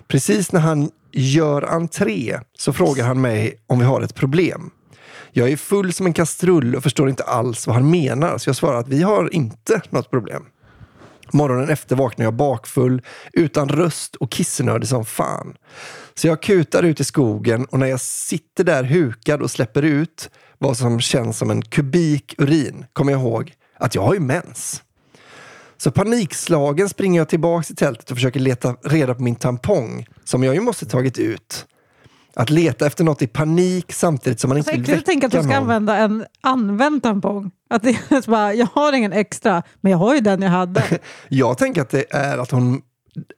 Precis 0.07 0.51
när 0.51 0.59
han 0.59 0.91
gör 1.11 1.61
entré 1.61 2.39
så 2.57 2.73
frågar 2.73 3.05
han 3.05 3.21
mig 3.21 3.63
om 3.67 3.79
vi 3.79 3.85
har 3.85 4.01
ett 4.01 4.15
problem. 4.15 4.71
Jag 5.31 5.49
är 5.49 5.57
full 5.57 5.93
som 5.93 6.05
en 6.05 6.13
kastrull 6.13 6.75
och 6.75 6.83
förstår 6.83 7.09
inte 7.09 7.23
alls 7.23 7.67
vad 7.67 7.75
han 7.75 7.91
menar, 7.91 8.37
så 8.37 8.49
jag 8.49 8.55
svarar 8.55 8.79
att 8.79 8.87
vi 8.87 9.01
har 9.03 9.33
inte 9.33 9.81
något 9.89 10.11
problem. 10.11 10.43
Morgonen 11.31 11.69
efter 11.69 11.95
vaknar 11.95 12.25
jag 12.25 12.33
bakfull, 12.33 13.01
utan 13.33 13.69
röst 13.69 14.15
och 14.15 14.31
kissnödig 14.31 14.89
som 14.89 15.05
fan. 15.05 15.53
Så 16.17 16.27
jag 16.27 16.41
kutar 16.41 16.83
ut 16.83 16.99
i 16.99 17.03
skogen 17.03 17.65
och 17.65 17.79
när 17.79 17.87
jag 17.87 17.99
sitter 18.01 18.63
där 18.63 18.83
hukad 18.83 19.41
och 19.41 19.51
släpper 19.51 19.81
ut 19.81 20.29
vad 20.57 20.77
som 20.77 20.99
känns 20.99 21.37
som 21.37 21.51
en 21.51 21.61
kubik 21.61 22.35
urin 22.37 22.85
kommer 22.93 23.11
jag 23.11 23.21
ihåg 23.21 23.53
att 23.79 23.95
jag 23.95 24.01
har 24.01 24.13
ju 24.13 24.19
mens. 24.19 24.83
Så 25.77 25.91
panikslagen 25.91 26.89
springer 26.89 27.21
jag 27.21 27.29
tillbaka 27.29 27.63
till 27.63 27.75
tältet 27.75 28.11
och 28.11 28.17
försöker 28.17 28.39
leta 28.39 28.73
reda 28.83 29.15
på 29.15 29.21
min 29.23 29.35
tampong 29.35 30.07
som 30.23 30.43
jag 30.43 30.55
ju 30.55 30.61
måste 30.61 30.85
tagit 30.85 31.17
ut. 31.19 31.65
Att 32.35 32.49
leta 32.49 32.87
efter 32.87 33.03
något 33.03 33.21
i 33.21 33.27
panik 33.27 33.93
samtidigt 33.93 34.39
som 34.39 34.49
man 34.49 34.57
inte 34.57 34.69
Så 34.69 34.75
vill 34.75 34.81
äckligt 34.83 34.99
att 34.99 35.05
tänka 35.05 35.25
att 35.27 35.31
du 35.31 35.37
väcka 35.37 35.49
ska 35.49 35.59
någon. 35.59 35.63
använda 35.63 35.97
en 35.97 36.25
använd 36.41 37.03
tampong. 37.03 37.51
Att 37.69 37.83
det 37.83 37.89
är 37.89 38.29
bara, 38.29 38.53
jag 38.53 38.67
har 38.73 38.93
ingen 38.93 39.13
extra, 39.13 39.63
men 39.81 39.91
jag 39.91 39.99
har 39.99 40.15
ju 40.15 40.19
den 40.21 40.41
jag 40.41 40.49
hade. 40.49 40.83
Jag 41.29 41.57
tänker 41.57 41.81
att 41.81 41.89
det 41.89 42.05
är 42.09 42.37
att 42.37 42.51
hon, 42.51 42.81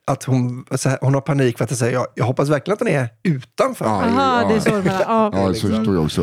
att 0.06 0.24
hon, 0.24 0.64
så 0.74 0.88
här, 0.88 0.98
hon 1.00 1.14
har 1.14 1.20
panik 1.20 1.58
för 1.58 1.64
att 1.64 1.78
säga 1.78 1.92
jag, 1.92 2.06
jag 2.14 2.24
hoppas 2.24 2.48
verkligen 2.48 2.72
att 2.72 2.78
den 2.78 2.88
är 2.88 3.08
utanför. 3.22 3.84
Ja. 3.84 3.90
Aha, 3.90 4.48
det 4.48 4.54
är 4.54 4.60
så 4.60 4.70
du 4.70 4.82
menar. 4.82 5.00
Ja, 5.00 5.30
Ja, 5.34 5.54
så 5.54 5.68
förstår 5.68 5.94
jag 5.94 6.04
också. 6.04 6.22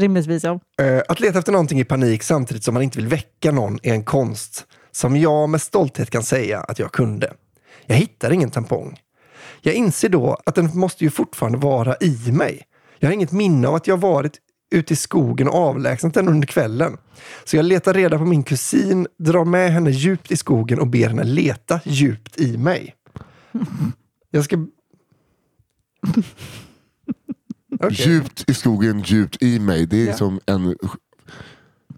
Rimligtvis 0.00 0.44
ja. 0.44 0.60
Eh, 0.82 1.02
Att 1.08 1.20
leta 1.20 1.38
efter 1.38 1.52
någonting 1.52 1.80
i 1.80 1.84
panik 1.84 2.22
samtidigt 2.22 2.64
som 2.64 2.74
man 2.74 2.82
inte 2.82 2.98
vill 2.98 3.08
väcka 3.08 3.52
någon 3.52 3.78
är 3.82 3.92
en 3.94 4.04
konst 4.04 4.64
som 4.92 5.16
jag 5.16 5.48
med 5.48 5.60
stolthet 5.60 6.10
kan 6.10 6.22
säga 6.22 6.60
att 6.60 6.78
jag 6.78 6.92
kunde. 6.92 7.32
Jag 7.86 7.96
hittar 7.96 8.30
ingen 8.32 8.50
tampong. 8.50 8.98
Jag 9.62 9.74
inser 9.74 10.08
då 10.08 10.38
att 10.46 10.54
den 10.54 10.70
måste 10.74 11.04
ju 11.04 11.10
fortfarande 11.10 11.58
vara 11.58 11.96
i 12.00 12.32
mig. 12.32 12.62
Jag 12.98 13.08
har 13.08 13.14
inget 13.14 13.32
minne 13.32 13.68
av 13.68 13.74
att 13.74 13.86
jag 13.86 13.96
varit 14.00 14.32
ute 14.70 14.92
i 14.92 14.96
skogen 14.96 15.48
och 15.48 15.54
avlägsnat 15.54 16.14
den 16.14 16.28
under 16.28 16.46
kvällen. 16.46 16.96
Så 17.44 17.56
jag 17.56 17.64
letar 17.64 17.94
reda 17.94 18.18
på 18.18 18.24
min 18.24 18.42
kusin, 18.42 19.06
drar 19.18 19.44
med 19.44 19.72
henne 19.72 19.90
djupt 19.90 20.30
i 20.30 20.36
skogen 20.36 20.78
och 20.80 20.86
ber 20.86 21.08
henne 21.08 21.24
leta 21.24 21.80
djupt 21.84 22.40
i 22.40 22.56
mig. 22.56 22.94
Jag 24.30 24.44
ska... 24.44 24.56
Okej. 27.80 28.08
Djupt 28.08 28.50
i 28.50 28.54
skogen, 28.54 29.00
djupt 29.02 29.42
i 29.42 29.58
mig. 29.58 29.86
Det 29.86 30.02
är 30.02 30.06
Ja. 30.06 30.16
som 30.16 30.40
en, 30.46 30.76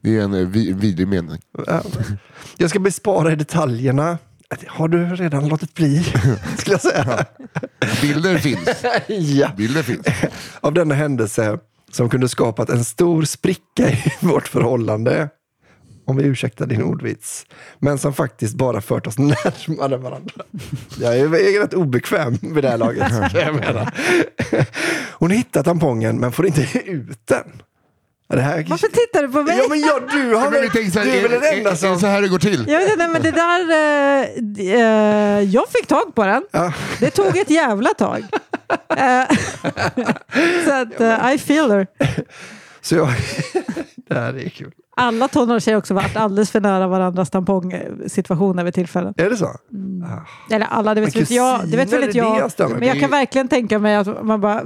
det 0.00 0.16
är 0.18 0.22
en 0.22 0.34
eh, 0.34 0.46
vi- 0.48 0.72
vidrig 0.72 1.08
mening. 1.08 1.38
Ja. 1.66 1.82
Jag 2.56 2.70
ska 2.70 2.78
bespara 2.78 3.32
i 3.32 3.36
detaljerna. 3.36 4.18
Har 4.66 4.88
du 4.88 5.04
redan 5.06 5.48
låtit 5.48 5.74
bli? 5.74 6.02
Skulle 6.58 6.74
jag 6.74 6.80
säga. 6.80 7.26
Bilder 8.02 8.38
finns. 8.38 8.68
ja. 9.08 9.50
Bilder 9.56 9.82
finns. 9.82 10.06
Av 10.60 10.72
denna 10.74 10.94
händelse 10.94 11.58
som 11.92 12.10
kunde 12.10 12.28
skapat 12.28 12.70
en 12.70 12.84
stor 12.84 13.22
spricka 13.22 13.90
i 13.90 14.02
vårt 14.26 14.48
förhållande. 14.48 15.28
Om 16.04 16.16
vi 16.16 16.24
ursäktar 16.24 16.66
din 16.66 16.82
ordvits. 16.82 17.46
Men 17.78 17.98
som 17.98 18.14
faktiskt 18.14 18.54
bara 18.54 18.80
fört 18.80 19.06
oss 19.06 19.18
närmare 19.18 19.96
varandra. 19.96 20.44
Jag 20.98 21.18
är, 21.18 21.54
jag 21.54 21.62
rätt 21.62 21.74
obekväm 21.74 22.38
vid 22.42 22.64
det 22.64 22.68
här 22.68 22.78
laget. 22.78 23.12
Jag 23.34 23.54
mena. 23.54 23.92
Hon 25.12 25.30
hittar 25.30 25.62
tampongen 25.62 26.18
men 26.18 26.32
får 26.32 26.46
inte 26.46 26.68
ut 26.84 27.26
den. 27.26 27.62
Här... 28.40 28.66
Varför 28.68 28.86
tittar 28.88 29.22
du 29.22 29.28
på 29.28 29.42
mig? 29.42 29.58
Ja 29.58 29.64
men 29.68 29.80
ja, 29.80 30.00
du 30.12 30.34
har 30.34 30.50
Men 30.50 30.52
väl... 30.52 30.70
Du 30.72 31.00
är 31.00 31.22
väl 31.22 31.30
den 31.30 31.54
enda 31.54 31.70
är, 31.70 31.72
är 31.72 31.76
som... 31.76 31.92
det 31.92 31.98
så 31.98 32.06
här 32.06 32.22
det 32.22 32.28
går 32.28 32.38
till? 32.38 32.64
Jag 32.68 32.80
vet 32.80 32.92
inte, 32.92 33.08
men 33.08 33.22
det 33.22 33.30
där... 33.30 33.70
eh, 33.70 34.74
eh, 34.74 35.42
jag 35.42 35.68
fick 35.68 35.86
tag 35.86 36.14
på 36.14 36.24
den. 36.24 36.42
Ja. 36.50 36.72
Det 37.00 37.10
tog 37.10 37.36
ett 37.36 37.50
jävla 37.50 37.88
tag. 37.94 38.24
Så 40.64 40.72
att, 40.72 41.00
eh, 41.00 41.34
I 41.34 41.38
feel 41.38 41.70
her. 41.70 41.86
Så 42.80 42.94
jag... 42.94 43.08
det 44.08 44.14
här 44.14 44.34
är 44.34 44.48
kul. 44.48 44.72
Alla 44.96 45.28
tonårstjejer 45.28 45.74
har 45.74 45.80
också 45.80 45.94
varit 45.94 46.16
alldeles 46.16 46.50
för 46.50 46.60
nära 46.60 46.86
varandras 46.88 47.30
tampongsituationer 47.30 48.64
vid 48.64 48.74
tillfällen. 48.74 49.14
Är 49.16 49.30
det 49.30 49.36
så? 49.36 49.50
Mm. 49.72 50.02
Ah. 50.02 50.54
Eller 50.54 50.66
alla, 50.66 50.94
det 50.94 51.00
vet, 51.00 51.16
väl 51.16 51.26
jag. 51.30 51.68
Det 51.68 51.76
vet 51.76 51.92
väl 51.92 52.04
inte 52.04 52.18
jag. 52.18 52.50
Men 52.58 52.88
jag 52.88 53.00
kan 53.00 53.10
verkligen 53.10 53.48
tänka 53.48 53.78
mig 53.78 53.96
att, 53.96 54.24
man 54.24 54.40
bara, 54.40 54.62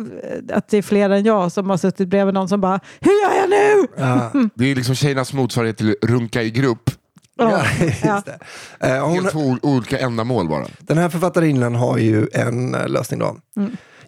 att 0.52 0.68
det 0.68 0.78
är 0.78 0.82
fler 0.82 1.10
än 1.10 1.24
jag 1.24 1.52
som 1.52 1.70
har 1.70 1.76
suttit 1.76 2.08
bredvid 2.08 2.34
någon 2.34 2.48
som 2.48 2.60
bara 2.60 2.80
Hur 3.00 3.12
gör 3.12 3.40
jag 3.40 3.50
nu? 3.50 3.86
Ja. 3.96 4.30
Det 4.54 4.70
är 4.70 4.74
liksom 4.74 4.94
tjejernas 4.94 5.32
motsvarighet 5.32 5.76
till 5.76 5.96
runka 6.02 6.42
i 6.42 6.50
grupp. 6.50 6.90
Ja, 7.38 7.62
just 7.80 8.04
ja. 8.04 8.22
det. 8.24 8.38
Eh, 8.86 9.06
hon, 9.06 9.14
Helt 9.14 9.64
olika 9.64 9.98
ändamål 9.98 10.48
bara. 10.48 10.66
den 10.78 10.98
här 10.98 11.08
författarinnan 11.08 11.74
har 11.74 11.98
ju 11.98 12.28
en 12.32 12.74
eh, 12.74 12.88
lösning 12.88 13.20
då. 13.20 13.36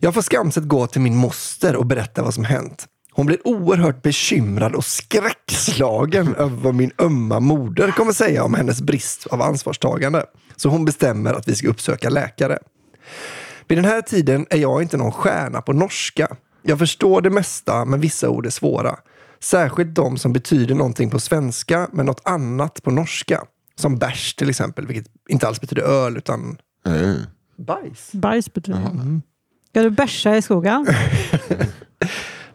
Jag 0.00 0.14
får 0.14 0.22
skamset 0.22 0.64
gå 0.64 0.86
till 0.86 1.00
min 1.00 1.16
moster 1.16 1.76
och 1.76 1.86
berätta 1.86 2.22
vad 2.22 2.34
som 2.34 2.44
hänt. 2.44 2.86
Hon 3.12 3.26
blir 3.26 3.46
oerhört 3.46 4.02
bekymrad 4.02 4.74
och 4.74 4.84
skräckslagen 4.84 6.34
över 6.38 6.56
vad 6.56 6.74
min 6.74 6.90
ömma 6.98 7.40
moder 7.40 7.90
kommer 7.90 8.12
säga 8.12 8.44
om 8.44 8.54
hennes 8.54 8.82
brist 8.82 9.26
av 9.26 9.42
ansvarstagande. 9.42 10.24
Så 10.56 10.68
hon 10.68 10.84
bestämmer 10.84 11.34
att 11.34 11.48
vi 11.48 11.54
ska 11.54 11.68
uppsöka 11.68 12.10
läkare. 12.10 12.58
Vid 13.68 13.78
den 13.78 13.84
här 13.84 14.02
tiden 14.02 14.46
är 14.50 14.58
jag 14.58 14.82
inte 14.82 14.96
någon 14.96 15.12
stjärna 15.12 15.60
på 15.62 15.72
norska. 15.72 16.36
Jag 16.62 16.78
förstår 16.78 17.20
det 17.20 17.30
mesta, 17.30 17.84
men 17.84 18.00
vissa 18.00 18.28
ord 18.28 18.46
är 18.46 18.50
svåra. 18.50 18.96
Särskilt 19.40 19.94
de 19.94 20.18
som 20.18 20.32
betyder 20.32 20.74
någonting 20.74 21.10
på 21.10 21.20
svenska, 21.20 21.88
men 21.92 22.06
något 22.06 22.20
annat 22.24 22.82
på 22.82 22.90
norska. 22.90 23.44
Som 23.76 23.98
bärs 23.98 24.34
till 24.34 24.50
exempel, 24.50 24.86
vilket 24.86 25.12
inte 25.28 25.48
alls 25.48 25.60
betyder 25.60 25.82
öl, 25.82 26.16
utan 26.16 26.58
Eh. 26.86 27.14
bajs. 27.58 28.12
Bajs 28.12 28.52
betyder 28.52 28.78
det. 28.80 29.20
Ska 29.70 29.82
du 29.82 29.90
bärsa 29.90 30.36
i 30.36 30.42
skogen? 30.42 30.86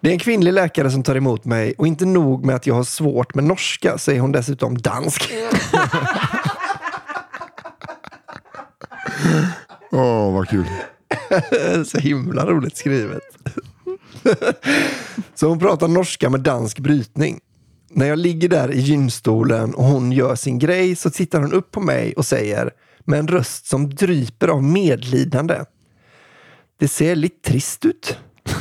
Det 0.02 0.10
är 0.10 0.14
en 0.14 0.20
kvinnlig 0.20 0.54
läkare 0.54 0.92
som 0.92 1.04
tar 1.04 1.16
emot 1.16 1.46
mig 1.46 1.74
och 1.78 1.88
inte 1.88 2.06
nog 2.06 2.46
med 2.46 2.56
att 2.56 2.68
jag 2.68 2.76
har 2.76 2.84
svårt 2.84 3.36
med 3.36 3.44
norska 3.44 3.98
så 3.98 4.12
är 4.12 4.20
hon 4.20 4.32
dessutom 4.32 4.78
dansk. 4.78 5.30
Åh, 9.92 10.34
vad 10.34 10.50
kul. 10.50 10.66
så 11.86 11.98
himla 11.98 12.46
roligt 12.46 12.78
skrivet. 12.78 13.22
så 15.36 15.48
hon 15.48 15.60
pratar 15.60 15.88
norska 15.88 16.30
med 16.30 16.40
dansk 16.42 16.80
brytning. 16.80 17.40
När 17.90 18.06
jag 18.06 18.20
ligger 18.20 18.50
där 18.50 18.72
i 18.72 18.80
gynstolen 18.80 19.74
och 19.74 19.84
hon 19.84 20.12
gör 20.12 20.36
sin 20.36 20.60
grej 20.60 20.96
så 20.96 21.10
tittar 21.10 21.42
hon 21.42 21.54
upp 21.54 21.72
på 21.72 21.80
mig 21.80 22.14
och 22.14 22.26
säger 22.26 22.72
med 23.06 23.20
en 23.20 23.28
röst 23.28 23.66
som 23.66 23.96
dryper 23.96 24.48
av 24.48 24.64
medlidande. 24.64 25.56
Det 26.78 26.88
ser 26.88 27.16
lite 27.16 27.50
trist 27.50 27.86
ut. 27.86 28.18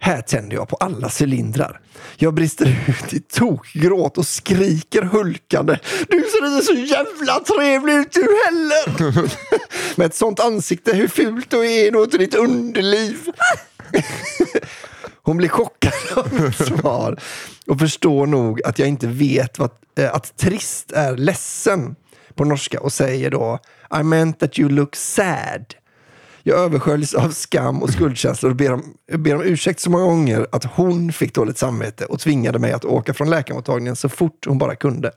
Här 0.00 0.22
tänder 0.22 0.56
jag 0.56 0.68
på 0.68 0.76
alla 0.76 1.10
cylindrar. 1.20 1.80
Jag 2.16 2.34
brister 2.34 2.76
ut 2.88 3.12
i 3.12 3.20
tokgråt 3.20 4.18
och 4.18 4.26
skriker 4.26 5.02
hulkande. 5.02 5.78
Du 6.08 6.24
ser 6.30 6.46
inte 6.46 6.66
så 6.66 6.74
jävla 6.74 7.40
trevlig 7.40 7.94
ut 7.94 8.12
du 8.12 8.20
heller! 8.20 9.30
Med 9.98 10.06
ett 10.06 10.14
sånt 10.14 10.40
ansikte, 10.40 10.94
hur 10.94 11.08
fult 11.08 11.50
du 11.50 11.70
är 11.70 11.96
åt 11.96 12.12
ditt 12.12 12.34
underliv. 12.34 13.18
Hon 15.22 15.36
blir 15.36 15.48
chockad 15.48 15.92
av 16.16 16.42
mitt 16.42 16.56
svar 16.66 17.20
och 17.66 17.78
förstår 17.78 18.26
nog 18.26 18.62
att 18.62 18.78
jag 18.78 18.88
inte 18.88 19.06
vet 19.06 19.58
vad, 19.58 19.70
eh, 19.98 20.14
att 20.14 20.36
trist 20.36 20.92
är 20.92 21.16
ledsen 21.16 21.96
på 22.34 22.44
norska 22.44 22.80
och 22.80 22.92
säger 22.92 23.30
då 23.30 23.58
I 24.00 24.02
meant 24.02 24.40
that 24.40 24.58
you 24.58 24.68
look 24.68 24.96
sad. 24.96 25.74
Jag 26.42 26.58
översköljs 26.58 27.14
av 27.14 27.30
skam 27.30 27.82
och 27.82 27.90
skuldkänslor 27.90 28.50
och 28.50 28.56
ber 28.56 28.72
om, 28.72 28.94
ber 29.18 29.34
om 29.34 29.42
ursäkt 29.42 29.80
så 29.80 29.90
många 29.90 30.04
gånger 30.04 30.46
att 30.52 30.64
hon 30.64 31.12
fick 31.12 31.34
dåligt 31.34 31.58
samvete 31.58 32.04
och 32.04 32.20
tvingade 32.20 32.58
mig 32.58 32.72
att 32.72 32.84
åka 32.84 33.14
från 33.14 33.30
läkarmottagningen 33.30 33.96
så 33.96 34.08
fort 34.08 34.46
hon 34.46 34.58
bara 34.58 34.76
kunde. 34.76 35.12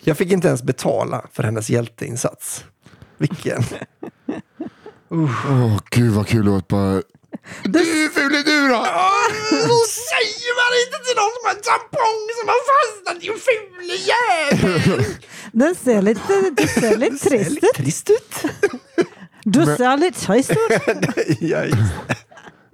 Jag 0.00 0.16
fick 0.18 0.32
inte 0.32 0.48
ens 0.48 0.62
betala 0.62 1.26
för 1.32 1.42
hennes 1.42 1.70
hjälteinsats. 1.70 2.64
Vilken? 3.18 3.62
Åh, 5.10 5.80
gud 5.90 6.12
vad 6.12 6.26
kul 6.26 6.44
låt 6.44 6.68
bara... 6.68 7.02
Du 7.64 7.78
hur 7.78 8.08
ful 8.08 8.34
är 8.34 8.44
du 8.44 8.68
då? 8.68 8.84
Så 9.50 9.78
säger 10.10 10.52
man 10.60 10.70
inte 10.82 10.98
till 11.06 11.16
någon 11.16 11.32
som 11.34 11.44
har 11.44 11.54
en 11.54 11.62
tampong 11.70 12.22
som 12.38 12.48
har 12.52 12.62
fastnat 12.72 13.24
i 13.24 13.28
en 13.28 13.38
ful 13.48 13.88
jävel! 14.10 15.04
Den 15.52 15.74
ser 15.74 16.02
lite, 16.02 16.50
du 16.56 16.66
ser 16.66 16.96
lite 16.96 17.18
ser 17.18 17.72
trist 17.74 18.10
ut. 18.10 18.44
Du 19.44 19.64
ser 19.66 19.96
lite. 19.96 20.42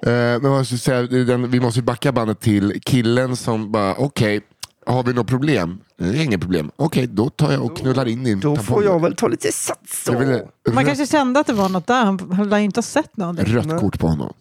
Eh, 0.02 0.12
men 0.42 0.44
jag 0.52 0.66
säga, 0.66 1.02
den, 1.02 1.50
vi 1.50 1.60
måste 1.60 1.80
ju 1.80 1.84
backa 1.84 2.12
bandet 2.12 2.40
till 2.40 2.80
killen 2.84 3.36
som 3.36 3.72
bara, 3.72 3.94
okej, 3.94 4.40
har 4.86 5.02
vi 5.02 5.12
något 5.12 5.26
problem? 5.26 5.80
Det 5.98 6.04
är 6.04 6.22
inget 6.24 6.40
problem. 6.40 6.70
Okej, 6.76 7.06
då 7.06 7.30
tar 7.30 7.52
jag 7.52 7.64
och 7.64 7.76
knullar 7.78 8.08
in 8.08 8.24
din 8.24 8.40
Då 8.40 8.56
tampong. 8.56 8.64
får 8.76 8.84
jag 8.84 9.02
väl 9.02 9.14
ta 9.16 9.28
lite 9.28 9.52
sats 9.52 10.04
då. 10.04 10.12
Man 10.12 10.22
rött, 10.26 10.86
kanske 10.86 11.06
kände 11.06 11.40
att 11.40 11.46
det 11.46 11.52
var 11.52 11.68
något 11.68 11.86
där. 11.86 12.04
Han 12.04 12.32
han 12.32 12.48
lär 12.48 12.58
ju 12.58 12.64
inte 12.64 12.78
ha 12.78 12.82
sett 12.82 13.16
någonting. 13.16 13.46
rött 13.54 13.80
kort 13.80 13.98
på 13.98 14.06
honom. 14.08 14.32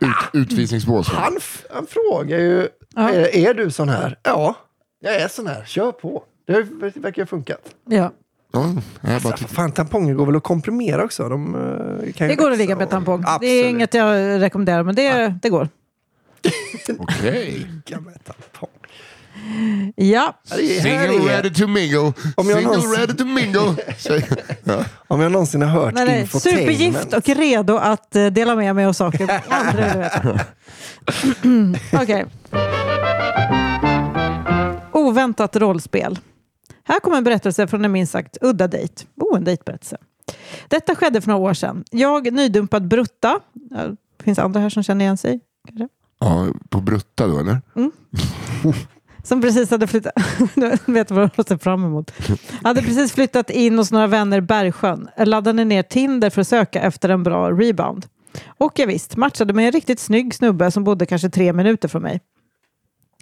Ut, 0.00 0.10
utvisningsbås. 0.32 1.08
Han, 1.08 1.34
f- 1.36 1.64
han 1.74 1.86
frågar 1.86 2.38
ju, 2.38 2.68
Ja. 2.94 3.10
är, 3.10 3.36
är 3.36 3.54
du 3.54 3.70
sån 3.70 3.88
här? 3.88 4.18
Ja, 4.22 4.54
jag 5.00 5.14
är 5.16 5.28
sån 5.28 5.46
här. 5.46 5.64
Kör 5.64 5.92
på. 5.92 6.22
Det 6.46 6.52
har- 6.52 7.00
verkar 7.00 7.22
ha 7.22 7.26
funkat. 7.26 7.60
Ja. 7.88 8.12
Ja, 8.52 8.74
jag 9.00 9.22
bara 9.22 9.32
Alltså, 9.32 9.48
fan, 9.48 9.72
tamponger 9.72 10.14
går 10.14 10.26
väl 10.26 10.36
att 10.36 10.42
komprimera 10.42 11.04
också? 11.04 11.28
De, 11.28 11.54
eh, 11.54 12.12
kan 12.12 12.28
Det 12.28 12.34
går 12.34 12.50
att 12.50 12.58
ligga 12.58 12.76
med 12.76 12.90
tampong. 12.90 13.20
Det 13.20 13.26
är 13.28 13.34
Absolut. 13.34 13.66
inget 13.66 13.94
jag 13.94 14.40
rekommenderar, 14.42 14.82
men 14.82 14.94
det, 14.94 15.34
det 15.42 15.48
går. 15.48 15.68
Okej. 16.98 17.66
Tampong. 18.24 18.68
Ja, 19.96 20.34
Ja, 20.50 20.56
Single 20.56 21.08
ready 21.36 21.50
to 21.54 21.66
mingle. 21.66 21.98
Om 22.00 22.12
jag 22.36 22.46
Single 22.58 22.62
någonsin- 22.76 22.96
ready 22.98 23.14
to 23.14 23.24
mingle. 23.24 23.74
Ja. 24.64 24.84
Om 25.08 25.20
jag 25.20 25.32
någonsin 25.32 25.62
har 25.62 25.68
hört 25.68 25.94
nej, 25.94 26.20
infotainment. 26.20 26.66
supergift 26.78 27.12
och 27.14 27.28
redo 27.36 27.76
att 27.76 28.16
eh, 28.16 28.26
dela 28.26 28.56
med 28.56 28.74
mig 28.74 28.84
av 28.84 28.92
saker 28.92 29.40
andra 29.48 29.88
vill 29.92 29.98
veta. 29.98 30.40
Okej. 32.02 32.24
Oväntat 34.92 35.56
rollspel. 35.56 36.18
Här 36.88 37.00
kommer 37.00 37.16
en 37.16 37.24
berättelse 37.24 37.66
från 37.66 37.84
en 37.84 37.92
minst 37.92 38.12
sagt 38.12 38.36
udda 38.40 38.68
dejt. 38.68 39.04
Oh, 39.16 39.36
en 39.36 39.44
dejtberättelse. 39.44 39.96
Detta 40.68 40.94
skedde 40.94 41.20
för 41.20 41.28
några 41.28 41.50
år 41.50 41.54
sedan. 41.54 41.84
Jag, 41.90 42.32
nydumpad 42.32 42.88
brutta. 42.88 43.40
Det 44.16 44.24
finns 44.24 44.38
andra 44.38 44.60
här 44.60 44.68
som 44.68 44.82
känner 44.82 45.04
igen 45.04 45.16
sig. 45.16 45.40
Kanske. 45.68 45.88
ja, 46.20 46.46
på 46.68 46.80
brutta 46.80 47.26
då 47.26 47.38
eller? 47.38 47.60
Som 49.22 49.42
precis 49.42 49.70
hade 49.70 49.86
flyttat... 49.86 50.12
Vet 50.86 51.10
vad 51.10 51.30
de 51.36 51.44
ser 51.44 51.58
fram 51.58 51.84
emot. 51.84 52.12
Hade 52.62 52.82
precis 52.82 53.12
flyttat 53.12 53.50
in 53.50 53.78
hos 53.78 53.92
några 53.92 54.06
vänner 54.06 54.38
i 54.38 54.40
Bergsjön. 54.40 55.08
Laddade 55.18 55.64
ner 55.64 55.82
Tinder 55.82 56.30
för 56.30 56.40
att 56.40 56.48
söka 56.48 56.80
efter 56.80 57.08
en 57.08 57.22
bra 57.22 57.50
rebound. 57.50 58.06
Och 58.58 58.78
jag 58.78 58.86
visst, 58.86 59.16
matchade 59.16 59.52
med 59.52 59.66
en 59.66 59.72
riktigt 59.72 60.00
snygg 60.00 60.34
snubbe 60.34 60.70
som 60.70 60.84
bodde 60.84 61.06
kanske 61.06 61.30
tre 61.30 61.52
minuter 61.52 61.88
från 61.88 62.02
mig. 62.02 62.20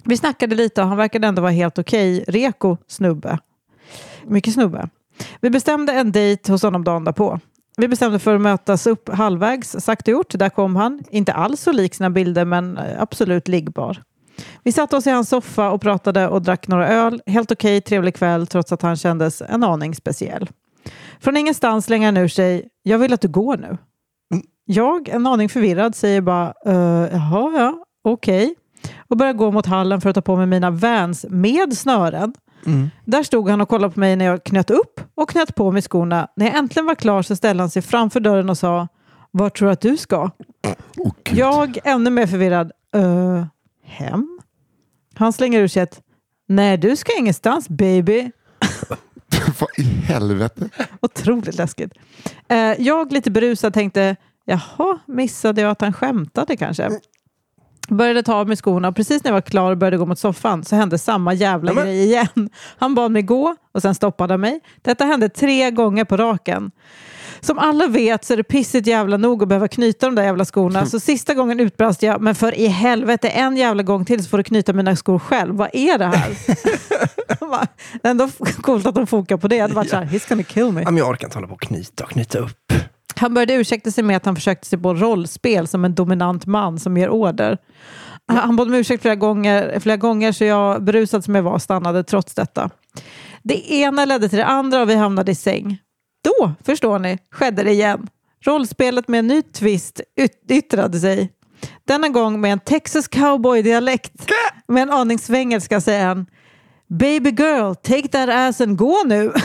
Vi 0.04 0.16
snackade 0.16 0.54
lite 0.54 0.82
och 0.82 0.88
han 0.88 0.96
verkade 0.96 1.26
ändå 1.26 1.42
vara 1.42 1.52
helt 1.52 1.78
okej. 1.78 2.24
Reko 2.28 2.76
snubbe. 2.86 3.38
Mycket 4.26 4.54
snubbe. 4.54 4.88
Vi 5.40 5.50
bestämde 5.50 5.92
en 5.92 6.12
dejt 6.12 6.52
hos 6.52 6.62
honom 6.62 6.84
dagen 6.84 7.04
därpå. 7.04 7.40
Vi 7.76 7.88
bestämde 7.88 8.18
för 8.18 8.34
att 8.34 8.40
mötas 8.40 8.86
upp 8.86 9.08
halvvägs. 9.08 9.70
Sagt 9.70 10.08
och 10.08 10.12
gjort, 10.12 10.38
där 10.38 10.48
kom 10.48 10.76
han. 10.76 11.02
Inte 11.10 11.32
alls 11.32 11.60
så 11.60 11.72
lik 11.72 11.94
sina 11.94 12.10
bilder 12.10 12.44
men 12.44 12.78
eh, 12.78 13.02
absolut 13.02 13.48
liggbar. 13.48 14.02
Vi 14.62 14.72
satte 14.72 14.96
oss 14.96 15.06
i 15.06 15.10
hans 15.10 15.28
soffa 15.28 15.70
och 15.70 15.80
pratade 15.80 16.28
och 16.28 16.42
drack 16.42 16.68
några 16.68 16.88
öl. 16.88 17.22
Helt 17.26 17.52
okej, 17.52 17.80
trevlig 17.80 18.14
kväll 18.14 18.46
trots 18.46 18.72
att 18.72 18.82
han 18.82 18.96
kändes 18.96 19.42
en 19.42 19.64
aning 19.64 19.94
speciell. 19.94 20.50
Från 21.20 21.36
ingenstans 21.36 21.84
slänger 21.84 22.06
han 22.06 22.16
ur 22.16 22.28
sig, 22.28 22.68
jag 22.82 22.98
vill 22.98 23.12
att 23.12 23.20
du 23.20 23.28
går 23.28 23.56
nu. 23.56 23.78
Jag, 24.64 25.08
en 25.08 25.26
aning 25.26 25.48
förvirrad, 25.48 25.94
säger 25.94 26.20
bara, 26.20 26.54
uh, 26.66 27.08
jaha, 27.12 27.52
ja, 27.56 27.84
okej. 28.04 28.54
Och 29.08 29.16
börjar 29.16 29.32
gå 29.32 29.50
mot 29.50 29.66
hallen 29.66 30.00
för 30.00 30.10
att 30.10 30.14
ta 30.14 30.22
på 30.22 30.36
mig 30.36 30.46
mina 30.46 30.70
Vans 30.70 31.26
med 31.28 31.78
snören. 31.78 32.34
Där 33.04 33.22
stod 33.22 33.48
han 33.48 33.60
och 33.60 33.68
kollade 33.68 33.94
på 33.94 34.00
mig 34.00 34.16
när 34.16 34.24
jag 34.24 34.44
knöt 34.44 34.70
upp 34.70 35.00
och 35.14 35.30
knöt 35.30 35.54
på 35.54 35.72
mig 35.72 35.82
skorna. 35.82 36.28
När 36.36 36.46
jag 36.46 36.56
äntligen 36.56 36.86
var 36.86 36.94
klar 36.94 37.22
så 37.22 37.36
ställde 37.36 37.62
han 37.62 37.70
sig 37.70 37.82
framför 37.82 38.20
dörren 38.20 38.50
och 38.50 38.58
sa, 38.58 38.88
vart 39.30 39.58
tror 39.58 39.66
du 39.68 39.72
att 39.72 39.80
du 39.80 39.96
ska? 39.96 40.30
Gud. 41.24 41.38
Jag, 41.38 41.78
ännu 41.84 42.10
mer 42.10 42.26
förvirrad, 42.26 42.72
"Eh, 42.94 43.44
hem? 43.84 44.38
Han 45.14 45.32
slänger 45.32 45.60
ur 45.60 45.68
sig 45.68 45.82
ett, 45.82 46.00
nej 46.48 46.76
du 46.78 46.96
ska 46.96 47.12
ingenstans 47.18 47.68
baby. 47.68 48.30
Vad 49.60 49.68
i 49.78 49.82
helvete? 49.82 50.68
Otroligt 51.02 51.54
läskigt. 51.54 51.92
Eh, 52.48 52.56
jag, 52.58 53.12
lite 53.12 53.30
berusad, 53.30 53.74
tänkte, 53.74 54.16
jaha, 54.44 54.98
missade 55.06 55.60
jag 55.60 55.70
att 55.70 55.80
han 55.80 55.92
skämtade 55.92 56.56
kanske? 56.56 56.90
Började 57.88 58.22
ta 58.22 58.34
av 58.34 58.48
mig 58.48 58.56
skorna 58.56 58.88
och 58.88 58.96
precis 58.96 59.24
när 59.24 59.30
jag 59.30 59.34
var 59.34 59.40
klar 59.40 59.70
och 59.70 59.78
började 59.78 59.96
gå 59.96 60.06
mot 60.06 60.18
soffan 60.18 60.64
så 60.64 60.76
hände 60.76 60.98
samma 60.98 61.34
jävla 61.34 61.72
Nämen. 61.72 61.84
grej 61.84 62.04
igen. 62.04 62.50
Han 62.78 62.94
bad 62.94 63.10
mig 63.10 63.22
gå 63.22 63.56
och 63.74 63.82
sen 63.82 63.94
stoppade 63.94 64.32
han 64.32 64.40
mig. 64.40 64.60
Detta 64.82 65.04
hände 65.04 65.28
tre 65.28 65.70
gånger 65.70 66.04
på 66.04 66.16
raken. 66.16 66.70
Som 67.40 67.58
alla 67.58 67.86
vet 67.86 68.24
så 68.24 68.32
är 68.32 68.36
det 68.36 68.42
pissigt 68.44 68.86
jävla 68.86 69.16
nog 69.16 69.42
att 69.42 69.48
behöva 69.48 69.68
knyta 69.68 70.06
de 70.06 70.14
där 70.14 70.22
jävla 70.22 70.44
skorna. 70.44 70.86
Så 70.86 71.00
sista 71.00 71.34
gången 71.34 71.60
utbrast 71.60 72.02
jag, 72.02 72.20
men 72.20 72.34
för 72.34 72.54
i 72.54 72.66
helvete 72.66 73.28
en 73.28 73.56
jävla 73.56 73.82
gång 73.82 74.04
till 74.04 74.24
så 74.24 74.28
får 74.28 74.38
du 74.38 74.44
knyta 74.44 74.72
mina 74.72 74.96
skor 74.96 75.18
själv. 75.18 75.54
Vad 75.54 75.68
är 75.72 75.98
det 75.98 76.04
här? 76.04 76.36
Ändå 78.02 78.28
coolt 78.62 78.86
att 78.86 78.94
de 78.94 79.06
fokar 79.06 79.36
på 79.36 79.48
det. 79.48 79.56
Jag 79.56 79.62
hade 79.62 79.74
varit 79.74 79.90
såhär, 79.90 80.04
he's 80.04 80.28
gonna 80.28 80.42
kill 80.42 80.72
me. 80.72 80.84
Men 80.84 80.96
jag 80.96 81.08
orkar 81.08 81.26
inte 81.26 81.36
hålla 81.36 81.48
på 81.48 81.54
och 81.54 81.60
knyta 81.60 82.04
och 82.04 82.10
knyta 82.10 82.38
upp. 82.38 82.72
Han 83.16 83.34
började 83.34 83.54
ursäkta 83.54 83.90
sig 83.90 84.04
med 84.04 84.16
att 84.16 84.24
han 84.26 84.34
försökte 84.34 84.66
sig 84.66 84.78
på 84.78 84.94
rollspel 84.94 85.66
som 85.66 85.84
en 85.84 85.94
dominant 85.94 86.46
man 86.46 86.78
som 86.78 86.96
ger 86.96 87.08
order. 87.08 87.58
Han 88.26 88.56
bad 88.56 88.68
om 88.68 88.74
ursäkt 88.74 89.02
flera 89.02 89.14
gånger, 89.14 89.80
flera 89.80 89.96
gånger 89.96 90.32
så 90.32 90.44
jag, 90.44 90.84
berusad 90.84 91.24
som 91.24 91.34
jag 91.34 91.42
var, 91.42 91.58
stannade 91.58 92.04
trots 92.04 92.34
detta. 92.34 92.70
Det 93.42 93.72
ena 93.72 94.04
ledde 94.04 94.28
till 94.28 94.38
det 94.38 94.44
andra 94.46 94.82
och 94.82 94.90
vi 94.90 94.94
hamnade 94.94 95.32
i 95.32 95.34
säng. 95.34 95.78
Då, 96.24 96.52
förstår 96.64 96.98
ni, 96.98 97.18
skedde 97.30 97.62
det 97.62 97.70
igen. 97.70 98.06
Rollspelet 98.44 99.08
med 99.08 99.18
en 99.18 99.26
ny 99.26 99.42
twist 99.42 100.00
yt- 100.20 100.50
yttrade 100.52 101.00
sig. 101.00 101.32
Denna 101.86 102.08
gång 102.08 102.40
med 102.40 102.52
en 102.52 102.60
Texas 102.60 103.08
cowboy-dialekt. 103.08 104.30
Med 104.68 104.82
en 104.82 104.90
aning 104.90 105.18
svengelska 105.18 105.80
säger 105.80 106.06
han 106.06 106.26
Baby 106.88 107.30
girl, 107.30 107.74
take 107.74 108.08
that 108.08 108.28
ass 108.28 108.60
and 108.60 108.76
gå 108.78 109.02
nu. 109.06 109.32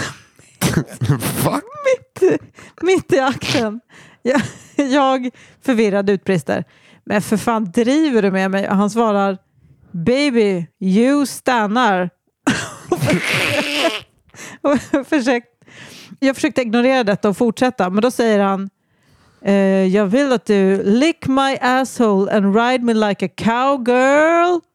Va? 1.43 1.61
mitt, 1.85 2.39
mitt 2.81 3.13
i 3.13 3.19
akten. 3.19 3.79
Jag, 4.21 4.41
jag 4.75 5.29
förvirrad 5.61 6.09
utbrister. 6.09 6.63
Men 7.05 7.21
för 7.21 7.37
fan 7.37 7.71
driver 7.71 8.21
du 8.21 8.31
med 8.31 8.51
mig? 8.51 8.69
Och 8.69 8.75
han 8.75 8.89
svarar 8.89 9.37
Baby, 9.91 10.67
you 10.79 11.25
stannar. 11.25 12.09
Försökt, 15.05 15.47
jag 16.19 16.35
försökte 16.35 16.61
ignorera 16.61 17.03
detta 17.03 17.29
och 17.29 17.37
fortsätta, 17.37 17.89
men 17.89 18.01
då 18.01 18.11
säger 18.11 18.39
han 18.39 18.69
eh, 19.41 19.85
Jag 19.85 20.05
vill 20.05 20.33
att 20.33 20.45
du 20.45 20.83
lick 20.83 21.27
my 21.27 21.57
asshole 21.61 22.37
and 22.37 22.55
ride 22.55 22.83
me 22.83 22.93
like 22.93 23.25
a 23.25 23.29
cowgirl. 23.35 24.59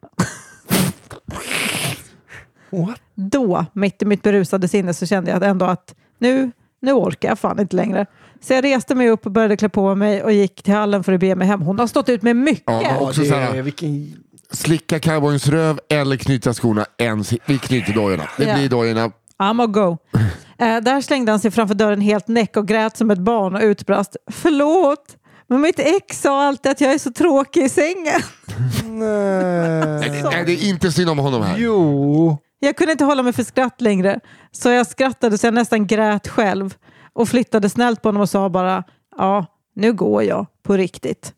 What? 2.75 3.01
Då, 3.15 3.67
mitt 3.73 4.03
i 4.03 4.05
mitt 4.05 4.23
berusade 4.23 4.69
sinne, 4.69 4.95
så 4.95 5.07
kände 5.07 5.31
jag 5.31 5.43
ändå 5.43 5.67
att 5.67 5.95
nu, 6.19 6.51
nu 6.83 6.93
orkar 6.93 7.29
jag 7.29 7.39
fan 7.39 7.61
inte 7.61 7.77
längre. 7.77 8.07
Så 8.41 8.53
jag 8.53 8.65
reste 8.65 8.95
mig 8.95 9.09
upp 9.11 9.27
och 9.27 9.33
började 9.33 9.57
klä 9.57 9.69
på 9.69 9.95
mig 9.95 10.23
och 10.23 10.33
gick 10.33 10.63
till 10.63 10.75
hallen 10.75 11.05
för 11.05 11.13
att 11.13 11.21
be 11.21 11.35
mig 11.35 11.47
hem. 11.49 11.63
Hon 11.63 11.79
har 11.79 11.87
stått 11.87 12.09
ut 12.09 12.23
med 12.23 12.37
mycket. 12.37 12.63
Ja, 12.67 12.99
också 13.01 13.21
det 13.21 13.27
så 13.29 13.35
här, 13.35 13.55
är, 13.55 13.63
vilken... 13.63 14.13
slicka 14.51 14.99
cowboyens 15.01 15.49
röv 15.49 15.81
eller 15.89 16.17
knyta 16.17 16.55
skorna. 16.55 16.87
En, 16.97 17.25
vi 17.47 17.59
knyter 17.59 17.93
dojorna. 17.93 18.25
Det 18.39 18.45
Ja. 18.45 18.55
blir 18.57 18.69
dojorna. 18.69 19.11
I'm 19.39 19.63
a 19.63 19.67
go. 19.67 19.99
Eh, 20.59 20.77
där 20.81 21.01
slängde 21.01 21.33
han 21.33 21.41
sig 21.41 21.51
framför 21.51 21.75
dörren 21.75 22.01
helt 22.01 22.29
näck 22.29 22.57
och 22.57 22.69
grät 22.69 22.97
som 22.97 23.11
ett 23.11 23.19
barn 23.19 23.55
och 23.55 23.61
utbrast. 23.63 24.17
Förlåt, 24.31 25.17
men 25.47 25.61
mitt 25.61 25.79
ex 25.79 26.21
sa 26.21 26.43
alltid 26.47 26.73
att 26.73 26.81
jag 26.81 26.93
är 26.95 26.99
så 26.99 27.13
tråkig 27.13 27.63
i 27.63 27.69
sängen. 27.69 28.21
Nej. 28.85 30.23
Nej, 30.33 30.45
det 30.47 30.53
är 30.53 30.69
inte 30.69 30.93
synd 30.93 31.11
om 31.11 31.19
honom 31.19 31.43
här. 31.43 31.59
Jo. 31.59 32.39
Jag 32.65 32.77
kunde 32.77 32.93
inte 32.93 33.05
hålla 33.05 33.23
mig 33.23 33.33
för 33.33 33.43
skratt 33.43 33.81
längre, 33.81 34.21
så 34.53 34.69
jag 34.69 34.87
skrattade 34.87 35.39
så 35.39 35.47
jag 35.47 35.55
nästan 35.55 35.87
grät 35.87 36.29
själv 36.29 36.75
och 37.13 37.29
flyttade 37.29 37.69
snällt 37.71 38.03
på 38.03 38.09
honom 38.09 38.23
och 38.23 38.31
sa 38.31 38.49
bara 38.49 38.85
ja, 39.17 39.47
nu 39.75 39.93
går 39.93 40.23
jag 40.23 40.47
på 40.63 40.77
riktigt. 40.77 41.35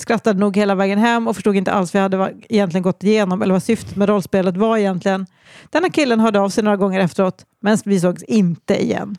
Skrattade 0.00 0.40
nog 0.40 0.56
hela 0.56 0.74
vägen 0.74 0.98
hem 0.98 1.28
och 1.28 1.36
förstod 1.36 1.56
inte 1.56 1.72
alls 1.72 1.94
vad 1.94 1.98
jag 1.98 2.02
hade 2.02 2.34
egentligen 2.48 2.82
gått 2.82 3.02
igenom 3.02 3.42
eller 3.42 3.52
vad 3.52 3.62
syftet 3.62 3.96
med 3.96 4.08
rollspelet 4.08 4.56
var 4.56 4.76
egentligen. 4.76 5.26
Denna 5.70 5.90
killen 5.90 6.20
hörde 6.20 6.40
av 6.40 6.48
sig 6.48 6.64
några 6.64 6.76
gånger 6.76 7.00
efteråt, 7.00 7.46
men 7.60 7.78
vi 7.84 8.00
sågs 8.00 8.22
inte 8.22 8.82
igen. 8.82 9.18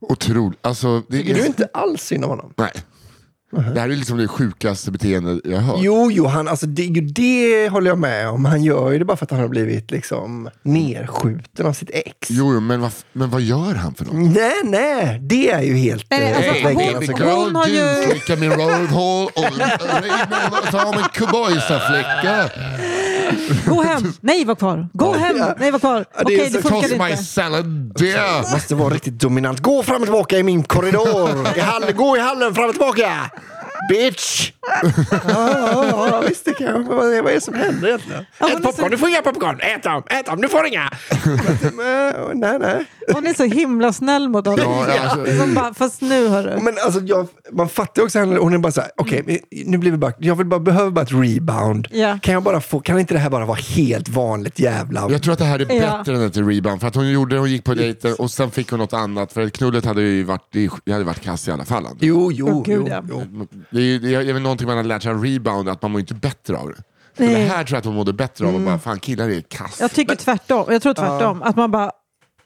Otroligt. 0.00 0.66
Alltså, 0.66 1.02
det 1.08 1.18
Tycker 1.18 1.34
du 1.34 1.40
är... 1.40 1.46
inte 1.46 1.68
alls 1.72 2.02
synd 2.02 2.24
om 2.24 2.30
honom? 2.30 2.52
Nej. 2.56 2.72
Det 3.52 3.80
här 3.80 3.88
är 3.88 3.96
liksom 3.96 4.16
det 4.18 4.28
sjukaste 4.28 4.90
beteendet 4.90 5.40
jag 5.44 5.56
har 5.56 5.62
hört. 5.62 5.76
Jo, 5.80 6.10
jo, 6.12 6.26
han, 6.26 6.48
alltså 6.48 6.66
det, 6.66 6.86
det 7.00 7.68
håller 7.68 7.90
jag 7.90 7.98
med 7.98 8.28
om. 8.28 8.44
Han 8.44 8.62
gör 8.62 8.90
ju 8.92 8.98
det 8.98 9.04
bara 9.04 9.16
för 9.16 9.24
att 9.24 9.30
han 9.30 9.40
har 9.40 9.48
blivit 9.48 9.90
liksom 9.90 10.50
nerskjuten 10.62 11.66
av 11.66 11.72
sitt 11.72 11.90
ex. 11.92 12.12
Jo, 12.30 12.54
jo, 12.54 12.60
men, 12.60 12.80
vad, 12.80 12.90
men 13.12 13.30
vad 13.30 13.40
gör 13.40 13.74
han 13.74 13.94
för 13.94 14.04
något? 14.04 14.14
Nej, 14.14 14.52
nej, 14.64 15.18
det 15.22 15.50
är 15.50 15.62
ju 15.62 15.74
helt... 15.76 16.06
Nej, 16.10 16.30
eh, 16.30 16.36
alltså, 16.36 16.52
väggarna 16.52 16.98
hon- 16.98 17.06
såklart. 17.06 17.34
hon 17.34 17.54
har 17.56 17.66
ju- 17.66 18.36
min 18.36 18.50
roadhole 18.50 19.30
och 20.50 20.70
ta 20.70 20.92
min 20.92 21.04
cowboysaflicka. 21.14 22.50
Gå 23.66 23.82
hem! 23.82 24.12
Nej, 24.20 24.44
var 24.44 24.54
kvar! 24.54 24.88
Gå 24.92 25.12
hem! 25.12 25.36
Nej, 25.58 25.70
var 25.70 25.78
kvar! 25.78 25.98
Det 25.98 26.22
Okej, 26.24 26.50
så- 26.50 26.56
det 26.56 26.62
funkar 26.62 26.88
Toss 26.88 26.98
my 26.98 27.10
inte. 27.10 27.24
salad 27.24 27.94
there. 27.98 28.40
Måste 28.52 28.74
vara 28.74 28.94
riktigt 28.94 29.18
dominant. 29.20 29.60
Gå 29.60 29.82
fram 29.82 29.96
och 29.96 30.02
tillbaka 30.02 30.38
i 30.38 30.42
min 30.42 30.62
korridor. 30.62 31.30
I 31.56 31.60
hallen, 31.60 31.96
gå 31.96 32.16
i 32.16 32.20
hallen 32.20 32.54
fram 32.54 32.64
och 32.64 32.70
tillbaka. 32.72 33.30
Bitch! 33.90 34.52
ja, 35.10 35.18
ja, 35.28 36.08
ja, 36.10 36.22
visst 36.28 36.44
det 36.44 36.52
kan 36.54 36.66
jag. 36.66 36.78
Vad 36.82 37.14
är, 37.14 37.22
det 37.22 37.40
som 37.40 37.54
händer 37.54 37.88
egentligen? 37.88 38.26
Ja, 38.38 38.46
Ät 38.48 38.52
är 38.52 38.56
så- 38.56 38.62
popcorn, 38.62 38.90
du 38.90 38.98
får 38.98 39.08
inga 39.08 39.22
popcorn. 39.22 39.60
Ät 39.60 39.82
dem, 39.82 40.02
ät 40.10 40.26
dem, 40.26 40.40
du 40.40 40.48
får 40.48 40.66
inga. 40.66 40.90
Men, 41.72 42.40
nej, 42.40 42.58
nej. 42.58 42.84
Hon 43.12 43.26
är 43.26 43.34
så 43.34 43.44
himla 43.44 43.92
snäll 43.92 44.28
mot 44.28 44.46
honom. 44.46 44.64
Ja, 44.88 45.00
alltså- 45.00 45.36
Som 45.42 45.54
bara, 45.54 45.74
fast 45.74 46.00
nu 46.00 46.28
hörru. 46.28 46.60
Men 46.62 46.74
alltså, 46.84 47.00
jag, 47.00 47.26
man 47.52 47.68
fattar 47.68 48.02
också 48.02 48.18
henne, 48.18 48.36
hon 48.38 48.54
är 48.54 48.58
bara 48.58 48.72
så 48.72 48.80
här, 48.80 48.90
okej, 48.96 49.22
men 49.26 49.38
nu 49.70 49.78
blir 49.78 49.90
vi 49.90 49.96
bara, 49.96 50.12
jag 50.18 50.34
vill 50.36 50.46
bara, 50.46 50.60
behöver 50.60 50.90
bara 50.90 51.02
ett 51.02 51.12
rebound. 51.12 51.88
Ja. 51.90 52.18
Kan, 52.22 52.34
jag 52.34 52.42
bara 52.42 52.60
få, 52.60 52.80
kan 52.80 52.98
inte 52.98 53.14
det 53.14 53.20
här 53.20 53.30
bara 53.30 53.44
vara 53.44 53.58
helt 53.76 54.08
vanligt 54.08 54.58
jävla... 54.58 55.06
Jag 55.10 55.22
tror 55.22 55.32
att 55.32 55.38
det 55.38 55.44
här 55.44 55.58
är 55.58 55.74
Ja. 55.82 55.98
bättre 55.98 56.16
än 56.16 56.22
ett 56.22 56.36
rebound. 56.36 56.80
För 56.80 56.88
att 56.88 56.94
hon 56.94 57.10
gjorde 57.10 57.34
det, 57.34 57.38
hon 57.40 57.50
gick 57.50 57.64
på 57.64 57.74
dejter 57.74 58.20
och 58.20 58.30
sen 58.30 58.50
fick 58.50 58.70
hon 58.70 58.78
något 58.78 58.92
annat. 58.92 59.32
För 59.32 59.48
knullet 59.48 59.84
hade 59.84 60.02
ju 60.02 60.24
varit, 60.24 60.52
det 60.84 60.92
hade 60.92 61.04
varit 61.04 61.20
kass 61.22 61.48
i 61.48 61.50
alla 61.50 61.64
fall. 61.64 61.86
Jo, 62.00 62.32
jo, 62.32 62.48
Åh, 62.50 62.62
gud, 62.64 62.78
jo, 62.80 62.88
ja. 62.88 63.02
jo. 63.10 63.46
Det 63.70 63.78
är, 63.78 63.82
ju- 63.82 63.98
det 63.98 64.14
är 64.14 64.32
väl 64.32 64.42
någonting 64.42 64.66
man 64.66 64.76
har 64.76 64.84
lärt 64.84 65.02
sig 65.02 65.10
av 65.12 65.24
rebound, 65.24 65.68
att 65.68 65.82
man 65.82 65.90
mår 65.90 66.00
inte 66.00 66.14
bättre 66.14 66.56
av 66.56 66.68
det. 66.68 66.74
För 67.16 67.24
Nej. 67.24 67.34
det 67.34 67.40
här 67.40 67.64
tror 67.64 67.74
jag 67.76 67.78
att 67.78 67.84
hon 67.84 67.94
mådde 67.94 68.12
bättre 68.12 68.46
av. 68.46 68.54
Och 68.54 68.60
bara, 68.60 68.78
fan 68.78 68.98
killar 68.98 69.28
är 69.30 69.40
kass. 69.40 69.78
Jag 69.80 69.92
tycker 69.92 70.14
tvärtom. 70.16 70.64
Jag 70.68 70.82
tror 70.82 70.94
tvärtom. 70.94 71.42
Att 71.42 71.56
man 71.56 71.70
bara, 71.70 71.90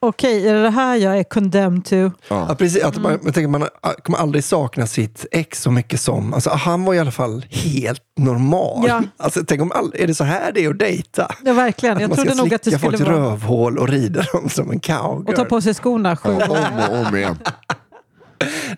okej, 0.00 0.48
är 0.48 0.54
det 0.54 0.62
det 0.62 0.70
här 0.70 0.96
jag 0.96 1.18
är 1.18 1.24
condemned 1.24 1.84
to? 1.84 2.10
Ja, 2.28 2.54
precis. 2.58 2.82
Att 2.84 2.96
man, 2.96 3.12
jag 3.24 3.34
tänker, 3.34 3.48
man 3.48 3.68
kommer 4.02 4.18
aldrig 4.18 4.44
sakna 4.44 4.86
sitt 4.86 5.26
ex 5.30 5.62
så 5.62 5.70
mycket 5.70 6.00
som... 6.00 6.34
Alltså, 6.34 6.50
han 6.50 6.84
var 6.84 6.94
i 6.94 6.98
alla 6.98 7.10
fall 7.10 7.44
helt 7.50 8.02
normal. 8.18 8.84
Ja. 8.88 9.02
Alltså, 9.16 9.44
tänk 9.46 9.60
om 9.62 9.72
all, 9.72 9.92
är 9.94 10.06
det 10.06 10.14
så 10.14 10.24
här 10.24 10.52
det 10.52 10.64
är 10.64 10.70
att 10.70 10.78
dejta? 10.78 11.34
Ja, 11.44 11.52
verkligen. 11.52 11.96
Att 11.96 12.00
Jag 12.00 12.08
man 12.08 12.16
trodde 12.16 12.30
ska 12.30 12.42
nog 12.42 12.54
att 12.54 12.62
det 12.62 12.70
slicka 12.70 12.78
skulle 12.78 12.98
folks 12.98 13.10
vara... 13.10 13.30
rövhål 13.30 13.78
och 13.78 13.88
rida 13.88 14.22
dem 14.32 14.48
som 14.48 14.70
en 14.70 14.80
cowgirl. 14.80 15.28
Och 15.28 15.36
ta 15.36 15.44
på 15.44 15.60
sig 15.60 15.74
skorna 15.74 16.16
sju 16.16 16.36
Ja, 16.40 16.46
gånger. 16.46 16.88
om 16.90 17.00
och 17.00 17.06
om 17.06 17.16
igen. 17.16 17.38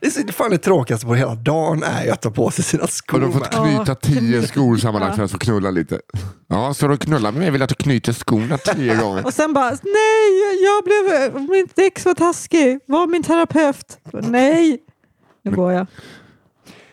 Det 0.01 0.07
är 0.07 0.33
fan 0.33 0.51
det 0.51 0.59
tråkigaste 0.59 1.07
på 1.07 1.15
hela 1.15 1.35
dagen 1.35 1.83
är 1.83 2.05
ju 2.05 2.11
att 2.11 2.23
ta 2.23 2.31
på 2.31 2.51
sig 2.51 2.65
sina 2.65 2.87
skor. 2.87 3.21
de 3.21 3.33
har 3.33 3.41
fått 3.41 3.59
med. 3.59 3.77
knyta 3.77 3.95
tio 3.95 4.47
skor 4.47 4.77
sammanlagt 4.77 5.17
för 5.17 5.25
att 5.25 5.31
få 5.31 5.39
knulla 5.39 5.71
lite. 5.71 6.01
Ja, 6.49 6.75
så 6.75 6.89
du 6.89 6.97
knullar 6.97 7.33
med 7.33 7.41
mig 7.41 7.51
vill 7.51 7.63
att 7.63 7.69
du 7.69 7.75
knyter 7.75 8.13
skorna 8.13 8.59
tio 8.59 8.97
gånger. 8.97 9.27
Och 9.27 9.35
sen 9.35 9.53
bara, 9.53 9.71
nej, 9.71 10.63
jag 10.65 10.85
blev, 10.85 11.51
mitt 11.51 11.79
ex 11.79 12.05
var 12.05 12.15
taskig. 12.15 12.79
Var 12.87 13.07
min 13.07 13.23
terapeut? 13.23 13.99
Nej, 14.13 14.79
nu 15.45 15.51
går 15.51 15.73
jag. 15.73 15.87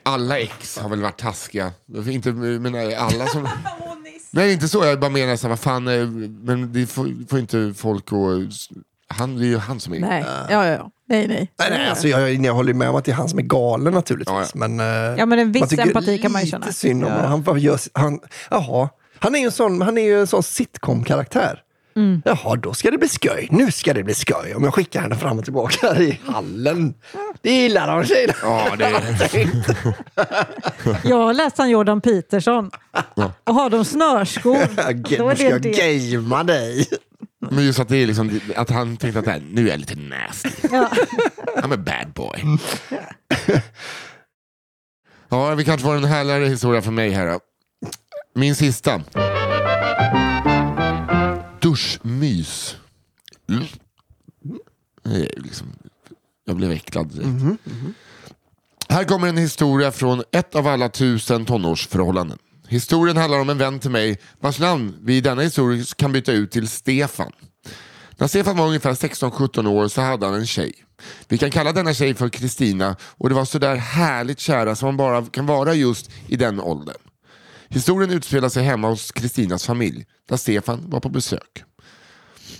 Alla 0.03 0.39
ex 0.39 0.77
har 0.77 0.89
väl 0.89 1.01
varit 1.01 1.19
taskiga. 1.19 1.71
Inte, 2.07 2.31
men 2.31 2.97
alla 2.97 3.27
som... 3.27 3.47
Nej, 4.31 4.53
inte 4.53 4.67
så. 4.67 4.85
Jag 4.85 4.99
bara 4.99 5.11
menar 5.11 5.35
så 5.35 5.47
här, 5.47 5.49
vad 5.49 5.59
fan, 5.59 5.87
eh, 5.87 6.07
men 6.43 6.73
det 6.73 6.87
får, 6.87 7.27
får 7.29 7.39
inte 7.39 7.73
folk 7.77 8.05
att... 8.07 8.77
Han, 9.17 9.35
det 9.37 9.45
är 9.45 9.47
ju 9.47 9.57
han 9.57 9.79
som 9.79 9.93
är... 9.93 9.99
Nej, 9.99 10.25
ja, 10.27 10.45
ja, 10.49 10.65
ja. 10.65 10.91
Nej, 11.09 11.27
nej. 11.27 11.51
Nej, 11.59 11.69
nej, 11.69 11.89
alltså, 11.89 12.07
jag, 12.07 12.33
jag 12.45 12.53
håller 12.53 12.73
med 12.73 12.89
om 12.89 12.95
att 12.95 13.05
det 13.05 13.11
är 13.11 13.15
han 13.15 13.29
som 13.29 13.39
är 13.39 13.43
galen 13.43 13.93
naturligtvis. 13.93 14.51
Ja, 14.53 14.67
Men, 14.67 14.79
eh, 14.79 14.85
Ja, 15.17 15.25
men 15.25 15.39
en 15.39 15.51
viss 15.51 15.79
empati 15.79 16.17
kan 16.17 16.31
man 16.31 16.41
ju 16.41 16.47
känna. 16.51 16.71
synd 16.71 17.03
om 17.05 17.11
Ja. 17.11 17.25
Han, 17.27 17.43
bara 17.43 17.57
gör, 17.57 17.79
han, 17.93 18.19
jaha, 18.49 18.89
han 19.19 19.35
är 19.35 19.39
ju 19.39 19.45
en 19.45 19.51
sån, 19.51 19.81
han 19.81 19.97
är 19.97 20.01
ju 20.01 20.19
en 20.19 20.27
sån 20.27 20.43
sitcom-karaktär. 20.43 21.61
Mm. 21.95 22.21
Jaha, 22.25 22.55
då 22.55 22.73
ska 22.73 22.91
det 22.91 22.97
bli 22.97 23.09
skoj. 23.09 23.47
Nu 23.51 23.71
ska 23.71 23.93
det 23.93 24.03
bli 24.03 24.13
skoj. 24.13 24.53
Om 24.55 24.63
jag 24.63 24.73
skickar 24.73 25.01
henne 25.01 25.15
fram 25.15 25.37
och 25.37 25.43
tillbaka 25.43 25.87
här 25.87 26.01
i 26.01 26.19
hallen. 26.25 26.93
Det 27.41 27.51
gillar 27.51 27.87
de 27.87 28.03
tjejerna. 28.05 28.33
Ja, 28.43 28.75
det 28.77 28.85
är... 28.85 29.49
Jag 31.09 31.17
har 31.17 31.33
läst 31.33 31.57
han 31.57 31.69
Jordan 31.69 32.01
Peterson. 32.01 32.71
Och 33.43 33.53
har 33.53 33.69
de 33.69 33.85
snörskor, 33.85 34.57
då 35.17 35.25
Nu 35.25 35.31
är 35.31 35.35
ska 35.35 35.43
det 35.43 35.49
jag 35.49 35.61
det. 35.61 36.11
gamea 36.11 36.43
dig. 36.43 36.87
Men 37.41 37.65
just 37.65 37.79
att, 37.79 37.89
det 37.89 37.97
är 37.97 38.07
liksom, 38.07 38.39
att 38.55 38.69
han 38.69 38.97
tänkte 38.97 39.19
att 39.19 39.25
här, 39.25 39.43
nu 39.51 39.67
är 39.67 39.71
jag 39.71 39.79
lite 39.79 39.95
nasty. 39.95 40.49
Ja. 40.71 40.89
I'm 41.57 41.73
a 41.73 41.77
bad 41.77 42.13
boy. 42.13 42.43
Ja, 45.29 45.55
vi 45.55 45.65
kanske 45.65 45.85
får 45.85 45.95
en 45.95 46.03
härligare 46.03 46.45
historia 46.45 46.81
för 46.81 46.91
mig 46.91 47.09
här 47.09 47.27
då. 47.27 47.39
Min 48.35 48.55
sista. 48.55 49.01
Duschmys. 51.61 52.77
Mm. 53.49 53.65
Liksom, 55.35 55.73
jag 56.45 56.55
blev 56.55 56.71
äcklad 56.71 57.07
direkt. 57.07 57.61
Här 58.89 59.03
kommer 59.03 59.27
en 59.27 59.37
historia 59.37 59.91
från 59.91 60.23
ett 60.31 60.55
av 60.55 60.67
alla 60.67 60.89
tusen 60.89 61.45
tonårsförhållanden. 61.45 62.37
Historien 62.69 63.17
handlar 63.17 63.39
om 63.39 63.49
en 63.49 63.57
vän 63.57 63.79
till 63.79 63.91
mig 63.91 64.19
vars 64.39 64.59
namn 64.59 64.95
vi 65.01 65.17
i 65.17 65.21
denna 65.21 65.41
historia 65.41 65.85
kan 65.95 66.11
byta 66.11 66.31
ut 66.31 66.51
till 66.51 66.67
Stefan. 66.67 67.31
När 68.17 68.27
Stefan 68.27 68.57
var 68.57 68.67
ungefär 68.67 68.93
16-17 68.93 69.67
år 69.67 69.87
så 69.87 70.01
hade 70.01 70.25
han 70.25 70.35
en 70.35 70.47
tjej. 70.47 70.73
Vi 71.27 71.37
kan 71.37 71.51
kalla 71.51 71.71
denna 71.71 71.93
tjej 71.93 72.13
för 72.13 72.29
Kristina 72.29 72.95
och 73.01 73.29
det 73.29 73.35
var 73.35 73.45
sådär 73.45 73.75
härligt 73.75 74.39
kära 74.39 74.75
som 74.75 74.87
man 74.87 74.97
bara 74.97 75.25
kan 75.25 75.45
vara 75.45 75.73
just 75.73 76.11
i 76.27 76.35
den 76.35 76.59
åldern. 76.59 77.01
Historien 77.67 78.11
utspelar 78.11 78.49
sig 78.49 78.63
hemma 78.63 78.89
hos 78.89 79.11
Kristinas 79.11 79.65
familj 79.65 80.05
där 80.29 80.37
Stefan 80.37 80.89
var 80.89 80.99
på 80.99 81.09
besök. 81.09 81.63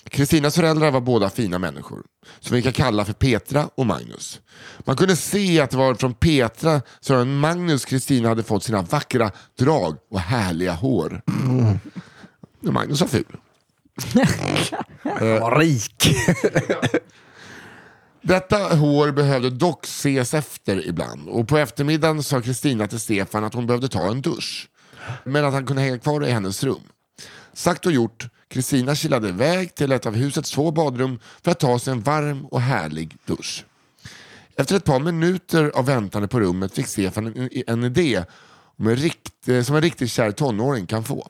Kristinas 0.09 0.55
föräldrar 0.55 0.91
var 0.91 1.01
båda 1.01 1.29
fina 1.29 1.59
människor, 1.59 2.03
som 2.39 2.55
vi 2.55 2.61
kan 2.61 2.73
kalla 2.73 3.05
för 3.05 3.13
Petra 3.13 3.69
och 3.75 3.85
Magnus. 3.85 4.41
Man 4.79 4.95
kunde 4.95 5.15
se 5.15 5.61
att 5.61 5.69
det 5.69 5.77
var 5.77 5.95
från 5.95 6.13
Petra 6.13 6.81
som 6.99 7.39
Magnus 7.39 7.85
Kristina 7.85 8.29
hade 8.29 8.43
fått 8.43 8.63
sina 8.63 8.81
vackra 8.81 9.31
drag 9.59 9.97
och 10.09 10.19
härliga 10.19 10.73
hår. 10.73 11.21
Men 12.59 12.73
Magnus 12.73 13.01
var 13.01 13.07
ful. 13.07 13.37
Han 15.03 15.39
var 15.39 15.59
rik. 15.59 16.09
Detta 18.21 18.57
hår 18.57 19.11
behövde 19.11 19.49
dock 19.49 19.85
ses 19.85 20.33
efter 20.33 20.87
ibland 20.87 21.29
och 21.29 21.47
på 21.47 21.57
eftermiddagen 21.57 22.23
sa 22.23 22.41
Kristina 22.41 22.87
till 22.87 22.99
Stefan 22.99 23.43
att 23.43 23.53
hon 23.53 23.67
behövde 23.67 23.87
ta 23.87 24.11
en 24.11 24.21
dusch. 24.21 24.69
Men 25.23 25.45
att 25.45 25.53
han 25.53 25.65
kunde 25.65 25.81
hänga 25.81 25.99
kvar 25.99 26.27
i 26.27 26.31
hennes 26.31 26.63
rum. 26.63 26.81
Sagt 27.53 27.85
och 27.85 27.91
gjort, 27.91 28.27
Kristina 28.50 28.95
kilade 28.95 29.30
iväg 29.30 29.76
till 29.76 29.91
ett 29.91 30.06
av 30.06 30.16
husets 30.16 30.52
två 30.52 30.72
badrum 30.72 31.20
för 31.41 31.52
att 31.52 31.60
ta 31.60 31.80
sig 31.80 31.91
en 31.91 32.02
varm 32.02 32.45
och 32.45 32.62
härlig 32.62 33.18
dusch. 33.26 33.66
Efter 34.56 34.76
ett 34.76 34.86
par 34.86 35.00
minuter 35.00 35.72
av 35.76 35.86
väntande 35.86 36.28
på 36.28 36.39
rummet 36.39 36.74
fick 36.74 36.88
Stefan 36.88 37.28
en, 37.28 37.50
en 37.68 37.84
idé 37.84 38.26
om 38.78 38.88
en 38.88 38.95
rikt, 38.95 39.66
som 39.66 39.76
en 39.76 39.82
riktigt 39.82 40.12
kär 40.12 40.32
tonåring 40.32 40.86
kan 40.88 41.04
få. 41.04 41.30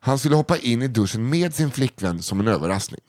Han 0.00 0.18
skulle 0.18 0.36
hoppa 0.36 0.58
in 0.58 0.82
i 0.82 0.88
duschen 0.88 1.28
med 1.28 1.54
sin 1.54 1.70
flickvän 1.70 2.22
som 2.22 2.40
en 2.40 2.48
överraskning. 2.48 3.00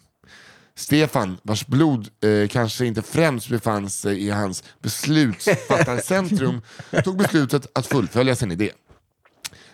Stefan, 0.76 1.38
vars 1.44 1.68
blod 1.68 2.10
eh, 2.24 2.48
kanske 2.48 2.86
inte 2.86 3.02
främst 3.02 3.50
befann 3.50 3.90
sig 3.90 4.24
i 4.24 4.30
hans 4.30 4.64
beslutsfattarcentrum, 4.82 6.62
tog 7.04 7.18
beslutet 7.18 7.68
att 7.74 7.88
fullfölja 7.88 8.36
sin 8.36 8.52
idé. 8.52 8.72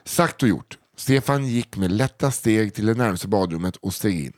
Sagt 0.03 0.43
och 0.43 0.49
gjort. 0.49 0.77
Stefan 0.99 1.47
gick 1.47 1.77
med 1.77 1.91
lätta 1.91 2.31
steg 2.31 2.73
till 2.73 2.85
det 2.85 2.93
närmaste 2.93 3.27
badrummet 3.27 3.75
och 3.75 3.93
steg 3.93 4.25
in. 4.25 4.33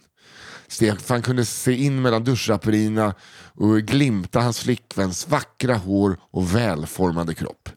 Stefan 0.68 1.22
kunde 1.22 1.46
se 1.46 1.74
in 1.74 2.02
mellan 2.02 2.24
duschdraperierna 2.24 3.14
och 3.56 3.82
glimta 3.82 4.40
hans 4.40 4.60
flickväns 4.60 5.28
vackra 5.28 5.76
hår 5.76 6.18
och 6.32 6.56
välformade 6.56 7.34
kropp. 7.34 7.70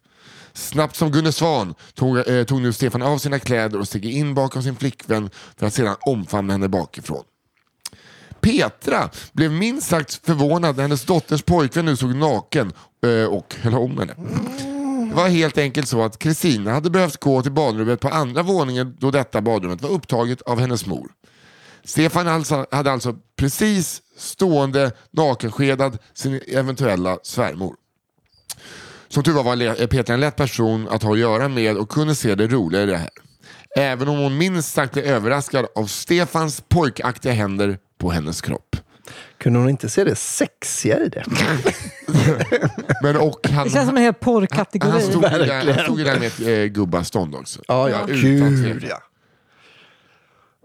Snabbt 0.52 0.96
som 0.96 1.12
Gunne 1.12 1.32
Svan 1.32 1.74
tog, 1.94 2.28
eh, 2.28 2.44
tog 2.44 2.62
nu 2.62 2.72
Stefan 2.72 3.02
av 3.02 3.18
sina 3.18 3.38
kläder 3.38 3.78
och 3.78 3.88
steg 3.88 4.04
in 4.04 4.34
bakom 4.34 4.62
sin 4.62 4.76
flickvän 4.76 5.30
för 5.56 5.66
att 5.66 5.74
sedan 5.74 5.96
omfamna 6.00 6.52
henne 6.52 6.68
bakifrån. 6.68 7.24
Petra 8.40 9.10
blev 9.32 9.52
minst 9.52 9.88
sagt 9.88 10.26
förvånad 10.26 10.76
när 10.76 10.82
hennes 10.82 11.04
dotters 11.04 11.42
pojkvän 11.42 11.84
nu 11.84 11.96
såg 11.96 12.14
naken 12.14 12.72
eh, 13.06 13.24
och 13.24 13.54
höll 13.60 13.74
om 13.74 13.98
henne. 13.98 14.14
Det 15.14 15.20
var 15.20 15.28
helt 15.28 15.58
enkelt 15.58 15.88
så 15.88 16.02
att 16.02 16.18
Kristina 16.18 16.72
hade 16.72 16.90
behövt 16.90 17.16
gå 17.16 17.42
till 17.42 17.52
badrummet 17.52 18.00
på 18.00 18.08
andra 18.08 18.42
våningen 18.42 18.96
då 18.98 19.10
detta 19.10 19.40
badrummet 19.40 19.82
var 19.82 19.90
upptaget 19.90 20.42
av 20.42 20.60
hennes 20.60 20.86
mor. 20.86 21.10
Stefan 21.84 22.28
alltså, 22.28 22.66
hade 22.70 22.92
alltså 22.92 23.16
precis 23.36 24.02
stående 24.16 24.92
nakenskedad 25.10 25.98
sin 26.14 26.40
eventuella 26.48 27.18
svärmor. 27.22 27.74
Som 29.08 29.22
tur 29.22 29.32
var 29.32 29.42
var 29.42 29.86
Petra 29.86 30.14
en 30.14 30.20
lätt 30.20 30.36
person 30.36 30.88
att 30.88 31.02
ha 31.02 31.12
att 31.12 31.18
göra 31.18 31.48
med 31.48 31.76
och 31.76 31.88
kunde 31.88 32.14
se 32.14 32.34
det 32.34 32.46
roliga 32.46 32.82
i 32.82 32.86
det 32.86 32.96
här. 32.96 33.10
Även 33.76 34.08
om 34.08 34.18
hon 34.18 34.38
minst 34.38 34.74
sagt 34.74 34.92
blev 34.92 35.04
överraskad 35.04 35.66
av 35.74 35.86
Stefans 35.86 36.62
pojkaktiga 36.68 37.32
händer 37.32 37.78
på 37.98 38.10
hennes 38.10 38.40
kropp. 38.40 38.73
Kunde 39.44 39.58
hon 39.58 39.68
inte 39.68 39.88
se 39.88 40.04
det 40.04 40.14
sexiga 40.16 40.98
i 41.00 41.08
det? 41.08 41.24
Men 43.02 43.16
och 43.16 43.48
han, 43.48 43.64
Det 43.64 43.70
känns 43.70 43.88
som 43.88 43.96
en 43.96 44.02
hel 44.02 44.14
han, 44.14 44.20
porrkategori. 44.20 45.00
stod, 45.02 45.22
där, 45.22 45.72
han 45.74 45.84
stod 45.84 45.98
ju 45.98 46.04
där 46.04 46.18
med 46.18 46.26
ett 46.26 46.40
eh, 46.40 46.64
gubbastånd 46.64 47.34
också. 47.34 47.60
Ja, 47.68 47.90
ja. 47.90 47.98
Gud, 48.06 48.84
ja. 48.90 48.98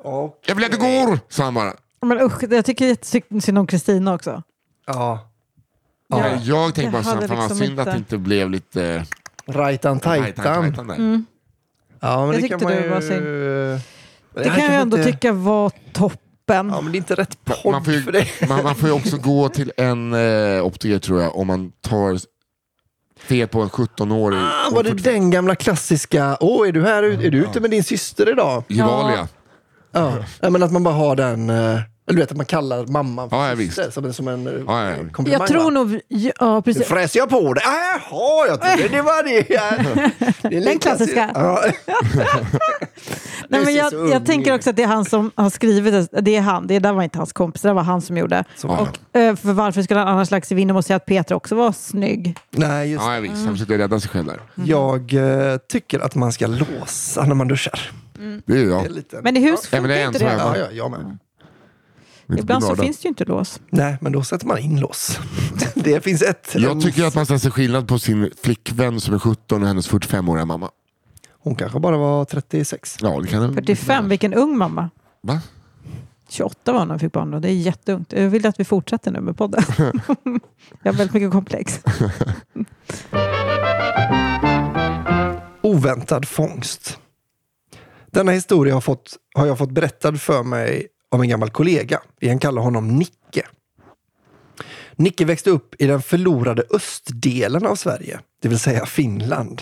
Och, 0.04 0.40
Jag 0.46 0.56
vill 0.56 0.66
att 0.66 0.72
du 0.72 0.78
går, 0.78 1.20
sa 1.30 1.44
han 1.44 1.54
bara. 1.54 1.74
Men 2.02 2.22
usch, 2.22 2.44
jag 2.50 2.66
tycker 2.66 2.86
jättesynd 2.86 3.58
om 3.58 3.68
Kristina 3.68 4.14
också. 4.14 4.44
ja. 4.88 5.26
Ja. 6.12 6.18
Men 6.20 6.44
jag 6.44 6.76
tänkte 6.76 6.92
bara 6.92 6.98
jag 6.98 7.22
så 7.22 7.28
fan 7.28 7.40
liksom 7.42 7.58
synd 7.58 7.80
att 7.80 7.86
det 7.86 7.92
inte- 7.92 8.16
inte 8.16 8.18
blev 8.18 8.50
lite... 8.50 9.06
Rajtan 9.48 10.00
tajtan. 10.00 10.88
där. 10.88 11.24
Ja, 12.00 12.26
men 12.26 12.34
Jag 12.34 12.42
det 12.44 12.48
kan 12.48 12.60
tyckte 12.60 12.64
man 12.64 12.74
det 12.74 12.82
ju... 12.84 12.90
var 12.90 13.02
synd. 13.02 13.24
Men 14.34 14.44
Det 14.44 14.50
kan 14.50 14.64
jag 14.74 14.82
ändå 14.82 14.98
inte- 14.98 15.12
tycka 15.12 15.32
var 15.34 15.72
toppen. 16.50 16.70
Ja, 16.76 16.82
men 16.82 16.92
det 16.92 16.96
är 16.96 17.00
inte 17.00 17.16
rätt 17.16 17.46
podd 17.46 17.72
Man 17.72 17.86
får, 17.86 17.92
för 17.92 18.12
det. 18.12 18.20
ju, 18.42 18.48
man, 18.48 18.64
man 18.64 18.76
får 18.76 18.90
ju 18.90 18.96
också 18.96 19.18
gå 19.18 19.50
till 19.50 19.72
en 19.78 20.14
eh, 20.14 20.66
optiker 20.66 21.00
tror 21.00 21.22
jag, 21.22 21.36
om 21.38 21.48
man 21.48 21.72
tar 21.82 22.20
fel 23.20 23.48
på 23.48 23.62
en 23.62 23.70
17-årig. 23.70 24.40
Ah, 24.40 24.70
var 24.72 24.84
det 24.84 24.94
den 24.94 25.32
gamla 25.32 25.56
klassiska, 25.56 26.38
åh 26.40 26.68
är 26.68 26.72
du 26.72 26.84
här, 26.84 27.04
är 27.04 27.32
du 27.32 27.38
ute 27.38 27.60
med 27.60 27.72
din 27.72 27.84
syster 27.84 28.30
idag? 28.32 28.64
Gevalia. 28.68 29.28
Ja. 29.92 30.14
ja. 30.42 30.50
men 30.50 30.64
att 30.64 30.72
man 30.72 30.84
bara 30.84 30.94
har 30.94 31.16
den, 31.16 31.50
eh, 31.50 31.56
eller 31.56 31.82
du 32.06 32.16
vet 32.16 32.32
att 32.32 32.38
man 32.38 32.46
kallar 32.46 32.86
mamman 32.86 33.30
för 33.30 33.38
Ja, 33.50 33.56
syster 33.58 33.84
visst. 33.84 33.94
som 33.94 34.06
en, 34.06 34.14
som 34.14 34.28
en 34.28 34.48
eh, 34.48 34.54
Ja, 34.68 34.90
ja, 34.90 34.96
komplimang. 35.12 35.42
Jag 35.42 35.48
tror 35.48 35.64
va? 35.64 35.70
nog, 35.70 36.00
ja 36.08 36.56
Nu 36.56 36.62
precis. 36.62 36.88
fräser 36.88 37.20
jag 37.20 37.30
på 37.30 37.54
det. 37.54 37.62
Ah, 37.66 38.00
Jaha, 38.12 38.48
jag 38.48 38.62
trodde 38.62 38.96
det 38.96 39.02
var 39.02 39.24
det. 39.24 39.48
Det 40.50 40.58
är 40.58 40.66
Den 40.66 40.80
klassiska. 40.80 41.32
Ja. 41.34 41.64
Nej, 43.50 43.66
men 43.66 43.76
jag, 43.76 44.10
jag 44.10 44.26
tänker 44.26 44.56
också 44.56 44.70
att 44.70 44.76
det 44.76 44.84
är 44.84 44.88
han 44.88 45.06
som 45.06 45.32
har 45.36 45.50
skrivit 45.50 46.12
det. 46.12 46.22
Det 46.22 46.36
är 46.36 46.42
han, 46.42 46.68
det 46.68 46.80
där 46.80 46.94
var 46.94 47.04
inte 47.04 47.18
hans 47.18 47.34
kompis, 47.34 47.62
det 47.62 47.74
var 47.74 47.84
han 47.84 48.02
som 48.02 48.18
gjorde. 48.18 48.44
Och, 48.64 49.18
eh, 49.18 49.36
för 49.36 49.54
varför 49.54 49.82
skulle 49.82 50.00
han 50.00 50.10
annars 50.10 50.32
lagt 50.32 50.48
sig 50.48 50.58
vinn 50.58 50.72
om 50.72 50.78
att 50.78 50.86
säga 50.86 50.98
att 50.98 51.06
Peter 51.06 51.36
också 51.36 51.56
var 51.56 51.72
snygg? 51.72 52.38
Nej, 52.52 52.92
just 52.92 53.06
Ja, 53.06 53.20
visst. 53.20 53.36
Han 53.36 53.54
försökte 53.54 53.78
rädda 53.78 54.00
sig 54.00 54.10
själv 54.10 54.26
där. 54.26 54.40
Jag 54.56 55.14
eh, 55.14 55.58
tycker 55.58 56.00
att 56.00 56.16
man 56.16 56.32
ska 56.32 56.48
låsa 56.48 57.26
när 57.26 57.36
man 57.36 57.48
duschar. 57.48 57.92
Det 58.46 58.54
är 58.54 58.58
ju 58.58 58.70
jag. 58.70 58.84
Det 58.84 58.88
är 58.88 58.94
lite... 58.94 59.22
Men 59.24 59.38
i 59.38 59.40
hus 59.40 59.60
Ja, 59.72 59.78
funkar 59.78 59.96
är 59.96 60.08
inte 60.08 60.26
en 60.26 60.38
det. 60.38 60.44
Ja, 60.44 60.58
ja, 60.58 60.66
jag 60.72 60.92
med. 60.92 61.18
Ibland 62.38 62.64
så 62.64 62.76
finns 62.76 62.98
det 62.98 63.06
ju 63.06 63.10
inte 63.10 63.26
lås. 63.26 63.60
Nej, 63.70 63.98
men 64.02 64.12
då 64.12 64.24
sätter 64.24 64.48
man 64.48 64.58
in 64.58 64.80
lås. 64.80 65.20
det 65.76 66.04
finns 66.04 66.22
ett. 66.22 66.56
Jag 66.56 66.82
tycker 66.82 67.04
att 67.04 67.16
man 67.16 67.26
ska 67.26 67.40
se 67.40 67.50
skillnad 67.50 67.88
på 67.88 68.00
sin 68.00 68.32
flickvän 68.44 69.00
som 69.00 69.14
är 69.14 69.20
17 69.20 69.62
och 69.62 69.68
hennes 69.68 69.90
45-åriga 69.90 70.46
mamma. 70.46 70.70
Hon 71.40 71.56
kanske 71.56 71.80
bara 71.80 71.98
var 71.98 72.26
36. 72.26 72.98
Ja, 73.02 73.20
det 73.20 73.28
kan 73.28 73.54
45, 73.54 74.10
vilken 74.10 74.34
ung 74.34 74.58
mamma. 74.58 74.90
Va? 75.22 75.42
28 76.30 76.72
var 76.72 76.80
hon 76.80 76.88
när 76.88 76.94
hon 76.94 77.00
fick 77.00 77.14
barn 77.14 77.34
och 77.34 77.42
det 77.42 77.50
är 77.50 77.54
jätteungt. 77.54 78.14
Jag 78.14 78.30
vill 78.30 78.46
att 78.46 78.60
vi 78.60 78.66
fortsätter 78.66 79.12
nu 79.12 79.20
med 79.20 79.38
podden. 79.38 79.64
jag 80.84 80.92
har 80.92 80.98
väldigt 80.98 81.14
mycket 81.14 81.32
komplex. 81.32 81.80
Oväntad 85.62 86.28
fångst. 86.28 87.00
Denna 88.12 88.32
historia 88.32 88.74
har, 88.74 88.82
fått, 88.82 89.18
har 89.36 89.46
jag 89.46 89.58
fått 89.58 89.72
berättad 89.72 90.18
för 90.18 90.44
mig 90.44 90.88
av 91.12 91.22
en 91.22 91.30
gammal 91.30 91.50
kollega. 91.50 92.02
Vi 92.20 92.28
kan 92.28 92.40
kalla 92.40 92.62
honom 92.62 92.88
Nicke. 92.88 93.46
Nicke 94.96 95.26
växte 95.26 95.50
upp 95.50 95.76
i 95.82 95.88
den 95.88 96.02
förlorade 96.02 96.64
östdelen 96.70 97.66
av 97.66 97.76
Sverige, 97.76 98.20
det 98.42 98.48
vill 98.48 98.60
säga 98.60 98.86
Finland. 98.86 99.62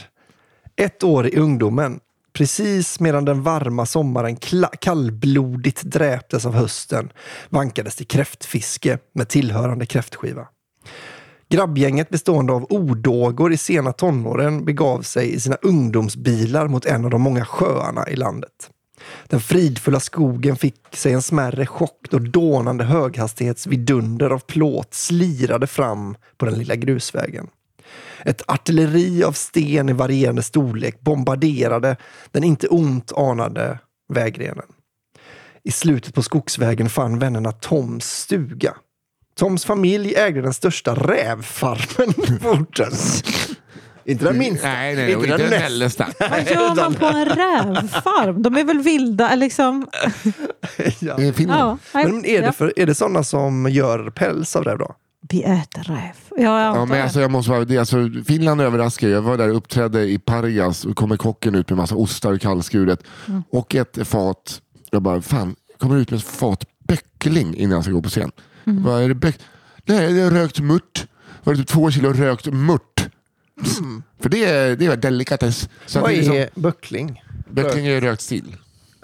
Ett 0.80 1.04
år 1.04 1.28
i 1.28 1.38
ungdomen, 1.40 2.00
precis 2.34 3.00
medan 3.00 3.26
den 3.26 3.44
varma 3.44 3.86
sommaren 3.86 4.36
kallblodigt 4.80 5.82
dräptes 5.84 6.46
av 6.46 6.54
hösten, 6.54 7.10
vankades 7.50 7.96
till 7.96 8.08
kräftfiske 8.08 9.00
med 9.14 9.28
tillhörande 9.28 9.86
kräftskiva. 9.86 10.48
Grabbgänget 11.50 12.10
bestående 12.10 12.54
av 12.54 12.68
odågor 12.70 13.54
i 13.54 13.58
sena 13.58 13.94
tonåren 13.94 14.66
begav 14.66 15.02
sig 15.02 15.34
i 15.34 15.40
sina 15.40 15.56
ungdomsbilar 15.56 16.68
mot 16.68 16.86
en 16.86 17.06
av 17.06 17.12
de 17.12 17.22
många 17.22 17.46
sjöarna 17.46 18.10
i 18.10 18.16
landet. 18.16 18.70
Den 19.28 19.40
fridfulla 19.40 20.00
skogen 20.00 20.56
fick 20.56 20.96
sig 20.96 21.14
en 21.14 21.22
smärre 21.22 21.66
chock 21.66 22.08
då 22.10 22.20
dånande 22.20 22.84
höghastighetsvidunder 22.84 24.30
av 24.30 24.40
plåt 24.40 24.94
slirade 24.94 25.68
fram 25.68 26.18
på 26.38 26.46
den 26.46 26.60
lilla 26.60 26.76
grusvägen. 26.76 27.48
Ett 28.26 28.42
artilleri 28.48 29.24
av 29.24 29.32
sten 29.32 29.90
i 29.90 29.94
varierande 29.94 30.44
storlek 30.44 31.02
bombarderade 31.02 31.96
den 32.32 32.44
inte 32.44 32.68
ont 32.68 33.12
anade 33.18 33.80
vägrenen. 34.14 34.66
I 35.64 35.72
slutet 35.72 36.14
på 36.14 36.24
skogsvägen 36.24 36.90
fann 36.90 37.20
vännerna 37.20 37.52
Toms 37.52 38.06
stuga. 38.06 38.74
Toms 39.36 39.66
familj 39.66 40.16
ägde 40.16 40.42
den 40.42 40.54
största 40.54 40.96
rävfarmen 40.96 42.40
på 42.40 42.50
orten. 42.50 42.92
Inte 44.06 44.26
den 44.26 44.38
minsta. 44.38 44.68
Nej, 44.68 44.96
nej, 44.96 45.12
Inte 45.12 45.26
inte 45.26 45.38
den 45.38 45.50
mellersta. 45.50 46.08
Vad 46.20 46.52
gör 46.52 46.76
man 46.76 46.94
på 46.94 47.06
en 47.06 47.26
rävfarm? 47.26 48.44
De 48.44 48.58
är 48.58 48.64
väl 48.64 48.80
vilda? 48.80 49.30
eller 49.30 49.46
Liksom. 49.46 49.88
Ja. 51.00 51.22
I 51.22 51.34
Finland. 51.34 51.80
Ja, 51.94 52.04
Men 52.04 52.26
är 52.26 52.42
det, 52.42 52.52
för, 52.52 52.74
är 52.76 52.86
det 52.86 52.96
sådana 52.96 53.24
som 53.24 53.70
gör 53.70 54.10
päls 54.10 54.56
av 54.56 54.64
räv 54.64 54.78
då? 54.78 54.96
Vi 55.30 55.44
äter 55.44 55.84
räv. 55.84 55.98
Ja, 56.38 56.62
jag 56.64 56.76
Ja, 56.78 56.86
men 56.86 57.02
alltså, 57.04 57.22
jag 57.22 57.32
måste 57.32 57.50
bara, 57.50 57.66
det, 57.66 57.78
alltså, 57.78 58.10
Finland 58.28 58.62
överraskar. 58.62 59.08
Jag 59.08 59.22
var 59.22 59.38
där 59.38 59.50
och 59.50 59.58
uppträdde 59.58 60.04
i 60.10 60.20
Pargas 60.20 60.86
och 60.86 60.96
kommer 60.96 61.18
kocken 61.18 61.56
ut 61.56 61.70
med 61.70 61.78
massa 61.78 61.96
ostar 61.96 62.34
och 62.34 62.42
kallskuret 62.42 63.04
Mm. 63.28 63.44
och 63.52 63.76
ett 63.76 64.08
fat. 64.08 64.62
Jag 64.92 65.02
bara, 65.02 65.22
fan, 65.22 65.56
kommer 65.78 65.98
ut 65.98 66.12
med 66.12 66.18
ett 66.18 66.26
fat 66.26 66.64
böckling 66.88 67.56
innan 67.56 67.76
jag 67.76 67.84
ska 67.84 67.94
gå 67.94 68.02
på 68.02 68.10
scen. 68.10 68.32
Mm. 68.66 68.84
Bara, 68.84 69.02
är 69.02 69.08
det 69.08 69.16
böck? 69.16 69.40
Nej, 69.86 70.14
det 70.14 70.22
är 70.22 70.32
rökt 70.32 70.60
mört. 70.60 71.08
Var 71.44 71.54
det 71.54 71.60
typ 71.60 71.68
två 71.68 71.92
kilo 71.92 72.14
rökt 72.14 72.46
mört? 72.54 73.08
För 74.20 74.30
det 74.30 74.46
är, 74.46 74.76
det 74.76 74.86
är 74.86 74.98
delikatess. 74.98 75.70
Vad 75.96 76.04
det 76.04 76.14
är 76.14 76.18
liksom, 76.18 76.62
böckling? 76.62 77.22
böckling 77.50 77.86
är 77.88 78.02
rökt 78.02 78.22
sill. 78.22 78.56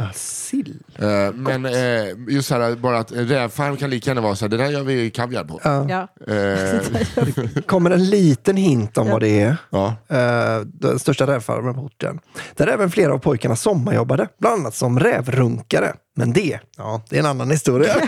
Ah, 0.09 0.13
sill? 0.13 0.79
Eh, 0.95 1.33
men 1.33 1.65
eh, 1.65 2.05
just 2.27 2.47
så 2.47 2.55
här, 2.55 2.75
bara 2.75 2.99
att 2.99 3.11
en 3.11 3.27
rävfarm 3.27 3.77
kan 3.77 3.89
lika 3.89 4.09
gärna 4.09 4.21
vara 4.21 4.35
så 4.35 4.45
här, 4.45 4.49
det 4.49 4.57
där 4.57 4.69
gör 4.69 4.83
vi 4.83 5.11
kaviar 5.11 5.43
på. 5.43 5.59
Ja. 5.63 5.89
Ja. 5.89 6.07
Eh, 6.33 6.81
kommer 7.65 7.91
en 7.91 8.09
liten 8.09 8.57
hint 8.57 8.97
om 8.97 9.09
vad 9.09 9.21
det 9.21 9.41
är. 9.41 9.57
ja. 9.69 9.95
Eh, 10.07 10.59
den 10.65 10.99
största 10.99 11.27
rävfarmen 11.27 11.73
på 11.73 11.81
orten. 11.81 12.19
Där 12.55 12.67
även 12.67 12.91
flera 12.91 13.13
av 13.13 13.17
pojkarna 13.17 13.55
sommarjobbade, 13.55 14.27
bland 14.39 14.59
annat 14.59 14.75
som 14.75 14.99
rävrunkare. 14.99 15.93
Men 16.15 16.33
det, 16.33 16.59
ja, 16.77 17.01
det 17.09 17.15
är 17.15 17.19
en 17.19 17.25
annan 17.25 17.51
historia. 17.51 17.95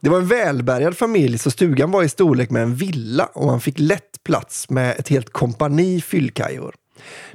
det 0.00 0.08
var 0.08 0.18
en 0.18 0.26
välbärgad 0.26 0.96
familj 0.96 1.38
så 1.38 1.50
stugan 1.50 1.90
var 1.90 2.02
i 2.02 2.08
storlek 2.08 2.50
med 2.50 2.62
en 2.62 2.74
villa 2.74 3.28
och 3.34 3.46
man 3.46 3.60
fick 3.60 3.78
lätt 3.78 4.22
plats 4.24 4.70
med 4.70 4.96
ett 4.98 5.08
helt 5.08 5.32
kompani 5.32 6.00
fyllkajor. 6.00 6.74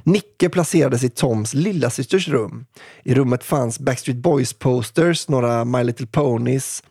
Nicke 0.02 0.48
placerades 0.48 1.04
i 1.04 1.08
Toms 1.08 1.54
lillasysters 1.54 2.28
rum. 2.28 2.66
I 3.04 3.14
rummet 3.14 3.44
fanns 3.44 3.78
Backstreet 3.78 4.18
Boys-posters, 4.18 5.28
några 5.28 5.64
My 5.64 5.84
Little 5.84 6.06
Ponies, 6.06 6.82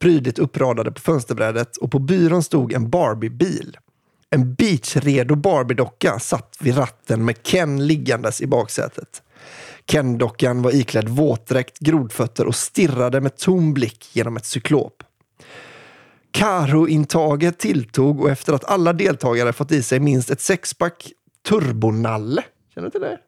prydligt 0.00 0.38
uppradade 0.38 0.92
på 0.92 1.00
fönsterbrädet 1.00 1.76
och 1.76 1.90
på 1.90 1.98
byrån 1.98 2.42
stod 2.42 2.72
en 2.72 2.90
Barbie-bil. 2.90 3.76
En 4.30 4.54
beachredo 4.54 5.34
Barbie-docka 5.34 6.18
satt 6.18 6.56
vid 6.60 6.76
ratten 6.76 7.24
med 7.24 7.36
Ken 7.42 7.86
liggandes 7.86 8.40
i 8.40 8.46
baksätet. 8.46 9.22
Ken-dockan 9.86 10.62
var 10.62 10.74
iklädd 10.74 11.08
våtdräkt, 11.08 11.78
grodfötter 11.78 12.46
och 12.46 12.54
stirrade 12.54 13.20
med 13.20 13.36
tom 13.36 13.74
blick 13.74 14.16
genom 14.16 14.36
ett 14.36 14.46
cyklop. 14.46 15.02
Karo-intaget 16.30 17.58
tilltog 17.58 18.20
och 18.20 18.30
efter 18.30 18.52
att 18.52 18.64
alla 18.64 18.92
deltagare 18.92 19.52
fått 19.52 19.72
i 19.72 19.82
sig 19.82 20.00
minst 20.00 20.30
ett 20.30 20.40
sexpack 20.40 21.12
turbonalle. 21.48 22.44
Känner 22.74 22.86
du 22.86 22.90
till 22.90 23.00
det? 23.00 23.18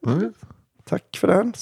Tack 0.84 1.16
för 1.20 1.28
den. 1.28 1.54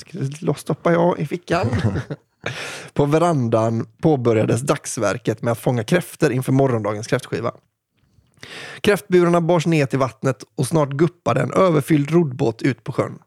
Stoppar 0.57 0.93
jag 0.93 1.19
i 1.19 1.27
fickan. 1.27 1.67
På 2.93 3.05
verandan 3.05 3.87
påbörjades 4.01 4.61
dagsverket 4.61 5.43
med 5.43 5.53
att 5.53 5.59
fånga 5.59 5.85
kräftor 5.85 6.33
inför 6.33 6.53
morgondagens 6.53 7.07
kräftskiva. 7.07 7.53
Kräftburarna 8.81 9.41
bars 9.41 9.67
ner 9.67 9.87
till 9.87 9.99
vattnet 9.99 10.45
och 10.55 10.67
snart 10.67 10.91
guppade 10.91 11.41
en 11.41 11.53
överfylld 11.53 12.11
roddbåt 12.11 12.63
ut 12.63 12.85
på 12.85 12.93
sjön. 12.93 13.19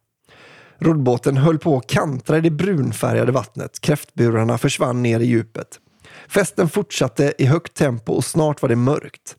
Roddbåten 0.77 1.37
höll 1.37 1.59
på 1.59 1.77
att 1.77 1.87
kantra 1.87 2.37
i 2.37 2.41
det 2.41 2.51
brunfärgade 2.51 3.31
vattnet. 3.31 3.81
Kräftburarna 3.81 4.57
försvann 4.57 5.03
ner 5.03 5.19
i 5.19 5.25
djupet. 5.25 5.79
Festen 6.27 6.69
fortsatte 6.69 7.33
i 7.37 7.45
högt 7.45 7.73
tempo 7.73 8.13
och 8.13 8.25
snart 8.25 8.61
var 8.61 8.69
det 8.69 8.75
mörkt. 8.75 9.35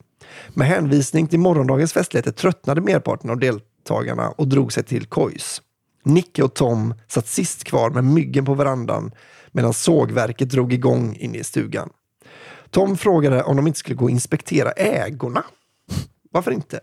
Med 0.49 0.69
hänvisning 0.69 1.27
till 1.27 1.39
morgondagens 1.39 1.93
festligheter 1.93 2.33
tröttnade 2.33 2.81
merparten 2.81 3.31
av 3.31 3.39
deltagarna 3.87 4.29
och 4.29 4.49
drog 4.49 4.73
sig 4.73 4.83
till 4.83 5.07
kojs. 5.07 5.63
Nicke 6.05 6.43
och 6.43 6.55
Tom 6.55 6.95
satt 7.09 7.27
sist 7.27 7.65
kvar 7.65 7.91
med 7.91 8.05
myggen 8.05 8.45
på 8.45 8.55
verandan 8.55 9.11
medan 9.53 9.73
sågverket 9.73 10.51
drog 10.51 10.73
igång 10.73 11.17
inne 11.17 11.39
i 11.39 11.45
stugan. 11.45 11.91
Tom 12.71 12.97
frågade 12.97 13.43
om 13.43 13.57
de 13.57 13.67
inte 13.67 13.79
skulle 13.79 13.97
gå 13.97 14.05
och 14.05 14.11
inspektera 14.11 14.73
ägorna. 14.73 15.45
Varför 16.33 16.51
inte? 16.51 16.81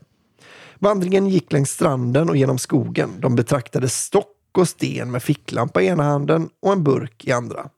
Vandringen 0.79 1.27
gick 1.27 1.51
längs 1.51 1.69
stranden 1.69 2.29
och 2.29 2.37
genom 2.37 2.57
skogen. 2.57 3.09
De 3.19 3.35
betraktade 3.35 3.89
stock 3.89 4.57
och 4.57 4.69
sten 4.69 5.11
med 5.11 5.23
ficklampa 5.23 5.81
i 5.81 5.87
ena 5.87 6.03
handen 6.03 6.49
och 6.61 6.73
en 6.73 6.83
burk 6.83 7.25
i 7.25 7.31
andra. 7.31 7.69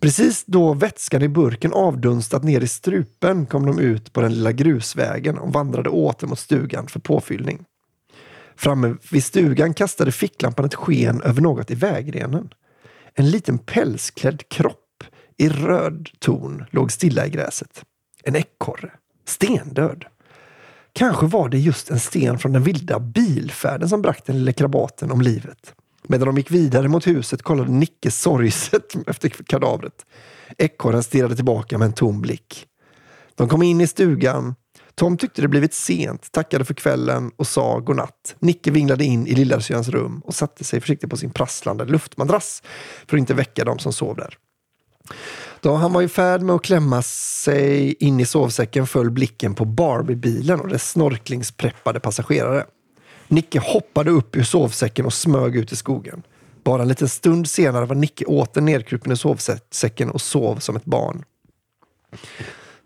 Precis 0.00 0.44
då 0.46 0.74
vätskan 0.74 1.22
i 1.22 1.28
burken 1.28 1.72
avdunstat 1.72 2.44
ner 2.44 2.60
i 2.60 2.68
strupen 2.68 3.46
kom 3.46 3.66
de 3.66 3.78
ut 3.78 4.12
på 4.12 4.20
den 4.20 4.34
lilla 4.34 4.52
grusvägen 4.52 5.38
och 5.38 5.52
vandrade 5.52 5.90
åter 5.90 6.26
mot 6.26 6.38
stugan 6.38 6.86
för 6.86 7.00
påfyllning. 7.00 7.64
Framme 8.58 8.96
vid 9.10 9.24
stugan 9.24 9.74
kastade 9.74 10.12
ficklampan 10.12 10.64
ett 10.64 10.74
sken 10.74 11.22
över 11.22 11.42
något 11.42 11.70
i 11.70 11.74
vägrenen. 11.74 12.50
En 13.14 13.30
liten 13.30 13.58
pälsklädd 13.58 14.48
kropp 14.48 15.04
i 15.36 15.48
röd 15.48 16.08
ton 16.18 16.64
låg 16.70 16.92
stilla 16.92 17.26
i 17.26 17.30
gräset. 17.30 17.84
En 18.24 18.36
ekorre. 18.36 18.90
Stendöd. 19.26 20.04
Kanske 20.92 21.26
var 21.26 21.48
det 21.48 21.58
just 21.58 21.90
en 21.90 22.00
sten 22.00 22.38
från 22.38 22.52
den 22.52 22.62
vilda 22.62 23.00
bilfärden 23.00 23.88
som 23.88 24.02
bragt 24.02 24.26
den 24.26 24.38
lille 24.38 24.52
krabaten 24.52 25.10
om 25.10 25.20
livet. 25.20 25.74
Medan 26.08 26.26
de 26.26 26.36
gick 26.36 26.50
vidare 26.50 26.88
mot 26.88 27.06
huset 27.06 27.42
kollade 27.42 27.72
Nicke 27.72 28.10
sorgset 28.10 28.94
efter 29.06 29.28
kadavret. 29.28 30.06
Ekorren 30.58 31.02
stirrade 31.02 31.36
tillbaka 31.36 31.78
med 31.78 31.86
en 31.86 31.92
tom 31.92 32.20
blick. 32.20 32.66
De 33.34 33.48
kom 33.48 33.62
in 33.62 33.80
i 33.80 33.86
stugan. 33.86 34.54
Tom 34.98 35.16
tyckte 35.16 35.42
det 35.42 35.48
blivit 35.48 35.74
sent, 35.74 36.32
tackade 36.32 36.64
för 36.64 36.74
kvällen 36.74 37.30
och 37.36 37.46
sa 37.46 37.78
godnatt. 37.78 38.36
Nicke 38.38 38.70
vinglade 38.70 39.04
in 39.04 39.26
i 39.26 39.34
lillasyrrans 39.34 39.88
rum 39.88 40.22
och 40.24 40.34
satte 40.34 40.64
sig 40.64 40.80
försiktigt 40.80 41.10
på 41.10 41.16
sin 41.16 41.30
prasslande 41.30 41.84
luftmadrass 41.84 42.62
för 43.06 43.16
att 43.16 43.20
inte 43.20 43.34
väcka 43.34 43.64
dem 43.64 43.78
som 43.78 43.92
sov 43.92 44.16
där. 44.16 44.38
Då 45.60 45.74
han 45.74 45.92
var 45.92 46.02
i 46.02 46.08
färd 46.08 46.42
med 46.42 46.54
att 46.56 46.62
klämma 46.62 47.02
sig 47.02 47.92
in 47.92 48.20
i 48.20 48.26
sovsäcken 48.26 48.86
föll 48.86 49.10
blicken 49.10 49.54
på 49.54 49.64
Barbie-bilen 49.64 50.60
och 50.60 50.68
dess 50.68 50.90
snorklingspreppade 50.90 52.00
passagerare. 52.00 52.66
Nicke 53.28 53.58
hoppade 53.58 54.10
upp 54.10 54.36
ur 54.36 54.42
sovsäcken 54.42 55.06
och 55.06 55.14
smög 55.14 55.56
ut 55.56 55.72
i 55.72 55.76
skogen. 55.76 56.22
Bara 56.64 56.82
en 56.82 56.88
liten 56.88 57.08
stund 57.08 57.48
senare 57.48 57.84
var 57.84 57.96
Nicke 57.96 58.24
åter 58.24 58.60
nedkrupen 58.60 59.12
i 59.12 59.16
sovsäcken 59.16 60.10
och 60.10 60.20
sov 60.20 60.56
som 60.56 60.76
ett 60.76 60.84
barn. 60.84 61.24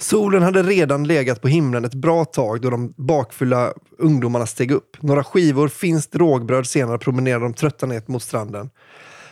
Solen 0.02 0.42
hade 0.42 0.62
redan 0.62 1.04
legat 1.04 1.40
på 1.40 1.48
himlen 1.48 1.84
ett 1.84 1.94
bra 1.94 2.24
tag 2.24 2.60
då 2.60 2.70
de 2.70 2.94
bakfulla 2.96 3.72
ungdomarna 3.98 4.46
steg 4.46 4.70
upp. 4.70 4.96
Några 5.00 5.24
skivor 5.24 5.68
finskt 5.68 6.16
rågbröd 6.16 6.66
senare 6.66 6.98
promenerade 6.98 7.44
de 7.44 7.54
trötta 7.54 7.86
ner 7.86 8.02
mot 8.06 8.22
stranden. 8.22 8.70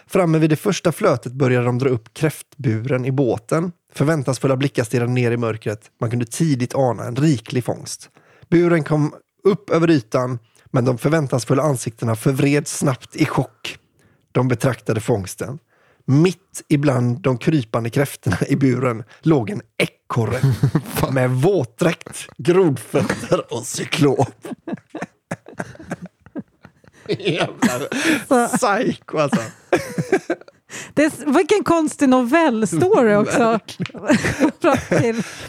Framme 0.06 0.38
vid 0.38 0.50
det 0.50 0.56
första 0.56 0.92
flötet 0.92 1.32
började 1.32 1.66
de 1.66 1.78
dra 1.78 1.88
upp 1.88 2.14
kräftburen 2.14 3.04
i 3.04 3.12
båten. 3.12 3.72
Förväntansfulla 3.92 4.56
blickar 4.56 4.84
stirrade 4.84 5.12
ner 5.12 5.30
i 5.30 5.36
mörkret. 5.36 5.80
Man 6.00 6.10
kunde 6.10 6.26
tidigt 6.26 6.74
ana 6.74 7.04
en 7.04 7.16
riklig 7.16 7.64
fångst. 7.64 8.10
Buren 8.50 8.84
kom 8.84 9.14
upp 9.44 9.70
över 9.70 9.90
ytan, 9.90 10.38
men 10.70 10.84
de 10.84 10.98
förväntansfulla 10.98 11.62
ansiktena 11.62 12.16
förvreds 12.16 12.78
snabbt 12.78 13.16
i 13.16 13.24
chock. 13.24 13.78
De 14.32 14.48
betraktade 14.48 15.00
fångsten. 15.00 15.58
Mitt 16.06 16.64
ibland 16.68 17.20
de 17.20 17.38
krypande 17.38 17.90
kräftorna 17.90 18.36
i 18.48 18.56
buren 18.56 19.04
låg 19.22 19.50
en 19.50 19.62
ekorre 20.10 20.40
med 21.12 21.30
våtdräkt, 21.30 22.28
grodfötter 22.36 23.54
och 23.54 23.66
cyklop. 23.66 24.34
Jävla 27.18 28.48
psycho 28.48 29.18
alltså. 29.18 29.40
Det 30.94 31.04
är, 31.04 31.32
vilken 31.36 31.64
konstig 31.64 32.08
novellstory 32.08 33.14
också. 33.14 33.58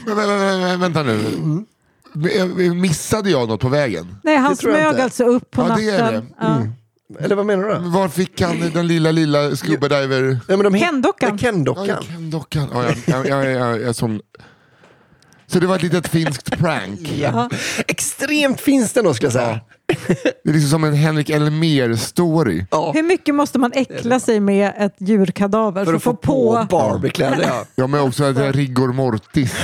Men, 0.06 0.16
men, 0.16 0.28
men, 0.28 0.62
men, 0.62 0.80
vänta 0.80 1.04
nu. 1.04 1.20
Mm. 1.20 2.82
Missade 2.82 3.30
jag 3.30 3.48
något 3.50 3.62
på 3.62 3.70
vägen? 3.70 4.16
Nej, 4.24 4.38
han 4.38 4.56
smög 4.56 5.00
alltså 5.00 5.24
upp 5.24 5.52
på 5.52 5.62
Ja, 5.62 5.76
det 5.76 5.90
är 5.90 6.02
natten. 6.02 6.34
det. 6.40 6.46
Mm. 6.46 6.62
Ja. 6.62 6.68
Eller 7.20 7.36
vad 7.36 7.46
menar 7.46 7.68
du? 7.68 7.90
Var 7.90 8.10
fick 8.10 8.42
han 8.42 8.72
den 8.74 8.88
lilla, 8.88 9.12
lilla 9.12 9.56
scuba 9.56 9.88
diver... 9.88 10.40
Nej, 10.48 10.58
men 10.58 10.72
de 10.74 10.80
Ken-dockan. 10.80 11.38
Ken-dockan. 11.38 11.88
Ja, 11.88 12.00
Ken-dockan. 12.02 12.70
Ja, 12.74 12.84
jag, 12.84 13.28
jag, 13.28 13.28
jag, 13.28 13.52
jag, 13.52 13.82
jag, 13.82 13.96
som... 13.96 14.22
Så 15.52 15.60
det 15.60 15.68
var 15.68 15.76
ett 15.76 15.84
litet 15.84 16.08
finskt 16.08 16.52
prank. 16.60 17.00
Ja. 17.18 17.50
Extremt 17.88 18.62
finns 18.62 18.94
det 18.94 19.02
då 19.02 19.14
skulle 19.14 19.26
jag 19.26 19.34
säga. 19.34 19.60
Det 20.44 20.50
är 20.50 20.54
liksom 20.54 20.70
som 20.70 20.84
en 20.84 20.94
Henrik 20.94 21.30
Elmer-story. 21.30 22.66
Ja. 22.72 22.92
Hur 22.92 23.04
mycket 23.04 23.36
måste 23.36 23.60
man 23.60 23.72
äckla 23.74 24.20
sig 24.20 24.40
med 24.40 24.74
ett 24.78 24.96
djurkadaver 25.00 25.86
För 25.86 25.94
att 25.94 26.04
få 26.04 26.14
på 26.14 26.68
Barbie-kläder. 26.70 27.46
Ja. 27.48 27.66
Ja, 27.76 27.88
men 27.88 28.00
också 28.00 28.26
ett 28.26 28.56
rigor 28.56 28.94
mortis. 28.94 29.56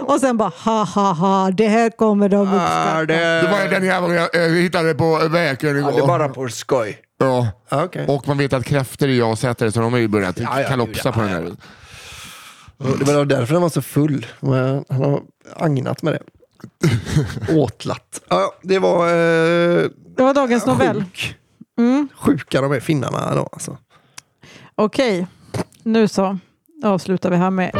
Och 0.00 0.20
sen 0.20 0.36
bara 0.36 0.52
ha 0.64 0.84
ha 0.84 1.12
ha, 1.12 1.50
det 1.50 1.68
här 1.68 1.90
kommer 1.90 2.28
de 2.28 2.40
uppskatta. 2.40 3.04
Det 3.06 3.48
var 3.50 3.70
den 3.70 3.82
här 3.82 4.14
jag 4.14 4.46
eh, 4.46 4.52
hittade 4.52 4.94
på 4.94 5.28
vägen 5.28 5.76
igår. 5.76 5.90
Ja, 5.90 5.96
det 5.96 6.02
är 6.02 6.06
bara 6.06 6.28
på 6.28 6.48
skoj. 6.48 6.98
Ja. 7.18 7.48
Ja, 7.68 7.84
okej. 7.84 8.06
Och 8.08 8.28
man 8.28 8.38
vet 8.38 8.52
att 8.52 8.64
kräftor 8.64 9.08
är 9.08 9.12
jag-sättare 9.12 9.72
så 9.72 9.80
de 9.80 9.92
har 9.92 10.00
ju 10.00 10.08
börjat 10.08 10.38
Ja, 10.40 10.60
ja, 10.60 10.68
kalopsa 10.68 11.08
ja, 11.08 11.12
på 11.12 11.20
ja, 11.20 11.24
den 11.24 11.32
här. 11.32 11.52
Det 12.78 13.04
var 13.14 13.24
därför 13.24 13.52
han 13.52 13.62
var 13.62 13.68
så 13.68 13.82
full. 13.82 14.26
Han 14.40 14.84
har 14.88 15.22
agnat 15.56 16.02
med 16.02 16.12
det. 16.12 16.22
Åtlatt. 17.58 18.20
Ja, 18.28 18.52
det 18.62 18.78
var 18.78 19.06
eh, 19.08 19.84
Det 20.16 20.22
var 20.22 20.34
dagens 20.34 20.66
novell. 20.66 21.00
sjuk. 21.04 21.36
Mm. 21.78 22.08
Sjuka 22.16 22.60
de 22.60 22.72
är 22.72 22.80
finnarna 22.80 23.34
då. 23.34 23.48
Alltså. 23.52 23.78
Okej, 24.74 25.26
nu 25.82 26.08
så 26.08 26.38
avslutar 26.84 27.30
vi 27.30 27.36
här 27.36 27.50
med 27.50 27.70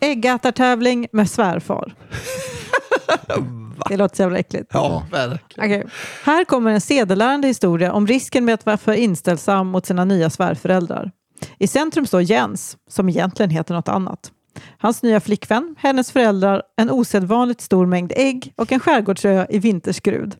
äggätartävling 0.00 1.06
med 1.12 1.30
svärfar. 1.30 1.94
Det 3.88 3.96
låter 3.96 4.16
så 4.16 4.22
jävla 4.22 4.38
äckligt. 4.38 4.70
Ja, 4.74 5.06
verkligen. 5.10 5.70
Okej. 5.70 5.86
Här 6.24 6.44
kommer 6.44 6.70
en 6.70 6.80
sedelärande 6.80 7.48
historia 7.48 7.92
om 7.92 8.06
risken 8.06 8.44
med 8.44 8.54
att 8.54 8.66
vara 8.66 8.76
för 8.76 8.92
inställsam 8.92 9.66
mot 9.66 9.86
sina 9.86 10.04
nya 10.04 10.30
svärföräldrar. 10.30 11.10
I 11.58 11.66
centrum 11.66 12.06
står 12.06 12.22
Jens, 12.22 12.76
som 12.88 13.08
egentligen 13.08 13.50
heter 13.50 13.74
något 13.74 13.88
annat. 13.88 14.32
Hans 14.78 15.02
nya 15.02 15.20
flickvän, 15.20 15.74
hennes 15.78 16.12
föräldrar, 16.12 16.62
en 16.76 16.90
osedvanligt 16.90 17.60
stor 17.60 17.86
mängd 17.86 18.12
ägg 18.16 18.52
och 18.56 18.72
en 18.72 18.80
skärgårdsö 18.80 19.46
i 19.50 19.58
vinterskrud. 19.58 20.36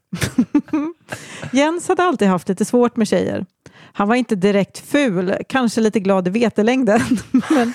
Jens 1.53 1.89
hade 1.89 2.03
alltid 2.03 2.29
haft 2.29 2.49
lite 2.49 2.65
svårt 2.65 2.97
med 2.97 3.09
tjejer. 3.09 3.47
Han 3.93 4.09
var 4.09 4.15
inte 4.15 4.37
direkt 4.37 4.79
ful, 4.79 5.37
kanske 5.49 5.81
lite 5.81 6.01
glad 6.01 6.29
i 6.29 6.31
vetelängden, 6.31 7.01
men, 7.51 7.73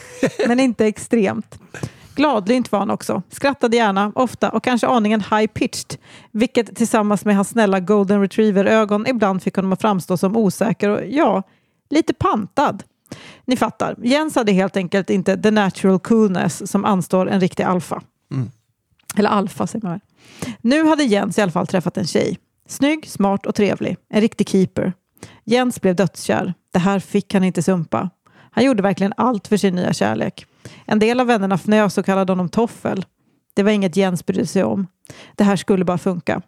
men 0.48 0.60
inte 0.60 0.86
extremt. 0.86 1.60
Gladlynt 2.16 2.72
var 2.72 2.80
han 2.80 2.90
också, 2.90 3.22
skrattade 3.30 3.78
gärna, 3.78 4.12
ofta 4.16 4.50
och 4.50 4.64
kanske 4.64 4.88
aningen 4.88 5.22
high-pitched, 5.22 5.98
vilket 6.32 6.76
tillsammans 6.76 7.26
med 7.26 7.36
hans 7.36 7.50
snälla 7.50 7.80
golden 7.80 8.22
retriever-ögon 8.22 9.08
ibland 9.08 9.44
fick 9.44 9.56
honom 9.56 9.74
att 9.74 9.82
framstå 9.82 10.18
som 10.18 10.38
osäker 10.38 10.90
och 10.90 11.02
ja, 11.08 11.44
lite 11.90 12.14
pantad. 12.14 12.84
Ni 13.46 13.58
fattar, 13.58 13.96
Jens 14.04 14.36
hade 14.36 14.52
helt 14.52 14.78
enkelt 14.78 15.10
inte 15.10 15.38
the 15.38 15.52
natural 15.52 16.00
coolness 16.00 16.72
som 16.72 16.86
anstår 16.86 17.30
en 17.30 17.40
riktig 17.40 17.64
alfa. 17.64 18.02
Eller 19.18 19.30
alfa 19.30 19.68
säger 19.68 19.86
man 19.86 19.92
väl. 19.92 20.02
Nu 20.62 20.88
hade 20.88 21.04
Jens 21.04 21.38
i 21.38 21.42
alla 21.42 21.52
fall 21.52 21.68
träffat 21.68 21.98
en 21.98 22.08
tjej. 22.08 22.40
Snygg, 22.68 23.10
smart 23.10 23.46
och 23.46 23.56
trevlig. 23.56 23.98
En 24.10 24.22
riktig 24.22 24.50
keeper. 24.50 24.94
Jens 25.44 25.82
blev 25.82 25.96
dödskär. 25.96 26.54
Det 26.74 26.80
här 26.80 27.00
fick 27.00 27.34
han 27.34 27.44
inte 27.44 27.64
sumpa. 27.64 28.10
Han 28.52 28.64
gjorde 28.64 28.84
verkligen 28.84 29.14
allt 29.18 29.48
för 29.48 29.58
sin 29.58 29.76
nya 29.76 29.94
kärlek. 29.94 30.46
En 30.86 31.00
del 31.00 31.20
av 31.20 31.28
vännerna 31.28 31.56
fnös 31.56 31.98
och 31.98 32.06
kallade 32.06 32.32
honom 32.32 32.50
toffel. 32.50 33.06
Det 33.54 33.64
var 33.64 33.72
inget 33.72 33.96
Jens 33.96 34.26
brydde 34.26 34.48
sig 34.48 34.64
om. 34.64 34.88
Det 35.36 35.44
här 35.44 35.56
skulle 35.56 35.86
bara 35.86 35.98
funka. 35.98 36.42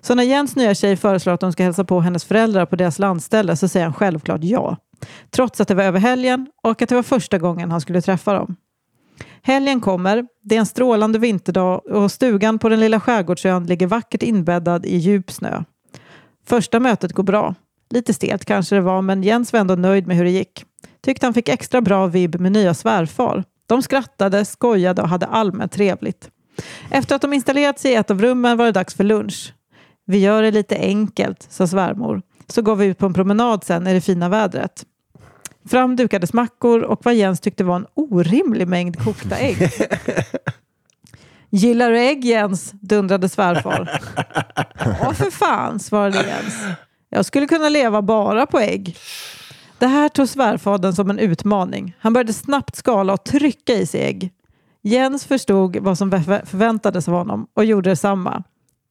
Så 0.00 0.14
när 0.14 0.22
Jens 0.22 0.56
nya 0.56 0.74
tjej 0.74 0.96
föreslår 0.96 1.32
att 1.32 1.40
de 1.40 1.52
ska 1.52 1.62
hälsa 1.62 1.84
på 1.84 2.00
hennes 2.00 2.24
föräldrar 2.24 2.66
på 2.66 2.76
deras 2.76 2.98
landställe 2.98 3.56
så 3.56 3.68
säger 3.68 3.86
han 3.86 3.94
självklart 3.94 4.44
ja. 4.44 4.76
Trots 5.30 5.60
att 5.60 5.68
det 5.68 5.74
var 5.74 5.84
över 5.84 6.00
helgen 6.00 6.46
och 6.62 6.82
att 6.82 6.88
det 6.88 6.94
var 6.94 7.02
första 7.02 7.38
gången 7.38 7.70
han 7.70 7.80
skulle 7.80 8.02
träffa 8.02 8.32
dem. 8.32 8.56
Helgen 9.42 9.80
kommer, 9.80 10.26
det 10.42 10.54
är 10.54 10.60
en 10.60 10.66
strålande 10.66 11.18
vinterdag 11.18 11.86
och 11.86 12.12
stugan 12.12 12.58
på 12.58 12.68
den 12.68 12.80
lilla 12.80 13.00
skärgårdsön 13.00 13.66
ligger 13.66 13.86
vackert 13.86 14.22
inbäddad 14.22 14.86
i 14.86 14.96
djup 14.96 15.30
snö. 15.30 15.62
Första 16.46 16.80
mötet 16.80 17.12
går 17.12 17.22
bra. 17.22 17.54
Lite 17.90 18.14
stelt 18.14 18.44
kanske 18.44 18.74
det 18.74 18.80
var, 18.80 19.02
men 19.02 19.22
Jens 19.22 19.52
var 19.52 19.60
ändå 19.60 19.74
nöjd 19.74 20.06
med 20.06 20.16
hur 20.16 20.24
det 20.24 20.30
gick. 20.30 20.64
Tyckte 21.00 21.26
han 21.26 21.34
fick 21.34 21.48
extra 21.48 21.80
bra 21.80 22.06
vibb 22.06 22.40
med 22.40 22.52
nya 22.52 22.74
svärfar. 22.74 23.44
De 23.66 23.82
skrattade, 23.82 24.44
skojade 24.44 25.02
och 25.02 25.08
hade 25.08 25.26
allmänt 25.26 25.72
trevligt. 25.72 26.30
Efter 26.90 27.16
att 27.16 27.22
de 27.22 27.32
installerat 27.32 27.78
sig 27.78 27.92
i 27.92 27.94
ett 27.94 28.10
av 28.10 28.22
rummen 28.22 28.56
var 28.56 28.64
det 28.64 28.72
dags 28.72 28.94
för 28.94 29.04
lunch. 29.04 29.54
Vi 30.06 30.18
gör 30.18 30.42
det 30.42 30.50
lite 30.50 30.76
enkelt, 30.76 31.46
sa 31.50 31.66
svärmor. 31.66 32.22
Så 32.48 32.62
går 32.62 32.76
vi 32.76 32.86
ut 32.86 32.98
på 32.98 33.06
en 33.06 33.14
promenad 33.14 33.64
sen 33.64 33.86
i 33.86 33.94
det 33.94 34.00
fina 34.00 34.28
vädret. 34.28 34.84
Fram 35.68 35.96
dukades 35.96 36.32
mackor 36.32 36.82
och 36.82 37.00
vad 37.04 37.14
Jens 37.14 37.40
tyckte 37.40 37.64
var 37.64 37.76
en 37.76 37.86
orimlig 37.94 38.68
mängd 38.68 39.04
kokta 39.04 39.36
ägg. 39.36 39.70
Gillar 41.50 41.90
du 41.90 41.98
ägg 41.98 42.24
Jens? 42.24 42.70
dundrade 42.80 43.28
svärfar. 43.28 44.00
Ja 45.00 45.12
för 45.14 45.30
fan, 45.30 45.78
svarade 45.78 46.16
Jens. 46.16 46.54
Jag 47.08 47.24
skulle 47.24 47.46
kunna 47.46 47.68
leva 47.68 48.02
bara 48.02 48.46
på 48.46 48.60
ägg. 48.60 48.96
Det 49.78 49.86
här 49.86 50.08
tog 50.08 50.28
svärfadern 50.28 50.92
som 50.92 51.10
en 51.10 51.18
utmaning. 51.18 51.96
Han 52.00 52.12
började 52.12 52.32
snabbt 52.32 52.76
skala 52.76 53.12
och 53.12 53.24
trycka 53.24 53.72
i 53.72 53.86
sig 53.86 54.00
ägg. 54.00 54.32
Jens 54.82 55.24
förstod 55.24 55.76
vad 55.76 55.98
som 55.98 56.10
förväntades 56.44 57.08
av 57.08 57.14
honom 57.14 57.46
och 57.54 57.64
gjorde 57.64 57.90
detsamma. 57.90 58.42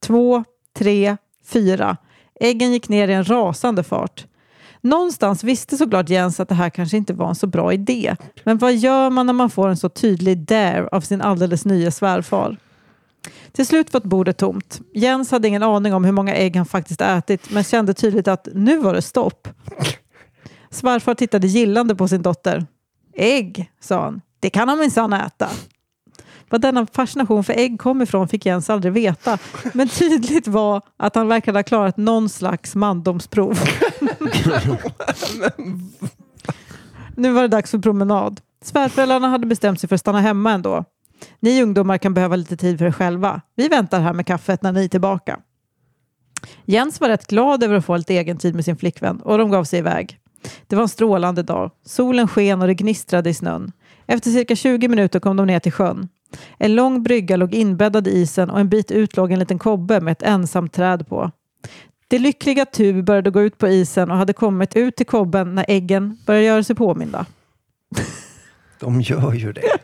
Två, 0.02 0.44
tre, 0.76 1.16
fyra. 1.46 1.96
Äggen 2.40 2.72
gick 2.72 2.88
ner 2.88 3.08
i 3.08 3.12
en 3.12 3.28
rasande 3.28 3.82
fart. 3.82 4.26
Någonstans 4.80 5.44
visste 5.44 5.76
såklart 5.76 6.08
Jens 6.08 6.40
att 6.40 6.48
det 6.48 6.54
här 6.54 6.70
kanske 6.70 6.96
inte 6.96 7.12
var 7.12 7.28
en 7.28 7.34
så 7.34 7.46
bra 7.46 7.72
idé. 7.72 8.16
Men 8.44 8.58
vad 8.58 8.74
gör 8.74 9.10
man 9.10 9.26
när 9.26 9.32
man 9.32 9.50
får 9.50 9.68
en 9.68 9.76
så 9.76 9.88
tydlig 9.88 10.38
dare 10.38 10.88
av 10.92 11.00
sin 11.00 11.20
alldeles 11.20 11.64
nya 11.64 11.90
svärfar? 11.90 12.56
Till 13.52 13.66
slut 13.66 13.92
var 13.92 14.00
bordet 14.00 14.38
tomt. 14.38 14.80
Jens 14.94 15.30
hade 15.30 15.48
ingen 15.48 15.62
aning 15.62 15.94
om 15.94 16.04
hur 16.04 16.12
många 16.12 16.34
ägg 16.34 16.56
han 16.56 16.66
faktiskt 16.66 17.00
ätit 17.00 17.50
men 17.50 17.64
kände 17.64 17.94
tydligt 17.94 18.28
att 18.28 18.48
nu 18.54 18.78
var 18.78 18.94
det 18.94 19.02
stopp. 19.02 19.48
Svärfar 20.70 21.14
tittade 21.14 21.46
gillande 21.46 21.94
på 21.94 22.08
sin 22.08 22.22
dotter. 22.22 22.66
Ägg, 23.14 23.70
sa 23.80 24.02
han. 24.02 24.20
Det 24.40 24.50
kan 24.50 24.68
han 24.68 24.78
minsann 24.78 25.12
äta. 25.12 25.48
Vad 26.50 26.60
denna 26.60 26.86
fascination 26.86 27.44
för 27.44 27.52
ägg 27.52 27.80
kom 27.80 28.02
ifrån 28.02 28.28
fick 28.28 28.46
Jens 28.46 28.70
aldrig 28.70 28.92
veta. 28.92 29.38
Men 29.72 29.88
tydligt 29.88 30.48
var 30.48 30.82
att 30.96 31.14
han 31.14 31.28
verkade 31.28 31.58
ha 31.58 31.62
klarat 31.62 31.96
någon 31.96 32.28
slags 32.28 32.74
mandomsprov. 32.74 33.58
nu 37.14 37.32
var 37.32 37.42
det 37.42 37.48
dags 37.48 37.70
för 37.70 37.78
promenad. 37.78 38.40
Svärföräldrarna 38.62 39.28
hade 39.28 39.46
bestämt 39.46 39.80
sig 39.80 39.88
för 39.88 39.94
att 39.94 40.00
stanna 40.00 40.20
hemma 40.20 40.52
ändå. 40.52 40.84
Ni 41.40 41.62
ungdomar 41.62 41.98
kan 41.98 42.14
behöva 42.14 42.36
lite 42.36 42.56
tid 42.56 42.78
för 42.78 42.86
er 42.86 42.92
själva. 42.92 43.40
Vi 43.56 43.68
väntar 43.68 44.00
här 44.00 44.12
med 44.12 44.26
kaffet 44.26 44.62
när 44.62 44.72
ni 44.72 44.84
är 44.84 44.88
tillbaka. 44.88 45.40
Jens 46.64 47.00
var 47.00 47.08
rätt 47.08 47.26
glad 47.26 47.62
över 47.62 47.74
att 47.74 47.84
få 47.84 47.96
lite 47.96 48.14
egen 48.14 48.36
tid 48.36 48.54
med 48.54 48.64
sin 48.64 48.76
flickvän 48.76 49.20
och 49.20 49.38
de 49.38 49.50
gav 49.50 49.64
sig 49.64 49.78
iväg. 49.78 50.18
Det 50.66 50.76
var 50.76 50.82
en 50.82 50.88
strålande 50.88 51.42
dag. 51.42 51.70
Solen 51.84 52.28
sken 52.28 52.60
och 52.62 52.68
det 52.68 52.74
gnistrade 52.74 53.30
i 53.30 53.34
snön. 53.34 53.72
Efter 54.06 54.30
cirka 54.30 54.56
20 54.56 54.88
minuter 54.88 55.20
kom 55.20 55.36
de 55.36 55.46
ner 55.46 55.60
till 55.60 55.72
sjön. 55.72 56.08
En 56.58 56.74
lång 56.74 57.02
brygga 57.02 57.36
låg 57.36 57.54
inbäddad 57.54 58.08
i 58.08 58.10
isen 58.10 58.50
och 58.50 58.60
en 58.60 58.68
bit 58.68 58.90
ut 58.90 59.16
låg 59.16 59.32
en 59.32 59.38
liten 59.38 59.58
kobbe 59.58 60.00
med 60.00 60.12
ett 60.12 60.22
ensamt 60.22 60.72
träd 60.72 61.08
på. 61.08 61.30
Det 62.08 62.18
lyckliga 62.18 62.64
Tu 62.64 63.02
började 63.02 63.30
gå 63.30 63.42
ut 63.42 63.58
på 63.58 63.68
isen 63.68 64.10
och 64.10 64.16
hade 64.16 64.32
kommit 64.32 64.76
ut 64.76 64.96
till 64.96 65.06
kobben 65.06 65.54
när 65.54 65.64
äggen 65.68 66.18
började 66.26 66.46
göra 66.46 66.62
sig 66.62 66.76
påminda. 66.76 67.26
De 68.80 69.00
gör 69.00 69.32
ju 69.32 69.52
det. 69.52 69.62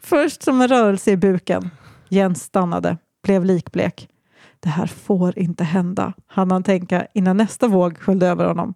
Först 0.00 0.42
som 0.42 0.60
en 0.60 0.68
rörelse 0.68 1.10
i 1.10 1.16
buken. 1.16 1.70
Jens 2.08 2.42
stannade, 2.42 2.96
blev 3.22 3.44
likblek. 3.44 4.08
Det 4.60 4.68
här 4.68 4.86
får 4.86 5.38
inte 5.38 5.64
hända, 5.64 6.12
hann 6.26 6.50
han 6.50 6.62
tänka 6.62 7.06
innan 7.14 7.36
nästa 7.36 7.68
våg 7.68 7.98
sköljde 7.98 8.26
över 8.26 8.44
honom. 8.44 8.74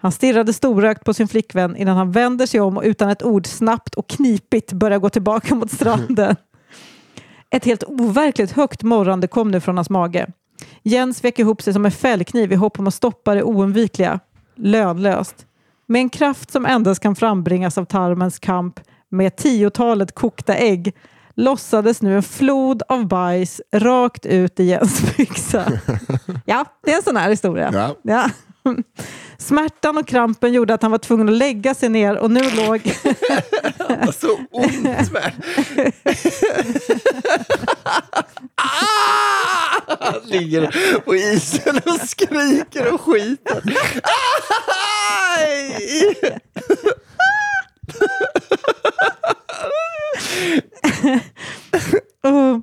Han 0.00 0.12
stirrade 0.12 0.52
storögt 0.52 1.04
på 1.04 1.14
sin 1.14 1.28
flickvän 1.28 1.76
innan 1.76 1.96
han 1.96 2.12
vänder 2.12 2.46
sig 2.46 2.60
om 2.60 2.76
och 2.76 2.82
utan 2.82 3.08
ett 3.08 3.22
ord 3.22 3.46
snabbt 3.46 3.94
och 3.94 4.08
knipigt 4.08 4.72
börjar 4.72 4.98
gå 4.98 5.10
tillbaka 5.10 5.54
mot 5.54 5.72
stranden. 5.72 6.36
Ett 7.50 7.64
helt 7.64 7.84
overkligt 7.84 8.52
högt 8.52 8.82
morrande 8.82 9.26
kom 9.26 9.50
nu 9.50 9.60
från 9.60 9.76
hans 9.76 9.90
mage. 9.90 10.26
Jens 10.82 11.24
vek 11.24 11.38
ihop 11.38 11.62
sig 11.62 11.72
som 11.72 11.84
en 11.84 11.92
fällkniv 11.92 12.52
i 12.52 12.54
hopp 12.54 12.78
om 12.78 12.86
att 12.86 12.94
stoppa 12.94 13.34
det 13.34 13.42
oundvikliga. 13.42 14.20
Lönlöst. 14.56 15.46
Med 15.86 16.00
en 16.00 16.08
kraft 16.08 16.50
som 16.50 16.66
endast 16.66 17.02
kan 17.02 17.16
frambringas 17.16 17.78
av 17.78 17.84
tarmens 17.84 18.38
kamp 18.38 18.80
med 19.08 19.36
tiotalet 19.36 20.14
kokta 20.14 20.54
ägg 20.54 20.94
lossades 21.34 22.02
nu 22.02 22.16
en 22.16 22.22
flod 22.22 22.82
av 22.88 23.08
bajs 23.08 23.60
rakt 23.72 24.26
ut 24.26 24.60
i 24.60 24.64
Jens 24.64 25.16
byxa. 25.16 25.72
Ja, 26.44 26.64
det 26.84 26.92
är 26.92 26.96
en 26.96 27.02
sån 27.02 27.16
här 27.16 27.30
historia. 27.30 27.70
Ja. 27.72 27.96
Ja. 28.02 28.30
Smärtan 29.40 29.98
och 29.98 30.08
krampen 30.08 30.52
gjorde 30.52 30.74
att 30.74 30.82
han 30.82 30.90
var 30.90 30.98
tvungen 30.98 31.28
att 31.28 31.34
lägga 31.34 31.74
sig 31.74 31.88
ner 31.88 32.16
och 32.18 32.30
nu 32.30 32.40
låg... 32.50 32.80
Så 34.20 34.38
ont 34.50 35.12
med. 35.12 35.32
ah! 38.54 39.00
Han 40.00 40.20
ligger 40.24 41.00
på 41.00 41.16
isen 41.16 41.76
och 41.76 42.08
skriker 42.08 42.94
och 42.94 43.00
skiter. 43.00 43.62
Aj! 45.38 46.14
och, 52.22 52.62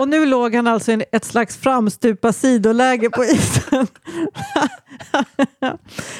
och 0.00 0.08
nu 0.08 0.26
låg 0.26 0.54
han 0.54 0.66
alltså 0.66 0.92
i 0.92 1.04
ett 1.12 1.24
slags 1.24 1.56
framstupa 1.56 2.32
sidoläge 2.32 3.10
på 3.10 3.24
isen. 3.24 3.86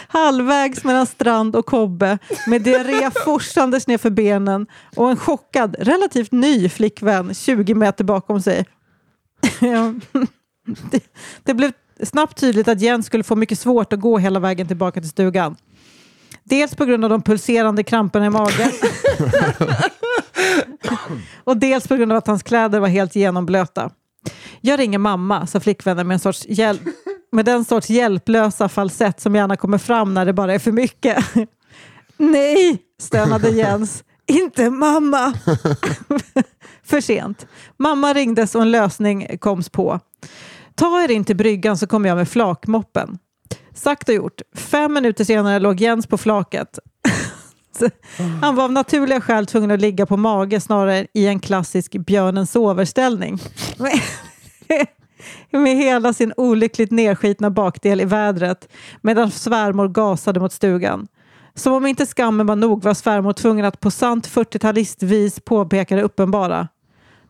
Halvvägs 0.09 0.85
mellan 0.85 1.07
strand 1.07 1.57
och 1.57 1.67
kobbe 1.67 2.19
med 2.47 2.63
diarré 2.63 3.11
forsandes 3.25 3.87
ner 3.87 3.99
för 3.99 4.11
benen 4.11 4.67
och 4.97 5.11
en 5.11 5.17
chockad, 5.17 5.77
relativt 5.79 6.33
ny 6.33 6.69
flickvän 6.69 7.35
20 7.35 7.75
meter 7.75 8.05
bakom 8.05 8.43
sig. 8.43 8.67
det, 10.91 11.05
det 11.43 11.55
blev 11.55 11.73
snabbt 12.03 12.41
tydligt 12.41 12.69
att 12.69 12.81
Jens 12.81 13.07
skulle 13.07 13.25
få 13.25 13.37
mycket 13.37 13.59
svårt 13.59 13.93
att 13.93 14.01
gå 14.01 14.19
hela 14.19 14.41
vägen 14.41 14.69
tillbaka 14.69 15.01
till 15.01 15.11
stugan. 15.11 15.57
Dels 16.45 16.75
på 16.75 16.85
grund 16.85 17.05
av 17.05 17.11
de 17.11 17.23
pulserande 17.23 17.83
kramperna 17.83 18.27
i 18.27 18.31
magen. 18.31 18.73
och 21.45 21.57
dels 21.57 21.89
på 21.89 21.97
grund 21.97 22.13
av 22.13 22.19
att 22.19 22.27
hans 22.27 22.43
kläder 22.43 22.81
var 22.81 22.89
helt 22.89 23.17
genomblöta. 23.17 23.91
Jag 24.61 24.79
ringer 24.81 24.99
mamma, 24.99 25.47
sa 25.47 25.61
flickvännen 25.61 26.07
med, 26.07 26.15
en 26.15 26.21
sorts 26.21 26.47
hjäl- 26.49 26.81
med 27.33 27.45
den 27.45 27.65
sorts 27.65 27.91
hjälplösa 27.91 28.69
falsett 28.69 29.21
som 29.21 29.35
gärna 29.35 29.57
kommer 29.57 29.79
fram 29.79 30.15
när 30.15 30.25
det 30.27 30.33
bara 30.33 30.55
är 30.55 30.59
för 30.59 30.73
mycket. 30.73 31.25
Nej, 32.17 32.79
stönade 33.01 33.51
Jens. 33.51 34.05
Inte 34.27 34.71
mamma! 34.71 35.35
för 36.85 37.01
sent. 37.01 37.47
Mamma 37.77 38.13
ringdes 38.13 38.55
och 38.55 38.63
en 38.63 38.71
lösning 38.71 39.39
koms 39.39 39.69
på. 39.69 40.01
Ta 40.75 41.03
er 41.03 41.11
in 41.11 41.25
till 41.25 41.37
bryggan 41.37 41.79
så 41.79 41.87
kommer 41.87 42.09
jag 42.09 42.17
med 42.17 42.29
flakmoppen. 42.29 43.19
Sagt 43.75 44.09
och 44.09 44.15
gjort. 44.15 44.43
Fem 44.55 44.93
minuter 44.93 45.25
senare 45.25 45.59
låg 45.59 45.81
Jens 45.81 46.07
på 46.07 46.19
flaket. 46.19 46.79
Han 48.41 48.57
var 48.57 48.65
av 48.65 48.73
naturliga 48.73 49.21
skäl 49.21 49.47
tvungen 49.47 49.71
att 49.71 49.81
ligga 49.81 50.07
på 50.07 50.17
mage 50.17 50.61
snarare 50.61 51.07
i 51.15 51.27
en 51.27 51.41
klassisk 51.41 51.93
björnen 51.93 52.47
sover-ställning. 52.47 53.39
Med 55.51 55.77
hela 55.77 56.13
sin 56.13 56.33
olyckligt 56.37 56.91
nedskitna 56.91 57.51
bakdel 57.51 58.01
i 58.01 58.05
vädret 58.05 58.69
medan 59.01 59.31
svärmor 59.31 59.89
gasade 59.89 60.41
mot 60.41 60.53
stugan. 60.53 61.07
Som 61.55 61.73
om 61.73 61.87
inte 61.87 62.07
skammen 62.07 62.47
var 62.47 62.57
nog 62.57 62.83
var 62.83 62.95
svärmor 62.95 63.33
tvungen 63.33 63.65
att 63.65 63.81
på 63.81 63.91
sant 63.91 64.29
40-talistvis 64.29 65.41
påpeka 65.45 65.97
det 65.97 66.03
uppenbara. 66.03 66.69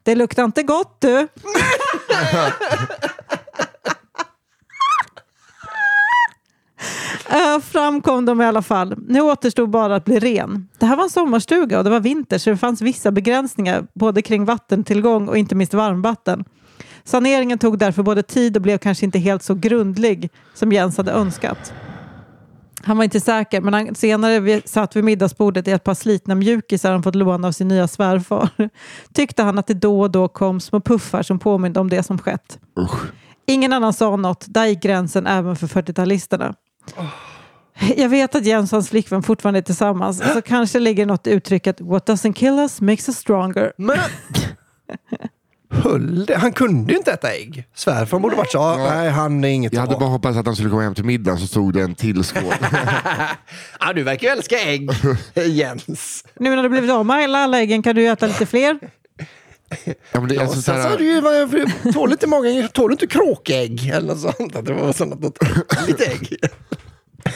Det 0.03 0.15
luktar 0.15 0.45
inte 0.45 0.63
gott 0.63 0.97
du! 1.01 1.29
Äh, 7.33 7.61
fram 7.61 8.01
kom 8.01 8.25
de 8.25 8.41
i 8.41 8.45
alla 8.45 8.63
fall. 8.63 8.95
Nu 9.09 9.21
återstod 9.21 9.71
bara 9.71 9.97
att 9.97 10.05
bli 10.05 10.19
ren. 10.19 10.69
Det 10.79 10.87
här 10.87 10.97
var 10.97 11.05
en 11.05 11.11
sommarstuga 11.11 11.79
och 11.79 11.85
det 11.85 11.91
var 11.91 12.01
vinter 12.01 12.39
så 12.39 12.51
det 12.51 12.57
fanns 12.57 12.81
vissa 12.81 13.11
begränsningar 13.11 13.87
både 13.95 14.23
kring 14.23 14.45
vattentillgång 14.45 15.29
och 15.29 15.39
inte 15.39 15.55
minst 15.55 15.75
varmvatten. 15.75 16.45
Saneringen 17.05 17.59
tog 17.59 17.79
därför 17.79 18.03
både 18.03 18.23
tid 18.23 18.57
och 18.57 18.63
blev 18.63 18.79
kanske 18.79 19.05
inte 19.05 19.19
helt 19.19 19.43
så 19.43 19.55
grundlig 19.55 20.31
som 20.55 20.73
Jens 20.73 20.97
hade 20.97 21.13
önskat. 21.13 21.73
Han 22.85 22.97
var 22.97 23.05
inte 23.05 23.21
säker, 23.21 23.61
men 23.61 23.75
han 23.75 23.95
senare 23.95 24.41
vi, 24.41 24.63
satt 24.65 24.97
vid 24.97 25.05
middagsbordet 25.05 25.69
i 25.69 25.71
ett 25.71 25.85
par 25.85 25.95
slitna 25.95 26.35
mjukisar 26.35 26.93
han 26.93 27.03
fått 27.03 27.15
låna 27.15 27.49
av 27.49 27.53
sin 27.53 27.69
nya 27.69 27.89
svärfar. 27.89 28.49
Tyckte 29.15 29.43
han 29.43 29.59
att 29.59 29.67
det 29.67 29.75
då 29.75 30.01
och 30.01 30.11
då 30.11 30.29
kom 30.29 30.61
små 30.61 30.81
puffar 30.81 31.23
som 31.23 31.39
påminde 31.39 31.81
om 31.81 31.89
det 31.89 32.03
som 32.03 32.19
skett. 32.19 32.59
Usch. 32.81 33.13
Ingen 33.47 33.73
annan 33.73 33.93
sa 33.93 34.17
något, 34.17 34.45
där 34.49 34.67
gick 34.67 34.83
gränsen 34.83 35.27
även 35.27 35.57
för 35.57 35.67
40-talisterna. 35.67 36.55
Jag 37.97 38.09
vet 38.09 38.35
att 38.35 38.45
Jens 38.47 38.73
och 38.73 38.77
hans 38.77 38.89
flickvän 38.89 39.23
fortfarande 39.23 39.59
är 39.61 39.63
tillsammans, 39.63 40.23
så 40.35 40.43
kanske 40.43 40.79
ligger 40.79 41.07
något 41.07 41.27
i 41.27 41.31
uttrycket 41.31 41.81
What 41.81 42.09
doesn't 42.09 42.33
kill 42.33 42.59
us 42.59 42.81
makes 42.81 43.09
us 43.09 43.17
stronger. 43.17 43.73
Men... 43.77 43.99
Höll 45.71 46.27
det? 46.27 46.37
Han 46.37 46.53
kunde 46.53 46.93
ju 46.93 46.99
inte 46.99 47.13
äta 47.13 47.33
ägg. 47.33 47.65
Svärfar 47.75 48.19
borde 48.19 48.37
varit 48.37 48.51
så. 48.53 48.59
"Ah, 48.59 48.77
Nej, 48.77 49.11
han 49.11 49.45
är 49.45 49.49
inget 49.49 49.73
Jag 49.73 49.81
hade 49.81 49.91
bra." 49.91 49.99
bara 50.01 50.11
hoppats 50.11 50.37
att 50.39 50.47
han 50.47 50.55
skulle 50.57 50.71
komma 50.71 50.83
hem 50.83 50.95
till 50.95 51.05
middag 51.05 51.37
så 51.37 51.47
stod 51.47 51.75
det 51.75 51.83
en 51.83 51.95
till 51.95 52.25
skål. 52.25 52.43
ah, 53.79 53.93
du 53.93 54.03
verkar 54.03 54.27
ju 54.27 54.33
älska 54.33 54.57
ägg, 54.61 54.91
Jens. 55.47 56.25
Nu 56.39 56.57
när 56.57 56.63
du 56.63 56.69
blivit 56.69 56.91
av 56.91 57.07
med 57.07 57.17
alla, 57.25 57.39
alla 57.39 57.59
äggen 57.61 57.83
kan 57.83 57.95
du 57.97 58.07
äta 58.07 58.27
lite 58.27 58.47
fler. 58.47 58.79
Ja, 59.85 60.21
men 60.21 60.29
det, 60.29 60.35
Ja, 60.35 60.43
alltså, 60.43 60.63
sen 60.63 60.83
sa 60.83 60.97
du 60.97 61.05
ju, 61.05 61.93
tål 61.93 62.13
inte 62.13 62.27
magen, 62.27 62.69
tål 62.69 62.89
du 62.89 62.93
inte 62.93 63.07
kråkägg? 63.07 63.89
Eller 63.89 64.07
något 64.07 64.21
sånt. 64.21 64.57
Att 64.57 64.65
det 64.65 64.73
var 64.73 64.93
sånt, 64.93 65.21
något, 65.21 65.39
lite 65.87 66.05
ägg. 66.05 66.37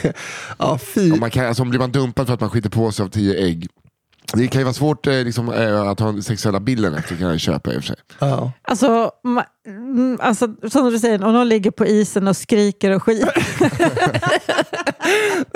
ja, 0.58 0.78
fy. 0.78 1.08
Ja, 1.08 1.16
man 1.16 1.30
kan, 1.30 1.46
alltså, 1.46 1.64
blir 1.64 1.80
man 1.80 1.92
dumpad 1.92 2.26
för 2.26 2.34
att 2.34 2.40
man 2.40 2.50
skiter 2.50 2.70
på 2.70 2.92
sig 2.92 3.04
av 3.04 3.08
tio 3.08 3.44
ägg. 3.44 3.68
Det 4.32 4.48
kan 4.48 4.60
ju 4.60 4.64
vara 4.64 4.74
svårt 4.74 5.06
eh, 5.06 5.24
liksom, 5.24 5.52
eh, 5.52 5.80
att 5.80 6.00
ha 6.00 6.12
den 6.12 6.22
sexuella 6.22 6.60
bilden 6.60 6.94
efter, 6.94 7.16
kan 7.16 7.28
jag 7.28 7.40
köpa 7.40 7.72
i 7.72 7.78
och 7.78 7.80
för 7.80 7.86
sig. 7.86 7.96
Ja. 8.18 8.52
Alltså, 8.62 9.10
mm, 9.66 10.18
alltså, 10.20 10.48
som 10.70 10.90
du 10.90 10.98
säger, 10.98 11.24
om 11.24 11.32
någon 11.32 11.48
ligger 11.48 11.70
på 11.70 11.86
isen 11.86 12.28
och 12.28 12.36
skriker 12.36 12.90
och 12.90 13.02
skiter 13.02 13.46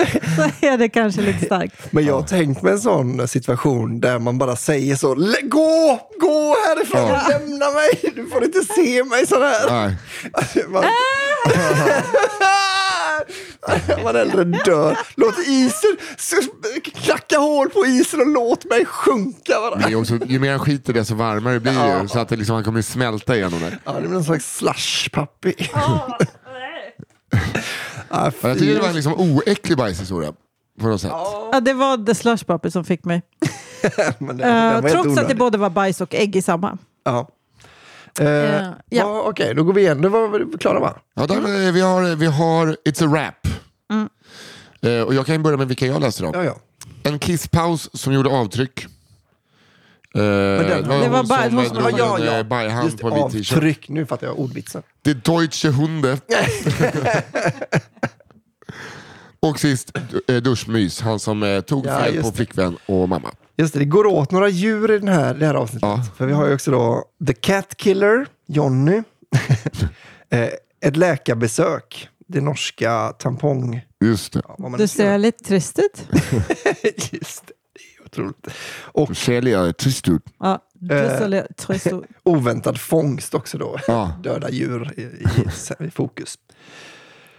så 0.35 0.65
är 0.65 0.77
det 0.77 0.89
kanske 0.89 1.21
lite 1.21 1.45
starkt. 1.45 1.75
Men 1.91 2.05
jag 2.05 2.13
har 2.13 2.23
tänkt 2.27 2.61
mig 2.61 2.73
en 2.73 2.79
sån 2.79 3.27
situation 3.27 3.99
där 3.99 4.19
man 4.19 4.37
bara 4.37 4.55
säger 4.55 4.95
så. 4.95 5.15
"Lä- 5.15 5.41
Gå! 5.41 5.99
Gå 6.19 6.55
härifrån! 6.67 7.07
Ja. 7.07 7.21
Lämna 7.29 7.65
mig! 7.71 8.11
Du 8.15 8.27
får 8.29 8.43
inte 8.43 8.61
se 8.75 9.03
mig 9.03 9.27
sån 9.27 9.41
här. 9.41 9.71
Nej. 9.71 9.95
Man, 10.69 10.83
Man 14.03 14.15
äldre 14.15 14.43
dör. 14.43 14.97
Låt 15.15 15.39
isen 15.39 15.97
knacka 16.93 17.37
hål 17.37 17.69
på 17.69 17.85
isen 17.85 18.19
och 18.21 18.27
låt 18.27 18.65
mig 18.69 18.85
sjunka. 18.85 19.53
bara. 19.59 19.75
Det 19.87 19.95
också, 19.95 20.17
ju 20.27 20.39
mer 20.39 20.51
han 20.51 20.59
skiter 20.59 20.93
desto 20.93 21.15
varmare 21.15 21.59
blir 21.59 21.71
det 21.71 21.77
Ja. 21.77 22.01
ju. 22.01 22.07
Så 22.07 22.19
att 22.19 22.29
det 22.29 22.35
liksom, 22.35 22.55
han 22.55 22.63
kommer 22.63 22.81
smälta 22.81 23.35
igenom 23.35 23.59
det. 23.59 23.77
Ja, 23.85 23.91
det 23.93 24.01
blir 24.01 24.09
någon 24.09 24.23
slags 24.23 24.57
slushpuppy. 24.57 25.53
Ja, 25.73 26.17
Ja, 28.11 28.31
Jag 28.41 28.59
tycker 28.59 28.75
det 28.75 28.81
var 28.81 28.87
en 28.87 28.95
liksom 28.95 29.13
oäcklig 29.13 29.77
bajshistoria. 29.77 30.33
På 30.79 30.87
något 30.87 31.01
sätt. 31.01 31.11
Ja, 31.13 31.59
det 31.59 31.73
var 31.73 32.05
The 32.05 32.15
Slush 32.15 32.45
Puppy 32.45 32.71
som 32.71 32.83
fick 32.83 33.05
mig. 33.05 33.21
men 34.19 34.29
Eh, 34.29 34.47
den 34.47 34.73
var 34.73 34.81
helt 34.81 34.91
trots 34.93 35.17
att 35.17 35.29
det 35.29 35.35
både 35.35 35.57
var 35.57 35.69
bajs 35.69 36.01
och 36.01 36.15
ägg 36.15 36.35
i 36.35 36.41
samma. 36.41 36.77
Ja. 37.03 37.27
Eh, 38.19 38.25
Eh, 38.27 38.53
ja. 38.63 38.73
ja, 38.89 39.23
Okej, 39.27 39.53
då 39.55 39.63
går 39.63 39.73
vi 39.73 39.81
igen. 39.81 40.01
Det 40.01 40.09
var 40.09 40.27
vi 40.27 40.57
klara 40.57 40.79
va? 40.79 40.95
Ja, 41.15 41.27
där, 41.27 41.67
eh, 41.67 41.73
vi, 41.73 41.81
har, 41.81 42.15
vi 42.15 42.25
har 42.25 42.67
It's 42.85 43.03
a 43.03 43.07
Wrap. 43.07 43.47
Eh, 44.81 45.01
och 45.01 45.13
jag 45.13 45.25
kan 45.25 45.43
börja 45.43 45.57
med 45.57 45.67
vilka 45.67 45.85
jag 45.87 46.01
läste 46.01 46.23
då. 46.23 46.31
Ja, 46.33 46.43
ja. 46.43 46.55
En 47.03 47.19
kisspaus 47.19 47.89
som 47.93 48.13
gjorde 48.13 48.29
avtryck. 48.29 48.87
Eh, 50.15 50.21
det 50.21 50.63
Det 50.63 50.81
var 50.87 51.17
hon 51.17 51.27
bara- 51.27 51.43
som 51.43 51.55
hon 51.57 51.65
som- 51.65 51.75
drog 51.77 51.99
ja, 51.99 52.17
en 52.19 52.25
ja. 52.25 52.43
bajhand 52.43 52.99
på 52.99 53.07
en 53.07 53.31
vit 53.31 53.47
t-shirt. 53.47 53.89
Nu 53.89 54.05
fattar 54.05 54.27
jag 54.27 54.39
ordvitsen. 54.39 54.83
Det 55.01 55.13
Deutsche 55.25 55.69
Hunde. 55.69 56.17
och 59.39 59.59
sist 59.59 59.97
eh, 60.27 60.35
duschmys, 60.35 61.01
han 61.01 61.19
som 61.19 61.43
eh, 61.43 61.61
tog 61.61 61.85
Ja, 61.85 61.99
fel 61.99 62.21
på 62.21 62.29
det. 62.29 62.35
flickvän 62.35 62.77
och 62.85 63.09
mamma. 63.09 63.31
Just 63.57 63.73
det, 63.73 63.79
det 63.79 63.85
går 63.85 64.05
åt 64.05 64.31
några 64.31 64.49
djur 64.49 64.91
i 64.91 64.99
den 64.99 65.07
här, 65.07 65.33
det 65.33 65.45
här 65.45 65.53
avsnittet. 65.53 65.81
Ja. 65.89 66.03
För 66.17 66.25
vi 66.25 66.33
har 66.33 66.47
ju 66.47 66.53
också 66.53 66.71
då 66.71 67.03
The 67.27 67.33
Cat 67.33 67.75
Killer, 67.77 68.27
Jonny. 68.47 69.01
ett 70.85 70.97
läkarbesök, 70.97 72.09
det 72.27 72.41
norska 72.41 73.13
tampong... 73.19 73.81
Just 74.03 74.33
det. 74.33 74.41
Ja, 74.57 74.75
Du 74.77 74.87
ser 74.87 75.17
lite 75.17 75.43
trist 75.43 75.79
ut. 75.79 76.07
Just 77.11 77.47
det, 77.47 77.53
otroligt. 78.11 78.47
Och 78.83 79.17
Celia 79.17 79.73
Tristut. 79.73 80.21
Ja, 80.39 80.59
Eh. 80.89 81.43
oväntad 82.23 82.79
fångst 82.79 83.33
också 83.33 83.57
då. 83.57 83.77
Ja. 83.87 84.11
Döda 84.23 84.49
djur 84.49 84.93
i, 84.97 85.01
i, 85.01 85.25
i 85.87 85.91
fokus. 85.91 86.35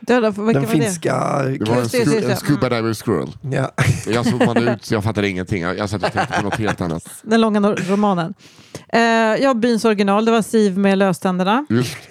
Döda, 0.01 0.31
vilken 0.31 0.63
Den 0.63 0.67
finska... 0.71 1.15
Det 1.43 1.65
var 1.69 1.77
en, 1.77 1.81
Just 1.81 1.93
det, 1.93 1.99
just 1.99 2.13
scu- 2.13 2.31
en 2.31 2.37
scuba 2.37 2.69
diver 2.69 2.95
squirrel. 2.95 3.37
Ja. 3.51 3.71
Jag 4.07 4.27
såg 4.27 4.47
man 4.47 4.57
ut 4.69 4.91
jag 4.91 5.05
fattade 5.05 5.29
ingenting. 5.29 5.63
Jag, 5.63 5.91
satt 5.91 6.03
och 6.05 6.13
tänkte 6.13 6.37
på 6.37 6.43
något 6.45 6.55
helt 6.55 6.81
annat. 6.81 7.09
Den 7.23 7.41
långa 7.41 7.61
romanen. 7.73 8.35
Eh, 8.89 9.01
ja, 9.43 9.55
byns 9.55 9.85
original, 9.85 10.25
det 10.25 10.31
var 10.33 10.43
Siv 10.43 10.79
med 10.79 10.99
löständerna. 10.99 11.67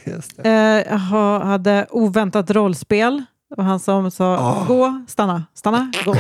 Just. 0.06 0.40
Eh, 0.44 0.98
ha, 1.00 1.44
hade 1.44 1.88
oväntat 1.90 2.52
rollspel. 2.52 3.24
Det 3.50 3.56
var 3.58 3.64
han 3.64 3.80
som 3.80 4.12
sa 4.12 4.38
Ah. 4.38 4.66
gå, 4.68 5.06
stanna, 5.08 5.44
stanna, 5.54 5.92
gå. 6.06 6.16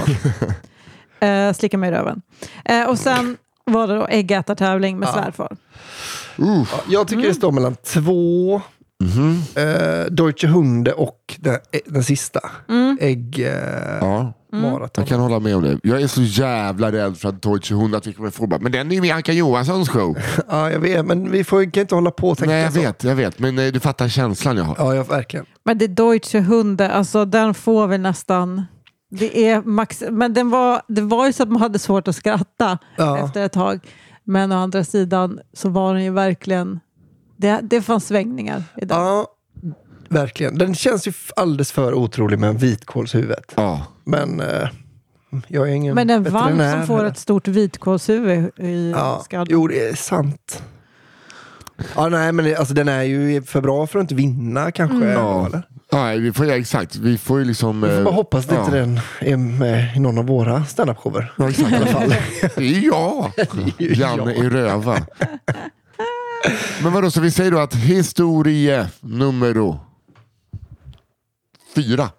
Eh, 1.22 1.53
slicka 1.53 1.78
mig 1.78 1.89
i 1.89 1.93
röven. 1.93 2.22
Eh, 2.65 2.89
och 2.89 2.99
sen 2.99 3.38
var 3.65 3.88
det 3.88 3.95
då 3.95 4.07
äggätartävling 4.07 4.99
med 4.99 5.07
Ja. 5.07 5.13
svärfar. 5.13 5.57
uh, 6.39 6.63
Ja, 6.72 6.80
jag 6.89 7.07
tycker 7.07 7.28
det 7.28 7.34
står 7.34 7.51
mellan 7.51 7.76
två 7.76 8.61
mhm. 9.03 9.41
eh, 9.55 10.05
Deutsche 10.11 10.47
Hunde 10.47 10.93
och 10.93 11.36
den, 11.38 11.53
eh, 11.53 11.80
den 11.86 12.03
sista. 12.03 12.39
Mm. 12.69 12.97
Ägg... 13.01 13.39
Eh, 13.39 13.53
Ja, 14.01 14.34
Maraton. 14.53 14.89
jag 15.01 15.07
kan 15.07 15.19
hålla 15.19 15.39
med 15.39 15.55
om 15.55 15.63
det. 15.63 15.80
Jag 15.84 16.01
är 16.01 16.07
så 16.07 16.22
jävla 16.22 16.91
rädd 16.91 17.17
för 17.17 17.30
att 17.30 17.41
Deutsche 17.41 17.76
Hund 17.76 17.95
att 17.95 18.07
vi 18.07 18.13
kommer 18.13 18.30
få 18.30 18.47
men 18.47 18.72
den 18.72 18.91
är 18.91 18.95
ju 18.95 19.01
med 19.01 19.07
i 19.07 19.11
Anka 19.11 19.34
Johanssons 19.34 19.89
show. 19.89 20.17
Ja, 20.49 20.72
jag 20.72 20.80
vet, 20.80 21.05
men 21.05 21.32
vi 21.32 21.43
får, 21.43 21.72
kan 21.72 21.82
inte 21.82 21.95
hålla 21.95 22.11
på 22.11 22.30
och 22.30 22.38
tänka 22.38 22.51
Nej, 22.53 22.63
jag 22.63 22.74
så. 22.74 22.80
vet, 22.80 23.03
jag 23.03 23.15
vet. 23.15 23.39
Men 23.39 23.59
eh, 23.59 23.72
du 23.72 23.80
fattar 23.80 24.07
känslan 24.07 24.57
jag 24.57 24.63
har. 24.63 24.76
Ja, 24.80 24.95
jag, 24.95 25.07
verkligen. 25.07 25.45
Men 25.63 25.78
det 25.78 25.88
Deutsche 25.88 26.39
Hunde, 26.39 26.91
alltså 26.91 27.26
den 27.26 27.53
får 27.53 27.88
vi 27.88 27.97
nästan... 27.97 28.65
Det 29.14 29.47
är 29.47 29.62
max, 29.62 30.03
men 30.12 30.34
den 30.34 30.49
var, 30.49 30.82
det 30.88 31.01
var 31.01 31.26
ju 31.28 31.34
så 31.34 31.43
att 31.43 31.49
man 31.49 31.62
hade 31.62 31.80
svårt 31.80 32.07
att 32.07 32.16
skratta 32.16 32.78
Ja. 32.97 33.26
efter 33.26 33.45
ett 33.45 33.51
tag. 33.51 33.80
Men 34.24 34.51
å 34.51 34.55
andra 34.55 34.84
sidan 34.84 35.39
så 35.53 35.70
var 35.70 35.93
den 35.93 36.03
ju 36.03 36.12
verkligen... 36.12 36.80
Det, 37.38 37.59
det 37.64 37.82
fanns 37.82 38.07
svängningar 38.07 38.64
i 38.78 38.86
den. 38.86 38.97
Ja, 38.97 39.26
verkligen. 40.09 40.57
Den 40.57 40.76
känns 40.76 41.07
ju 41.07 41.14
alldeles 41.36 41.72
för 41.72 41.93
otrolig 41.93 42.39
med 42.39 42.49
en 42.49 42.57
vitkålshuvudet. 42.57 43.53
Ja. 43.55 43.86
Men 44.03 44.39
eh, 44.39 44.68
jag 45.47 45.70
är 45.70 45.74
ingen 45.74 45.95
Men 45.95 46.09
en 46.09 46.24
valp 46.24 46.72
som 46.72 46.88
får 46.88 47.05
ett 47.05 47.18
stort 47.18 47.47
vitkålshuvud 47.47 48.51
i 48.59 48.91
Ja, 48.91 49.22
skallen. 49.26 49.47
jo, 49.49 49.68
det 49.68 49.88
är 49.89 49.95
sant. 49.95 50.64
Ja, 51.96 52.10
nej, 52.10 52.32
men 52.32 52.56
alltså, 52.56 52.74
den 52.74 52.88
är 52.88 53.04
ju 53.04 53.42
för 53.42 53.62
bra 53.62 53.88
för 53.88 54.00
att 54.00 54.04
inte 54.04 54.16
vinna 54.16 54.72
kanske. 54.72 54.96
Mm. 54.96 55.10
Ja. 55.10 55.46
Eller? 55.46 55.68
Ja, 55.92 56.06
vi 56.06 56.34
får, 56.34 56.46
ja, 56.46 56.54
exakt. 56.54 56.96
Vi 56.96 57.18
får 57.18 57.40
ju 57.40 57.46
liksom... 57.46 57.82
Vi 57.82 57.88
får 57.88 57.98
eh, 57.98 58.04
bara 58.04 58.16
hoppas 58.16 58.46
att 58.46 58.52
ja. 58.52 58.66
inte 58.66 58.78
den 58.78 59.00
är 59.20 59.38
med 59.38 59.96
i 59.96 60.00
någon 60.00 60.18
av 60.18 60.26
våra 60.26 60.66
standup-shower. 60.66 61.34
Ja, 61.38 61.50
exakt. 61.50 61.72
I 61.72 61.76
alla 61.76 61.86
fall. 61.86 62.10
Det 62.56 62.76
är 62.76 62.86
jag! 62.86 63.32
ju 63.78 63.94
Janne 63.94 64.34
i 64.34 64.50
Röva. 64.50 64.98
Men 66.84 66.94
vadå, 66.94 67.12
så 67.12 67.22
vi 67.22 67.32
säger 67.32 67.52
då 67.52 67.60
att 67.60 67.76
historie 67.76 68.88
nummer 69.00 69.80
fyra. 71.76 72.10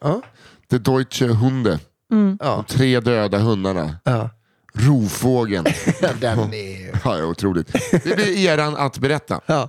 Ja. 0.00 0.22
Det 0.68 0.78
Deutsche 0.78 1.26
Hunde. 1.26 1.78
Ja. 2.40 2.64
Tre 2.68 3.00
döda 3.00 3.38
hundarna. 3.38 3.96
Ja. 4.04 4.30
Rovfågeln. 4.78 5.64
Den 6.20 6.38
är... 6.38 6.88
Ja, 7.04 7.24
otroligt. 7.24 7.72
Det 7.92 8.16
blir 8.16 8.46
eran 8.48 8.76
att 8.76 8.98
berätta. 8.98 9.40
Ja. 9.46 9.68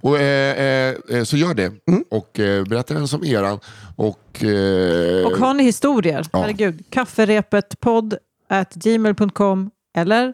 Och, 0.00 0.18
eh, 0.18 0.94
eh, 1.10 1.24
så 1.24 1.36
gör 1.36 1.54
det. 1.54 1.72
Mm. 1.88 2.04
Och 2.10 2.40
eh, 2.40 2.64
berätta 2.64 2.94
den 2.94 3.08
som 3.08 3.24
eran. 3.24 3.60
Och, 3.96 4.44
eh, 4.44 5.26
Och 5.26 5.38
har 5.38 5.54
ni 5.54 5.62
historier, 5.62 6.26
Ja. 6.32 6.40
herregud, 6.40 6.84
kafferepetpodd 6.90 8.14
at 8.48 8.74
gmail.com 8.74 9.70
eller 9.96 10.32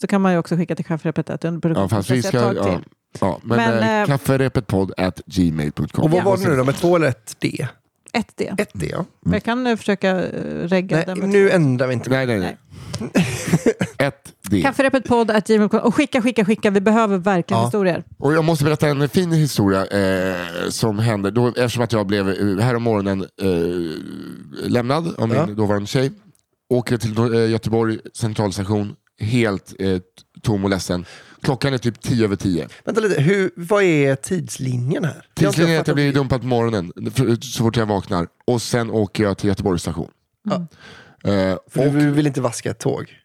så 0.00 0.06
kan 0.06 0.20
man 0.20 0.32
ju 0.32 0.38
också 0.38 0.56
skicka 0.56 0.74
till 0.74 0.84
kafferepet 0.84 1.30
at 1.30 1.44
ja, 1.44 1.88
fast 1.88 2.10
vi 2.10 2.22
ska, 2.22 2.54
ja, 2.54 2.80
ja, 3.20 3.40
men, 3.42 3.56
Men, 3.56 3.78
eh, 3.78 4.00
eh, 4.00 4.06
kafferepetpodd 4.06 4.92
at 4.96 5.20
gmail.com. 5.26 6.04
Och 6.04 6.10
vad 6.10 6.24
var 6.24 6.36
det 6.36 6.48
nu 6.48 6.56
då? 6.56 6.64
Med 6.64 6.76
två 6.76 6.96
eller 6.96 7.06
ett 7.08 7.36
D? 7.38 7.66
Ett 8.12 8.36
D. 8.36 8.54
Ett 8.58 8.70
D, 8.72 8.88
ja. 8.92 9.04
Men 9.20 9.32
Jag 9.32 9.42
kan 9.42 9.66
eh, 9.66 9.76
försöka 9.76 10.10
eh, 10.10 10.68
regga 10.68 10.96
Nej, 10.96 11.04
den. 11.06 11.30
nu 11.30 11.50
ändrar 11.50 11.86
vi 11.86 11.94
inte. 11.94 12.10
Nej, 12.10 12.26
nej, 12.26 12.38
nej. 12.38 12.56
Ett 13.98 14.32
D. 14.50 14.62
Kafferepetpodd 14.62 15.30
at 15.30 15.46
gmail.com 15.46 15.80
och 15.80 15.94
skicka, 15.94 16.22
skicka, 16.22 16.44
skicka. 16.44 16.70
Vi 16.70 16.80
behöver 16.80 17.18
verkligen 17.18 17.60
Ja. 17.60 17.66
historier. 17.66 18.04
Och 18.18 18.32
jag 18.32 18.44
måste 18.44 18.64
berätta 18.64 18.88
en 18.88 19.08
fin 19.08 19.32
historia 19.32 19.86
eh, 19.86 20.36
som 20.70 20.98
hände 20.98 21.30
då, 21.30 21.48
eftersom 21.48 21.82
att 21.84 21.92
jag 21.92 22.06
blev 22.06 22.28
eh, 22.28 22.64
här 22.64 22.74
om 22.76 22.82
morgonen 22.82 23.20
eh, 23.42 24.68
lämnad 24.70 25.14
av 25.18 25.28
min 25.28 25.36
Ja. 25.38 25.46
dåvarande 25.46 25.86
tjej. 25.86 26.12
Åker 26.70 26.98
till 26.98 27.18
eh, 27.18 27.50
Göteborg 27.50 27.98
centralstation, 28.14 28.94
helt 29.20 29.74
eh, 29.78 29.98
tom 30.42 30.64
och 30.64 30.70
ledsen. 30.70 31.04
Klockan 31.42 31.74
är 31.74 31.78
typ 31.78 32.00
tio 32.00 32.24
över 32.24 32.36
tio. 32.36 32.68
Vänta 32.84 33.00
lite, 33.00 33.20
hur, 33.22 33.50
vad 33.56 33.82
är 33.82 34.14
tidslinjen 34.14 35.04
här? 35.04 35.26
Tidslinjen 35.34 35.76
är 35.76 35.80
att 35.80 35.86
jag 35.86 35.94
blir 35.96 36.12
dumpad 36.12 36.40
på 36.40 36.46
morgonen 36.46 36.92
för- 37.14 37.36
så 37.40 37.64
fort 37.64 37.76
jag 37.76 37.86
vaknar. 37.86 38.26
Och 38.46 38.62
sen 38.62 38.90
åker 38.90 39.22
jag 39.24 39.38
till 39.38 39.48
Göteborgs 39.48 39.82
station. 39.82 40.08
Ja. 40.50 40.66
Eh, 41.24 41.56
För 41.70 41.86
och, 41.86 41.92
du 41.92 42.10
vill 42.10 42.26
inte 42.26 42.40
vaska 42.40 42.70
ett 42.70 42.78
tåg? 42.78 43.18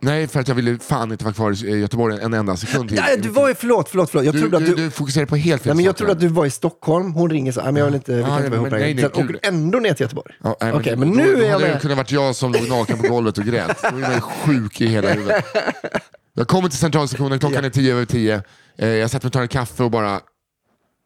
nej, 0.00 0.26
för 0.28 0.40
att 0.40 0.48
jag 0.48 0.54
ville 0.54 0.78
fan 0.78 1.12
inte 1.12 1.24
vara 1.24 1.34
kvar 1.34 1.64
i 1.64 1.78
Göteborg 1.78 2.18
en 2.22 2.34
enda 2.34 2.56
sekund 2.56 2.88
till. 2.88 2.98
Nej, 3.00 3.18
du 3.18 3.28
var 3.28 3.48
ju, 3.48 3.54
förlåt, 3.54 3.88
förlåt, 3.88 4.10
förlåt. 4.10 4.24
Jag 4.24 4.34
du, 4.34 4.40
trodde 4.40 4.56
att 4.56 4.66
du, 4.66 4.74
du... 4.74 4.84
du 4.84 4.90
fokuserar 4.90 5.26
på 5.26 5.36
helt 5.36 5.62
fel 5.62 5.70
Nej, 5.70 5.76
men 5.76 5.84
jag 5.84 5.92
saker. 5.92 5.98
trodde 5.98 6.12
att 6.12 6.20
du 6.20 6.28
var 6.28 6.46
i 6.46 6.50
Stockholm. 6.50 7.12
Hon 7.12 7.30
ringer 7.30 7.52
så 7.52 7.60
här, 7.60 7.72
men 7.72 7.76
jag 7.80 7.86
vill 7.86 7.94
inte, 7.94 8.16
vi 8.16 8.22
kan 8.22 8.30
inte 8.36 8.40
nej, 8.40 8.58
vara 8.58 8.68
ihop 8.68 8.80
längre. 8.80 9.00
Sen 9.00 9.24
åker 9.24 9.32
du 9.32 9.38
ändå 9.42 9.78
ner 9.78 9.94
till 9.94 10.04
Göteborg. 10.04 10.34
Ja, 10.42 10.56
nej, 10.60 10.72
det- 10.84 10.96
men 10.96 11.08
då, 11.10 11.14
nu 11.16 11.32
är 11.32 11.36
då 11.36 11.42
jag 11.42 11.50
hade 11.52 11.64
det 11.66 11.72
med. 11.72 11.80
kunnat 11.82 11.96
varit 11.96 12.10
jag 12.10 12.36
som 12.36 12.52
låg 12.52 12.68
naken 12.68 12.98
på 12.98 13.08
golvet 13.08 13.38
och 13.38 13.44
grät. 13.44 13.78
Då 13.82 13.88
är 13.88 13.92
man 13.92 14.14
ju 14.14 14.20
sjuk 14.20 14.80
i 14.80 14.86
hela 14.86 15.10
huvudet. 15.12 15.44
Jag 16.34 16.48
kommer 16.48 16.68
till 16.68 16.78
centralstationen, 16.78 17.38
klockan 17.38 17.58
Ja. 17.62 17.66
är 17.66 17.70
tio 17.70 17.92
över 17.94 18.04
tio. 18.04 18.42
Eh, 18.78 18.88
jag 18.88 19.10
sätter 19.10 19.24
mig 19.24 19.28
och 19.28 19.32
tar 19.32 19.42
en 19.42 19.48
kaffe 19.48 19.82
och 19.82 19.90
bara 19.90 20.20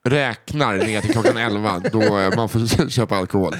räknar 0.09 0.77
ner 0.77 1.01
till 1.01 1.11
klockan 1.11 1.37
elva 1.37 1.83
då 1.93 2.19
eh, 2.19 2.37
man 2.37 2.49
får 2.49 2.89
köpa 2.91 3.17
alkohol. 3.17 3.57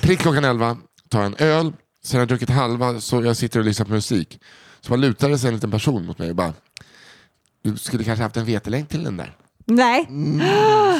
Prick 0.00 0.18
klockan 0.20 0.44
elva, 0.44 0.76
tar 1.12 1.22
en 1.22 1.34
öl, 1.38 1.72
sen 2.04 2.18
har 2.18 2.20
jag 2.20 2.28
druckit 2.28 2.50
halva 2.50 3.00
så 3.00 3.22
jag 3.22 3.36
sitter 3.36 3.58
och 3.60 3.64
lyssnar 3.66 3.86
på 3.86 3.92
musik. 3.92 4.40
Så 4.80 4.88
bara 4.90 4.96
lutar 4.96 5.28
det 5.28 5.38
sig 5.38 5.48
en 5.48 5.54
liten 5.54 5.70
person 5.70 6.06
mot 6.06 6.18
mig 6.18 6.30
och 6.30 6.36
bara 6.36 6.52
du 7.64 7.76
skulle 7.76 8.04
kanske 8.04 8.22
haft 8.22 8.36
en 8.36 8.44
vetelänk 8.44 8.88
till 8.88 9.04
den 9.04 9.16
där. 9.16 9.36
Nej, 9.66 10.08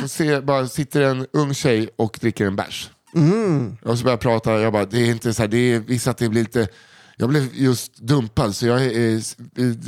Så 0.03 0.09
ser, 0.09 0.41
bara 0.41 0.67
sitter 0.69 1.01
en 1.03 1.27
ung 1.33 1.55
tjej 1.55 1.89
och 1.97 2.19
dricker 2.21 2.47
en 2.47 2.57
bärs. 2.57 2.91
Mm. 3.15 3.77
Och 3.83 3.99
så 3.99 4.05
börjar 4.05 4.13
jag 4.13 4.21
prata, 4.21 4.61
jag 4.61 4.73
bara, 4.73 4.85
det 4.85 4.99
är 4.99 5.11
inte 5.11 5.35
så 5.35 5.43
här, 5.43 5.49
det 5.49 5.57
är 5.59 5.81
visst 5.81 6.07
att 6.07 6.19
det 6.19 6.29
blir 6.29 6.43
lite, 6.43 6.69
jag 7.17 7.29
blev 7.29 7.49
just 7.53 7.97
dumpad 7.97 8.57
så 8.57 8.67
jag, 8.67 8.83
är, 8.85 9.21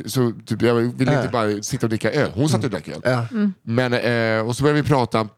så, 0.09 0.33
typ, 0.47 0.63
jag 0.63 0.75
vill 0.75 0.87
inte 1.09 1.13
Äh. 1.15 1.31
bara 1.31 1.63
sitta 1.63 1.87
och 1.87 1.91
dricka 1.91 2.11
öl. 2.13 2.31
Hon 2.35 2.49
satt 2.49 2.65
och 2.65 2.71
drack 2.71 2.89
öl. 2.89 3.01
Ja. 3.05 3.27
Men, 3.63 3.93
eh, 3.93 4.47
och 4.49 4.57
så 4.57 4.63
började 4.63 4.83
vi 4.83 4.89
prata, 4.89 5.29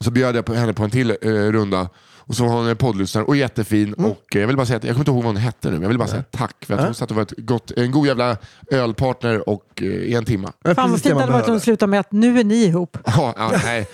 Så 0.00 0.10
bjöd 0.10 0.36
jag 0.36 0.44
på 0.44 0.54
henne 0.54 0.72
på 0.72 0.84
en 0.84 0.90
till 0.90 1.10
eh, 1.10 1.28
runda. 1.30 1.88
Och 2.26 2.36
så 2.36 2.44
var 2.44 2.52
hon 2.52 2.68
en 2.68 2.76
poddlyssnare 2.76 3.24
och 3.24 3.36
jättefin. 3.36 3.94
Mm. 3.98 4.10
Och 4.10 4.36
eh, 4.36 4.40
jag 4.40 4.46
vill 4.46 4.56
bara 4.56 4.66
säga 4.66 4.76
att, 4.76 4.84
jag 4.84 4.94
kommer 4.94 5.00
inte 5.00 5.10
ihåg 5.10 5.22
vad 5.22 5.34
hon 5.34 5.36
hette 5.36 5.68
nu, 5.68 5.72
men 5.72 5.82
jag 5.82 5.88
vill 5.88 5.98
bara 5.98 6.08
säga 6.08 6.24
tack 6.30 6.64
för 6.66 6.74
att 6.74 6.84
hon 6.84 6.94
satt 6.94 7.10
och 7.10 7.16
var 7.16 7.22
ett 7.22 7.32
gott, 7.36 7.70
en 7.70 7.90
god 7.90 8.06
jävla 8.06 8.36
ölpartner 8.70 9.48
och, 9.48 9.64
eh, 9.76 9.86
i 9.86 10.14
en 10.14 10.24
timma. 10.24 10.52
Det 10.64 10.70
är 10.70 10.74
Fan 10.74 10.90
vad 10.90 11.02
fint 11.02 11.14
det 11.14 11.20
hade 11.20 11.32
varit 11.32 11.48
om 11.48 11.54
de 11.54 11.60
slutade 11.60 11.90
med 11.90 12.00
att 12.00 12.12
nu 12.12 12.40
är 12.40 12.44
ni 12.44 12.64
ihop. 12.64 12.98
Ja, 13.16 13.34
ja, 13.36 13.52
nej. 13.64 13.86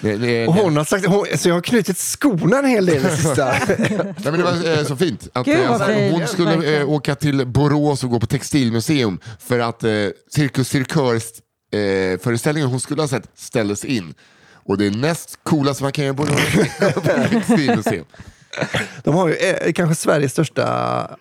Det, 0.00 0.16
det, 0.16 0.46
Och 0.46 0.54
hon 0.54 0.76
har 0.76 0.84
sagt, 0.84 1.06
hon, 1.06 1.26
så 1.36 1.48
jag 1.48 1.54
har 1.54 1.60
knutit 1.60 1.98
skorna 1.98 2.58
en 2.58 2.64
hel 2.64 2.86
del 2.86 3.02
det 3.02 3.16
sista. 3.16 3.44
Nej, 3.78 4.14
men 4.24 4.32
det 4.38 4.42
var 4.42 4.78
eh, 4.78 4.84
så 4.84 4.96
fint. 4.96 5.28
Att, 5.32 5.46
Gud, 5.46 5.60
eh, 5.60 5.70
alltså, 5.70 5.86
fint. 5.86 6.12
hon 6.12 6.26
skulle 6.26 6.80
eh, 6.80 6.90
åka 6.90 7.14
till 7.14 7.46
Borås 7.46 8.04
och 8.04 8.10
gå 8.10 8.20
på 8.20 8.26
textilmuseum 8.26 9.18
för 9.38 9.58
att 9.58 9.84
eh, 9.84 9.90
Cirkus 10.30 10.68
Cirkör 10.68 11.14
eh, 11.14 11.20
föreställningen 12.20 12.70
hon 12.70 12.80
skulle 12.80 13.02
ha 13.02 13.08
sett 13.08 13.30
ställdes 13.34 13.84
in. 13.84 14.14
Och 14.64 14.78
det 14.78 14.86
är 14.86 14.90
näst 14.90 15.38
coolaste 15.42 15.82
man 15.82 15.92
kan 15.92 16.04
göra 16.04 16.14
på 16.14 16.26
på 16.26 17.00
textilmuseum. 17.30 18.04
De 19.02 19.14
har 19.14 19.28
ju 19.28 19.34
eh, 19.34 19.72
kanske 19.72 19.94
Sveriges 19.94 20.32
största 20.32 20.64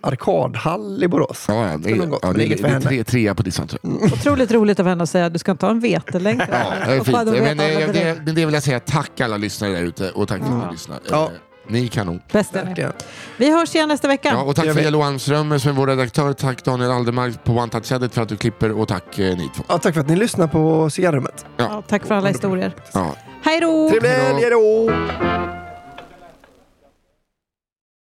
arkadhall 0.01 1.03
i 1.03 1.07
Borås. 1.07 1.45
Ja, 1.47 1.71
ja, 1.71 1.77
det, 1.77 1.91
är, 1.91 1.95
ja, 2.21 2.33
det, 2.33 2.45
det 2.45 2.57
för 2.57 2.67
är 2.67 2.79
tre, 2.79 3.03
trea 3.03 3.35
på 3.35 3.43
listan 3.43 3.67
tror 3.67 3.79
jag. 3.83 4.03
Otroligt 4.03 4.51
roligt 4.51 4.79
av 4.79 4.87
henne 4.87 5.03
att 5.03 5.09
säga 5.09 5.25
att 5.25 5.33
du 5.33 5.39
ska 5.39 5.51
inte 5.51 5.65
ha 5.65 5.71
en 5.71 5.79
vetelängd. 5.79 6.41
Ja, 6.51 6.73
det 6.85 6.93
är 6.93 7.03
fint. 7.03 7.17
Men, 7.25 7.59
eh, 7.59 7.77
det, 7.77 7.93
det. 7.93 8.21
men 8.25 8.35
det 8.35 8.45
vill 8.45 8.53
jag 8.53 8.63
säga 8.63 8.79
tack 8.79 9.21
alla 9.21 9.37
lyssnare 9.37 9.71
där 9.71 9.81
ute 9.81 10.11
och 10.11 10.27
tack 10.27 10.41
för 10.41 10.59
att 10.59 10.65
ni 10.65 10.71
lyssnar. 10.71 10.99
Ja. 11.09 11.31
Ni 11.67 11.83
är 11.83 11.87
kanon. 11.87 12.21
Bäst 12.31 12.55
är 12.55 12.61
ni. 12.61 12.67
Verkligen. 12.67 12.91
Vi 13.37 13.51
hörs 13.51 13.75
igen 13.75 13.89
nästa 13.89 14.07
vecka. 14.07 14.29
Ja, 14.29 14.41
och 14.43 14.55
tack 14.55 14.65
för 14.65 14.73
vi. 14.73 14.83
Jello 14.83 15.01
Almström 15.01 15.59
som 15.59 15.71
är 15.71 15.75
vår 15.75 15.87
redaktör. 15.87 16.33
Tack 16.33 16.63
Daniel 16.63 16.91
Aldermark 16.91 17.43
på 17.43 17.51
One 17.51 17.69
Touch 17.69 17.91
Edit 17.91 18.13
för 18.13 18.21
att 18.21 18.29
du 18.29 18.37
klipper 18.37 18.71
och 18.71 18.87
tack 18.87 19.19
eh, 19.19 19.37
ni 19.37 19.49
två. 19.55 19.63
Ja, 19.67 19.77
tack 19.77 19.93
för 19.93 20.01
att 20.01 20.09
ni 20.09 20.15
lyssnar 20.15 20.47
på 20.47 20.89
cigarrummet. 20.89 21.45
Ja, 21.57 21.83
tack 21.87 22.05
för 22.05 22.15
alla 22.15 22.29
historier. 22.29 22.75
Ja. 22.93 23.15
Hej 23.43 23.59
då! 23.59 23.89
Trevlig 23.89 24.09
helg, 24.09 24.41
hej 24.41 24.49
då! 24.49 25.62